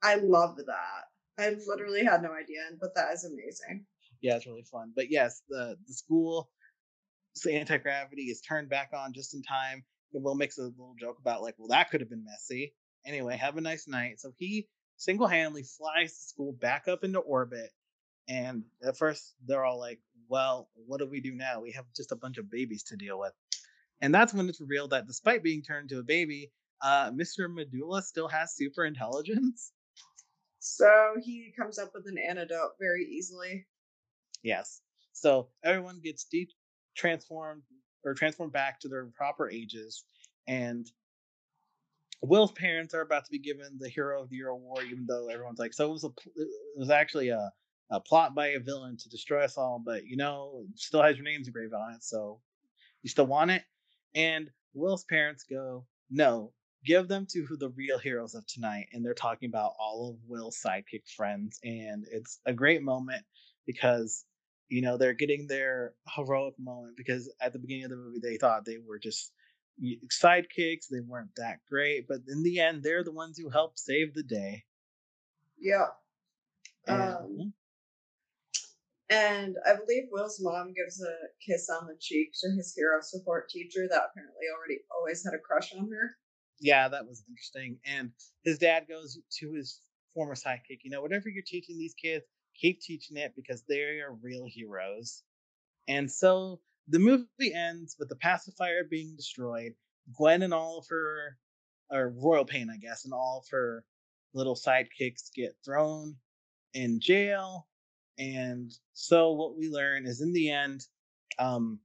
[0.03, 1.03] I love that.
[1.37, 3.85] I literally had no idea, but that is amazing.
[4.21, 4.91] Yeah, it's really fun.
[4.95, 6.49] But yes, the the school
[7.49, 9.83] anti gravity is turned back on just in time.
[10.13, 12.73] And Will makes a little joke about like, well, that could have been messy.
[13.05, 14.19] Anyway, have a nice night.
[14.19, 14.67] So he
[14.97, 17.71] single handedly flies the school back up into orbit.
[18.27, 21.61] And at first, they're all like, well, what do we do now?
[21.61, 23.33] We have just a bunch of babies to deal with.
[24.01, 26.51] And that's when it's revealed that despite being turned into a baby,
[26.81, 27.51] uh, Mr.
[27.51, 29.71] Medulla still has super intelligence.
[30.59, 33.65] So he comes up with an antidote very easily.
[34.43, 34.81] Yes.
[35.13, 36.49] So everyone gets de-
[36.95, 37.63] transformed
[38.03, 40.03] or transformed back to their proper ages.
[40.47, 40.85] And
[42.21, 45.29] Will's parents are about to be given the Hero of the Year award, even though
[45.29, 47.51] everyone's like, so it was a, it was actually a,
[47.91, 51.25] a plot by a villain to destroy us all, but you know, still has your
[51.25, 52.41] names engraved on it, so
[53.01, 53.63] you still want it.
[54.15, 56.51] And Will's parents go, no,
[56.85, 60.17] give them to who the real heroes of tonight, and they're talking about all of
[60.27, 63.23] Will's sidekick friends, and it's a great moment
[63.65, 64.25] because
[64.67, 68.37] you know they're getting their heroic moment because at the beginning of the movie they
[68.37, 69.31] thought they were just
[69.81, 70.87] sidekicks.
[70.89, 74.23] They weren't that great, but in the end, they're the ones who helped save the
[74.23, 74.63] day.
[75.59, 75.87] Yeah.
[76.87, 77.53] Um,
[79.09, 81.13] and I believe Will's mom gives a
[81.45, 85.39] kiss on the cheek to his hero support teacher that apparently already always had a
[85.39, 86.15] crush on her.
[86.59, 87.77] yeah, that was interesting.
[87.85, 88.11] And
[88.43, 89.81] his dad goes to his
[90.13, 92.25] former sidekick, you know, whatever you're teaching these kids,
[92.59, 95.23] keep teaching it because they are real heroes.
[95.87, 96.59] And so
[96.89, 99.73] the movie ends with the pacifier being destroyed,
[100.17, 101.37] Gwen and all of her,
[101.91, 103.85] or Royal Pain, I guess, and all of her
[104.33, 106.15] little sidekicks get thrown
[106.73, 107.67] in jail.
[108.17, 110.81] And so what we learn is in the end,
[111.37, 111.79] um,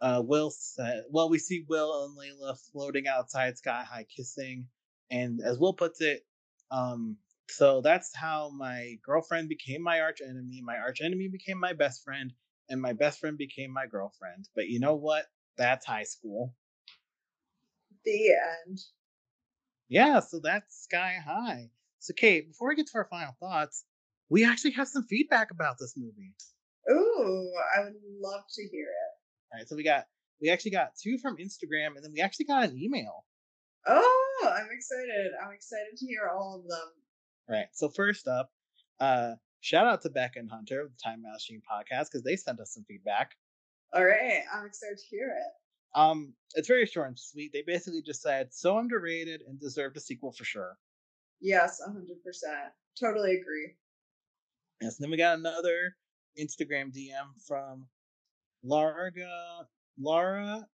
[0.00, 4.66] uh, Will said, well, we see Will and Layla floating outside Sky High kissing.
[5.10, 6.22] And as Will puts it,
[6.70, 10.60] um, so that's how my girlfriend became my arch enemy.
[10.64, 12.32] My arch enemy became my best friend,
[12.68, 14.48] and my best friend became my girlfriend.
[14.54, 15.26] But you know what?
[15.56, 16.54] That's high school.
[18.04, 18.30] The
[18.66, 18.80] end.
[19.88, 21.70] Yeah, so that's Sky High.
[21.98, 23.84] So, Kate, before we get to our final thoughts,
[24.28, 26.34] we actually have some feedback about this movie.
[26.90, 29.52] Ooh, I would love to hear it.
[29.52, 30.06] All right, so we got
[30.40, 33.24] we actually got two from Instagram, and then we actually got an email.
[33.86, 35.32] Oh, I'm excited!
[35.44, 36.88] I'm excited to hear all of them.
[37.48, 37.66] Right.
[37.72, 38.50] So first up,
[38.98, 42.60] uh, shout out to Becca and Hunter of the Time Machine podcast because they sent
[42.60, 43.30] us some feedback.
[43.94, 45.98] All right, I'm excited to hear it.
[45.98, 47.52] Um, it's very short and sweet.
[47.52, 50.76] They basically just said so underrated and deserved a sequel for sure.
[51.40, 52.72] Yes, hundred percent.
[52.98, 53.74] Totally agree.
[54.80, 54.98] Yes.
[54.98, 55.96] And then we got another
[56.38, 57.86] Instagram DM from
[58.64, 59.66] Larga
[59.98, 60.66] Laura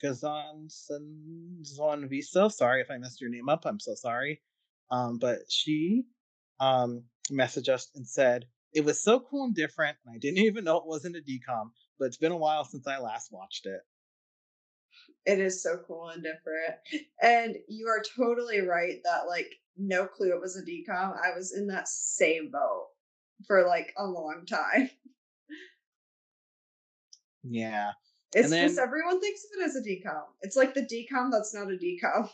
[0.00, 0.68] Gazan
[2.08, 2.48] Viso.
[2.48, 3.64] Sorry if I messed your name up.
[3.66, 4.42] I'm so sorry.
[4.90, 6.04] Um, but she
[6.60, 10.64] um messaged us and said it was so cool and different, and I didn't even
[10.64, 13.80] know it wasn't a DCOM, But it's been a while since I last watched it.
[15.26, 16.74] It is so cool and different,
[17.22, 21.16] and you are totally right that like no clue it was a DCOM.
[21.22, 22.86] I was in that same boat
[23.46, 24.90] for like a long time.
[27.44, 27.92] Yeah.
[28.32, 30.24] It's then, just everyone thinks of it as a DCOM.
[30.42, 32.28] It's like the DCOM that's not a DCOM.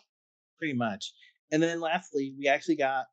[0.58, 1.12] Pretty much.
[1.52, 3.06] And then lastly, we actually got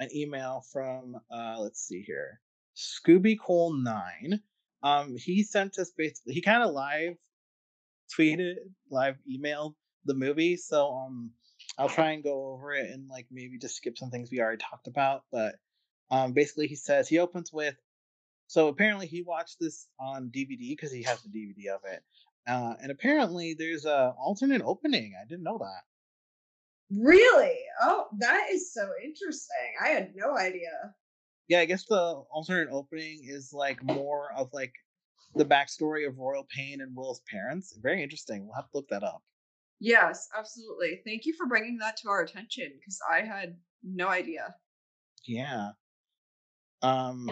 [0.00, 2.40] an email from uh let's see here.
[2.76, 4.40] Scooby Cole 9.
[4.82, 7.14] Um he sent us basically he kind of live
[8.16, 8.54] tweeted,
[8.90, 9.74] live emailed
[10.04, 10.56] the movie.
[10.56, 11.30] So um
[11.78, 14.62] I'll try and go over it and like maybe just skip some things we already
[14.62, 15.24] talked about.
[15.32, 15.56] But
[16.10, 17.76] um basically he says he opens with
[18.48, 22.02] so apparently he watched this on DVD because he has the DVD of it.
[22.46, 25.14] Uh, and apparently there's a alternate opening.
[25.20, 25.82] I didn't know that.
[26.90, 27.58] Really?
[27.82, 29.74] Oh, that is so interesting.
[29.82, 30.94] I had no idea.
[31.48, 34.72] Yeah, I guess the alternate opening is like more of like
[35.34, 37.76] the backstory of Royal Pain and Will's parents.
[37.80, 38.44] Very interesting.
[38.44, 39.22] We'll have to look that up.
[39.80, 41.02] Yes, absolutely.
[41.04, 44.54] Thank you for bringing that to our attention because I had no idea.
[45.26, 45.70] Yeah.
[46.82, 47.30] Um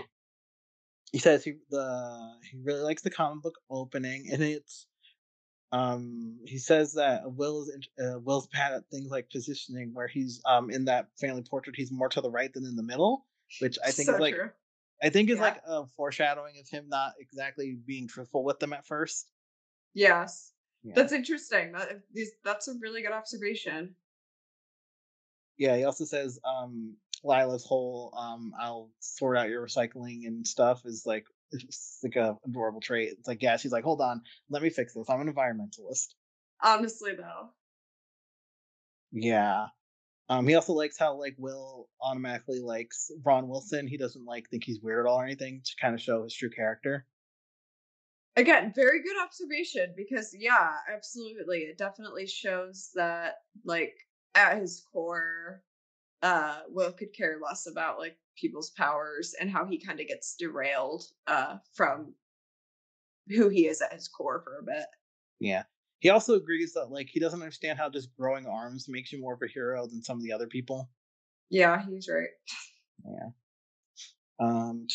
[1.13, 4.87] he says he the he really likes the comic book opening, and it's
[5.75, 10.41] um he says that Will is uh, Will's bad at things like positioning, where he's
[10.47, 13.27] um in that family portrait he's more to the right than in the middle,
[13.61, 14.51] which I think so is like true.
[15.03, 15.43] I think is yeah.
[15.43, 19.27] like a foreshadowing of him not exactly being truthful with them at first.
[19.95, 20.53] Yes,
[20.85, 20.93] yeah.
[20.95, 21.73] that's interesting.
[21.73, 22.03] That
[22.45, 23.97] that's a really good observation.
[25.59, 26.95] Yeah, he also says um
[27.25, 32.37] Lila's whole um I'll sort out your recycling and stuff is like it's like a
[32.47, 33.15] adorable trait.
[33.19, 35.09] It's like, yeah, she's like, hold on, let me fix this.
[35.09, 36.15] I'm an environmentalist.
[36.63, 37.51] Honestly though.
[39.13, 39.67] Yeah.
[40.29, 43.87] Um, he also likes how like Will automatically likes Ron Wilson.
[43.87, 46.35] He doesn't like think he's weird at all or anything to kind of show his
[46.35, 47.07] true character.
[48.37, 51.59] Again, very good observation because yeah, absolutely.
[51.59, 53.35] It definitely shows that
[53.65, 53.95] like
[54.35, 55.63] at his core,
[56.23, 60.37] uh, Will could care less about like people's powers and how he kind of gets
[60.37, 62.15] derailed uh, from
[63.29, 64.87] who he is at his core for a bit.
[65.41, 65.65] Yeah.
[66.01, 69.35] He also agrees that like he doesn't understand how just growing arms makes you more
[69.35, 70.91] of a hero than some of the other people.
[71.51, 72.29] Yeah, he's right.
[73.05, 73.29] Yeah.
[74.41, 74.87] Um.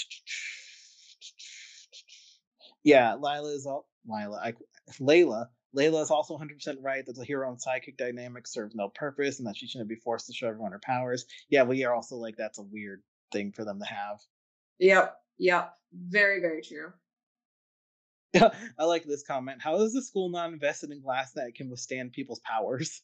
[2.84, 4.40] Yeah, Lila is all Lila.
[4.44, 4.54] I,
[5.00, 9.40] Layla Layla is also 100% right that the hero and sidekick dynamic serves no purpose
[9.40, 11.26] and that she shouldn't be forced to show everyone her powers.
[11.50, 14.20] Yeah, we are also like, that's a weird thing for them to have.
[14.80, 15.16] Yep.
[15.38, 15.74] Yep.
[15.94, 16.92] Very, very true.
[18.34, 18.50] Yeah,
[18.80, 19.62] I like this comment.
[19.62, 23.02] How is the school not invested in glass that can withstand people's powers?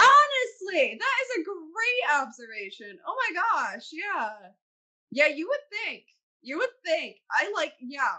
[0.00, 2.98] Honestly, that is a great observation.
[3.06, 3.90] Oh my gosh.
[3.92, 4.30] Yeah.
[5.10, 6.04] Yeah, you would think.
[6.42, 7.16] You would think.
[7.30, 8.16] I like, yeah,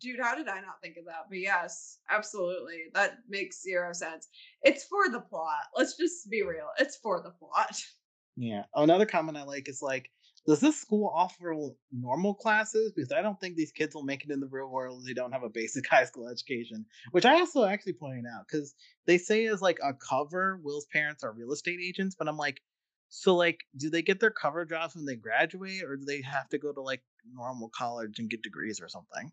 [0.00, 1.26] dude, how did I not think of that?
[1.28, 2.84] But yes, absolutely.
[2.94, 4.28] That makes zero sense.
[4.62, 5.64] It's for the plot.
[5.76, 6.68] Let's just be real.
[6.78, 7.82] It's for the plot.
[8.36, 8.64] Yeah.
[8.74, 10.10] Oh, another comment I like is like
[10.46, 11.54] does this school offer
[11.90, 12.92] normal classes?
[12.94, 15.14] Because I don't think these kids will make it in the real world if they
[15.14, 16.84] don't have a basic high school education.
[17.12, 18.74] Which I also actually pointed out because
[19.06, 22.60] they say as like a cover, Will's parents are real estate agents, but I'm like,
[23.08, 26.48] so like, do they get their cover jobs when they graduate, or do they have
[26.50, 27.02] to go to like
[27.32, 29.30] normal college and get degrees or something?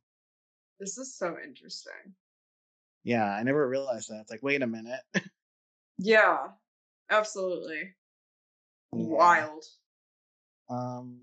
[0.79, 2.15] This is so interesting.
[3.03, 4.21] Yeah, I never realized that.
[4.21, 5.01] It's like, wait a minute.
[5.97, 6.49] yeah,
[7.09, 7.95] absolutely.
[8.93, 9.05] Yeah.
[9.05, 9.63] Wild.
[10.69, 11.19] Um,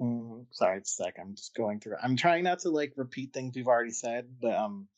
[0.00, 1.16] mm, sorry, a sec.
[1.20, 1.96] I'm just going through.
[2.02, 4.88] I'm trying not to like repeat things we've already said, but um,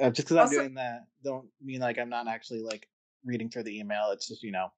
[0.00, 2.88] uh, just because I'm doing that, don't mean like I'm not actually like
[3.24, 4.10] reading through the email.
[4.12, 4.70] It's just you know.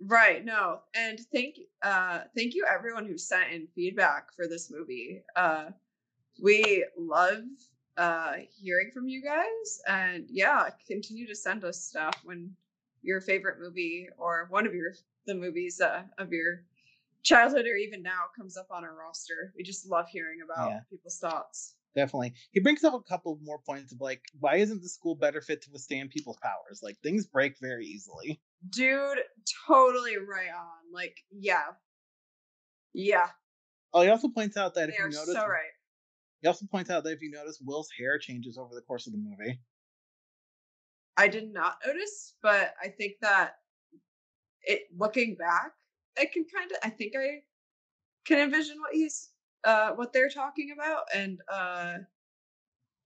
[0.00, 0.44] Right.
[0.44, 0.80] No.
[0.94, 5.22] And thank uh thank you everyone who sent in feedback for this movie.
[5.36, 5.66] Uh
[6.42, 7.42] we love
[8.00, 12.50] uh hearing from you guys and yeah, continue to send us stuff when
[13.02, 14.92] your favorite movie or one of your
[15.26, 16.62] the movies uh, of your
[17.22, 19.52] childhood or even now comes up on our roster.
[19.56, 20.80] We just love hearing about yeah.
[20.90, 21.74] people's thoughts.
[21.94, 22.34] Definitely.
[22.52, 25.62] He brings up a couple more points of like, why isn't the school better fit
[25.62, 26.80] to withstand people's powers?
[26.82, 28.40] Like things break very easily.
[28.70, 29.18] Dude,
[29.66, 30.92] totally right on.
[30.92, 31.64] Like, yeah.
[32.92, 33.26] Yeah.
[33.92, 35.72] Oh, he also points out that they if you notice so right.
[36.40, 39.12] He also points out that if you notice Will's hair changes over the course of
[39.12, 39.60] the movie.
[41.16, 43.56] I did not notice, but I think that
[44.62, 45.72] it looking back,
[46.18, 47.42] I can kind of I think I
[48.24, 49.30] can envision what he's
[49.64, 51.98] uh what they're talking about and uh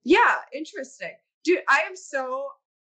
[0.05, 1.13] yeah, interesting.
[1.45, 2.49] Dude, I am so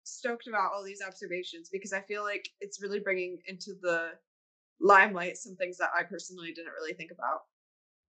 [0.04, 4.10] stoked about all these observations because I feel like it's really bringing into the
[4.80, 7.40] limelight some things that I personally didn't really think about.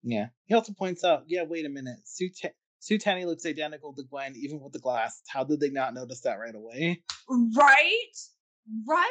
[0.04, 0.26] Yeah.
[0.44, 1.96] He also points out, yeah, wait a minute.
[2.04, 2.28] Sue,
[2.78, 5.22] Sue Tenney looks identical to Gwen, even with the glass.
[5.28, 7.02] How did they not notice that right away?
[7.28, 8.16] Right?
[8.86, 9.08] Right?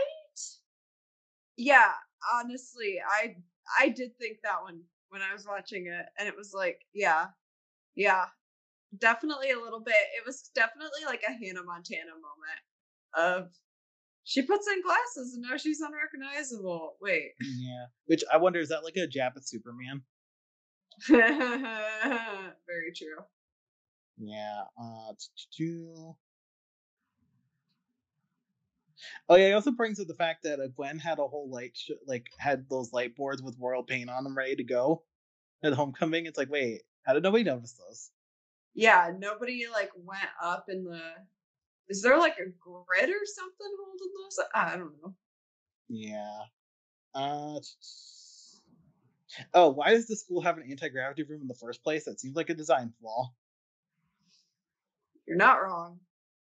[1.58, 1.92] Yeah,
[2.34, 3.36] honestly, I
[3.80, 7.28] I did think that one when I was watching it, and it was like, yeah,
[7.96, 8.26] yeah,
[8.98, 9.96] definitely a little bit.
[10.18, 12.62] It was definitely like a Hannah Montana moment
[13.16, 13.52] of
[14.24, 16.96] she puts in glasses and now she's unrecognizable.
[17.02, 17.32] Wait.
[17.42, 17.86] Yeah.
[18.06, 20.02] Which I wonder is that like a jab at Superman?
[21.10, 23.26] Very true.
[24.18, 24.64] Yeah.
[24.78, 25.14] Uh,
[29.30, 31.76] Oh yeah, he also brings up the fact that uh, Gwen had a whole light,
[31.76, 35.04] sh- like had those light boards with royal paint on them ready to go
[35.64, 36.26] at homecoming.
[36.26, 38.12] It's like, wait, how did nobody notice those?
[38.74, 41.02] Yeah, nobody like went up in the.
[41.90, 44.40] Is there like a grid or something holding those?
[44.56, 45.16] I don't know.
[45.90, 46.44] Yeah.
[47.14, 47.60] Uh.
[49.54, 52.06] Oh, why does the school have an anti gravity room in the first place?
[52.06, 53.32] That seems like a design flaw.
[55.28, 56.00] You're not wrong.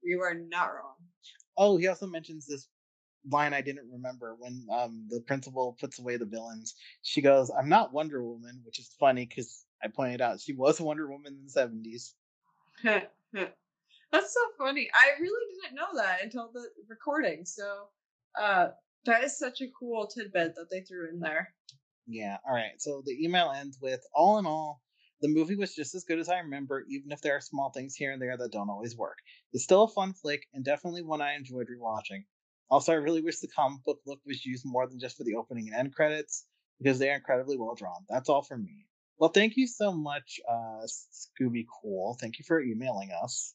[0.03, 0.97] You are not wrong.
[1.57, 2.69] Oh, he also mentions this
[3.31, 6.75] line I didn't remember when um, the principal puts away the villains.
[7.03, 10.81] She goes, "I'm not Wonder Woman," which is funny because I pointed out she was
[10.81, 12.15] Wonder Woman in the '70s.
[14.13, 14.89] That's so funny.
[14.95, 17.45] I really didn't know that until the recording.
[17.45, 17.89] So
[18.41, 18.69] uh,
[19.05, 21.53] that is such a cool tidbit that they threw in there.
[22.07, 22.39] Yeah.
[22.47, 22.81] All right.
[22.81, 24.83] So the email ends with, "All in all,
[25.21, 27.95] the movie was just as good as I remember, even if there are small things
[27.97, 29.19] here and there that don't always work.
[29.53, 32.25] It's still a fun flick, and definitely one I enjoyed rewatching.
[32.71, 35.35] Also, I really wish the comic book look was used more than just for the
[35.37, 36.47] opening and end credits,
[36.79, 38.05] because they are incredibly well drawn.
[38.09, 38.87] That's all from me.
[39.19, 42.17] Well, thank you so much, uh, Scooby Cool.
[42.21, 43.55] Thank you for emailing us.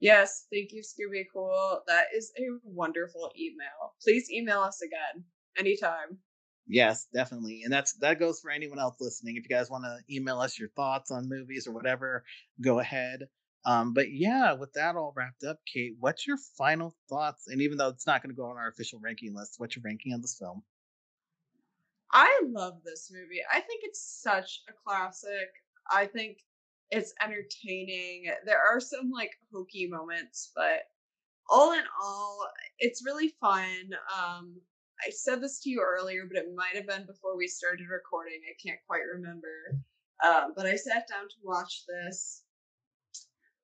[0.00, 1.82] Yes, thank you, Scooby Cool.
[1.86, 3.94] That is a wonderful email.
[4.02, 5.24] Please email us again
[5.56, 6.18] anytime.
[6.66, 7.62] Yes, definitely.
[7.64, 9.36] And that's that goes for anyone else listening.
[9.36, 12.24] If you guys want to email us your thoughts on movies or whatever,
[12.60, 13.28] go ahead.
[13.66, 17.48] Um, but yeah, with that all wrapped up, Kate, what's your final thoughts?
[17.48, 19.82] And even though it's not going to go on our official ranking list, what's your
[19.84, 20.62] ranking on this film?
[22.12, 23.40] I love this movie.
[23.52, 25.48] I think it's such a classic.
[25.90, 26.38] I think
[26.90, 28.26] it's entertaining.
[28.44, 30.82] There are some like hokey moments, but
[31.48, 32.46] all in all,
[32.78, 33.90] it's really fun.
[34.16, 34.60] Um,
[35.06, 38.40] I said this to you earlier, but it might have been before we started recording.
[38.48, 39.80] I can't quite remember.
[40.24, 42.42] Um, but I sat down to watch this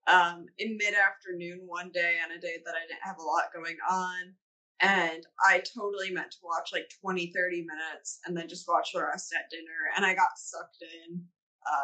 [0.06, 3.54] um, in mid afternoon one day on a day that I didn't have a lot
[3.54, 4.34] going on.
[4.80, 9.02] And I totally meant to watch like 20, 30 minutes and then just watch the
[9.02, 9.92] rest at dinner.
[9.96, 11.22] And I got sucked in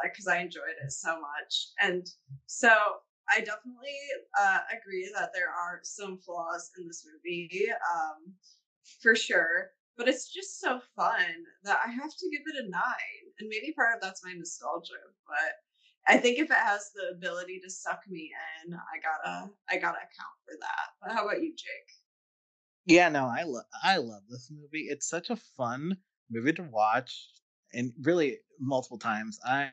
[0.03, 1.69] because uh, I enjoyed it so much.
[1.81, 2.07] And
[2.47, 2.75] so
[3.29, 3.99] I definitely
[4.41, 7.69] uh, agree that there are some flaws in this movie.
[7.95, 8.33] Um,
[9.03, 9.71] for sure.
[9.97, 13.25] But it's just so fun that I have to give it a nine.
[13.41, 14.93] And maybe part of that's my nostalgia,
[15.27, 15.55] but
[16.09, 18.31] I think if it has the ability to suck me
[18.65, 20.87] in, I gotta I gotta account for that.
[21.03, 21.91] But how about you, Jake?
[22.87, 24.87] Yeah, no, I love I love this movie.
[24.89, 25.97] It's such a fun
[26.31, 27.29] movie to watch,
[27.73, 29.41] and really multiple times.
[29.45, 29.71] I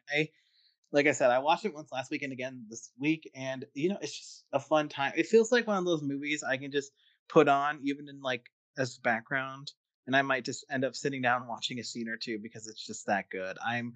[0.92, 3.90] like I said, I watched it once last week and again this week, and you
[3.90, 5.14] know, it's just a fun time.
[5.16, 6.92] It feels like one of those movies I can just
[7.30, 8.46] put on even in like
[8.78, 9.72] as background,
[10.08, 12.86] and I might just end up sitting down watching a scene or two because it's
[12.86, 13.58] just that good.
[13.66, 13.94] I'm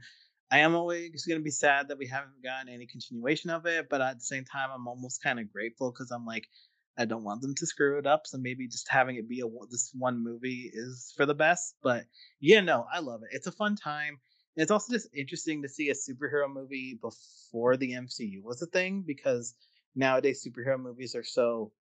[0.49, 3.89] I am always going to be sad that we haven't gotten any continuation of it,
[3.89, 6.47] but at the same time, I'm almost kind of grateful because I'm like,
[6.97, 8.25] I don't want them to screw it up.
[8.25, 11.75] So maybe just having it be a this one movie is for the best.
[11.83, 12.05] But
[12.39, 13.35] yeah, no, I love it.
[13.35, 14.19] It's a fun time.
[14.55, 19.03] It's also just interesting to see a superhero movie before the MCU was a thing
[19.05, 19.53] because
[19.95, 21.71] nowadays superhero movies are so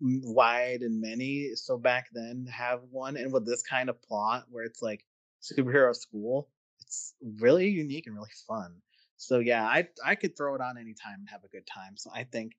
[0.00, 1.50] wide and many.
[1.54, 5.04] So back then, have one and with this kind of plot where it's like
[5.42, 6.48] superhero school,
[6.80, 8.74] it's really unique and really fun.
[9.16, 11.96] So yeah, I I could throw it on anytime and have a good time.
[11.96, 12.52] So I think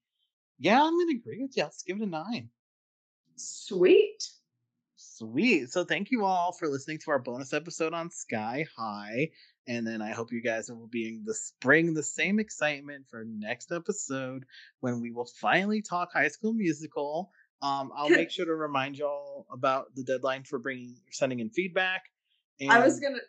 [0.59, 1.63] yeah, I'm gonna agree with you.
[1.63, 2.49] Let's give it a nine.
[3.35, 4.29] Sweet.
[4.95, 5.71] Sweet.
[5.71, 9.31] So thank you all for listening to our bonus episode on Sky High.
[9.71, 13.23] And then I hope you guys will be in the spring the same excitement for
[13.23, 14.45] next episode
[14.81, 17.31] when we will finally talk High School Musical.
[17.61, 22.03] Um, I'll make sure to remind y'all about the deadline for bringing sending in feedback.
[22.59, 22.69] And...
[22.69, 23.21] I was gonna,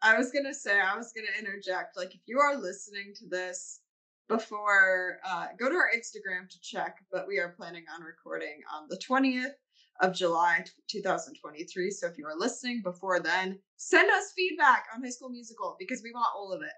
[0.00, 1.98] I was gonna say, I was gonna interject.
[1.98, 3.80] Like, if you are listening to this
[4.26, 8.86] before uh, go to our Instagram to check, but we are planning on recording on
[8.88, 9.52] the 20th
[10.00, 11.90] of July 2023.
[11.90, 16.02] So if you are listening before then, send us feedback on High School Musical because
[16.02, 16.72] we want all of it.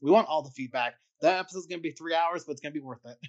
[0.00, 0.94] We want all the feedback.
[1.20, 3.18] That episode's gonna be three hours, but it's gonna be worth it.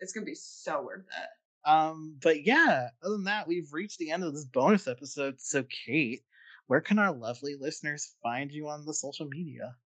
[0.00, 1.70] It's gonna be so worth it.
[1.70, 5.40] Um, but yeah, other than that, we've reached the end of this bonus episode.
[5.40, 6.22] So Kate,
[6.66, 9.76] where can our lovely listeners find you on the social media?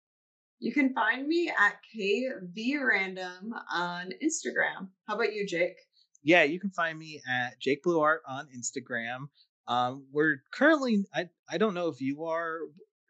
[0.60, 4.88] You can find me at KVRandom on Instagram.
[5.06, 5.76] How about you, Jake?
[6.28, 9.28] Yeah, you can find me at Jake Blue Art on Instagram.
[9.66, 12.58] Um, we're currently, I, I don't know if you are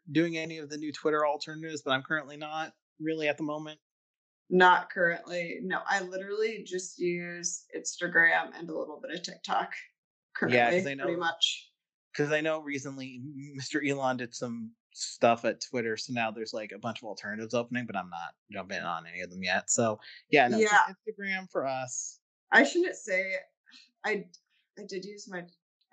[0.09, 3.77] doing any of the new Twitter alternatives, but I'm currently not really at the moment.
[4.49, 5.59] Not currently.
[5.61, 9.73] No, I literally just use Instagram and a little bit of TikTok
[10.33, 11.71] currently, yeah, I know, pretty much.
[12.15, 13.21] Because I know recently
[13.59, 13.85] Mr.
[13.85, 15.97] Elon did some stuff at Twitter.
[15.97, 19.19] So now there's like a bunch of alternatives opening, but I'm not jumping on any
[19.19, 19.69] of them yet.
[19.69, 19.99] So
[20.31, 20.69] yeah, no, yeah.
[20.87, 22.18] Instagram for us.
[22.51, 23.33] I shouldn't say
[24.05, 24.25] I
[24.77, 25.43] I did use my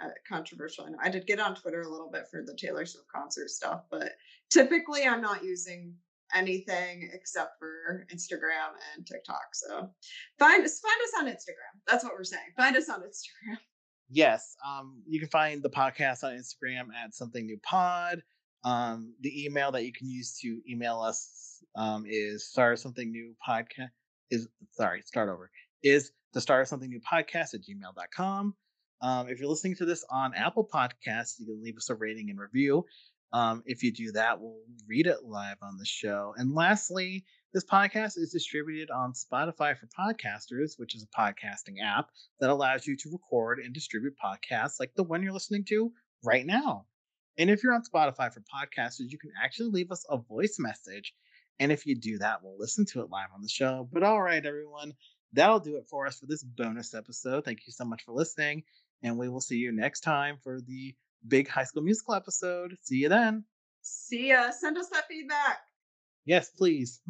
[0.02, 0.86] uh, controversial.
[1.02, 4.12] I did get on Twitter a little bit for the Taylor Swift concert stuff, but
[4.50, 5.94] typically I'm not using
[6.34, 9.54] anything except for Instagram and TikTok.
[9.54, 9.90] So
[10.38, 11.80] find us find us on Instagram.
[11.86, 12.52] That's what we're saying.
[12.56, 13.58] Find us on Instagram.
[14.08, 18.22] Yes, um, you can find the podcast on Instagram at something new pod.
[18.64, 23.34] Um, the email that you can use to email us um, is start something new
[23.46, 23.90] podcast
[24.30, 25.50] is sorry, start over.
[25.82, 28.54] Is the start something new podcast at gmail.com.
[29.00, 32.28] Um, if you're listening to this on Apple Podcasts, you can leave us a rating
[32.28, 32.84] and review.
[33.32, 36.34] Um, if you do that, we'll read it live on the show.
[36.36, 42.10] And lastly, this podcast is distributed on Spotify for Podcasters, which is a podcasting app
[42.40, 45.90] that allows you to record and distribute podcasts like the one you're listening to
[46.22, 46.84] right now.
[47.38, 51.14] And if you're on Spotify for podcasters, you can actually leave us a voice message.
[51.58, 53.88] And if you do that, we'll listen to it live on the show.
[53.90, 54.92] But all right, everyone,
[55.32, 57.44] that'll do it for us for this bonus episode.
[57.44, 58.62] Thank you so much for listening.
[59.03, 60.94] And we will see you next time for the
[61.28, 62.77] big high school musical episode.
[62.82, 63.44] See you then.
[63.82, 64.51] See ya.
[64.51, 65.59] Send us that feedback.
[66.24, 67.01] Yes, please.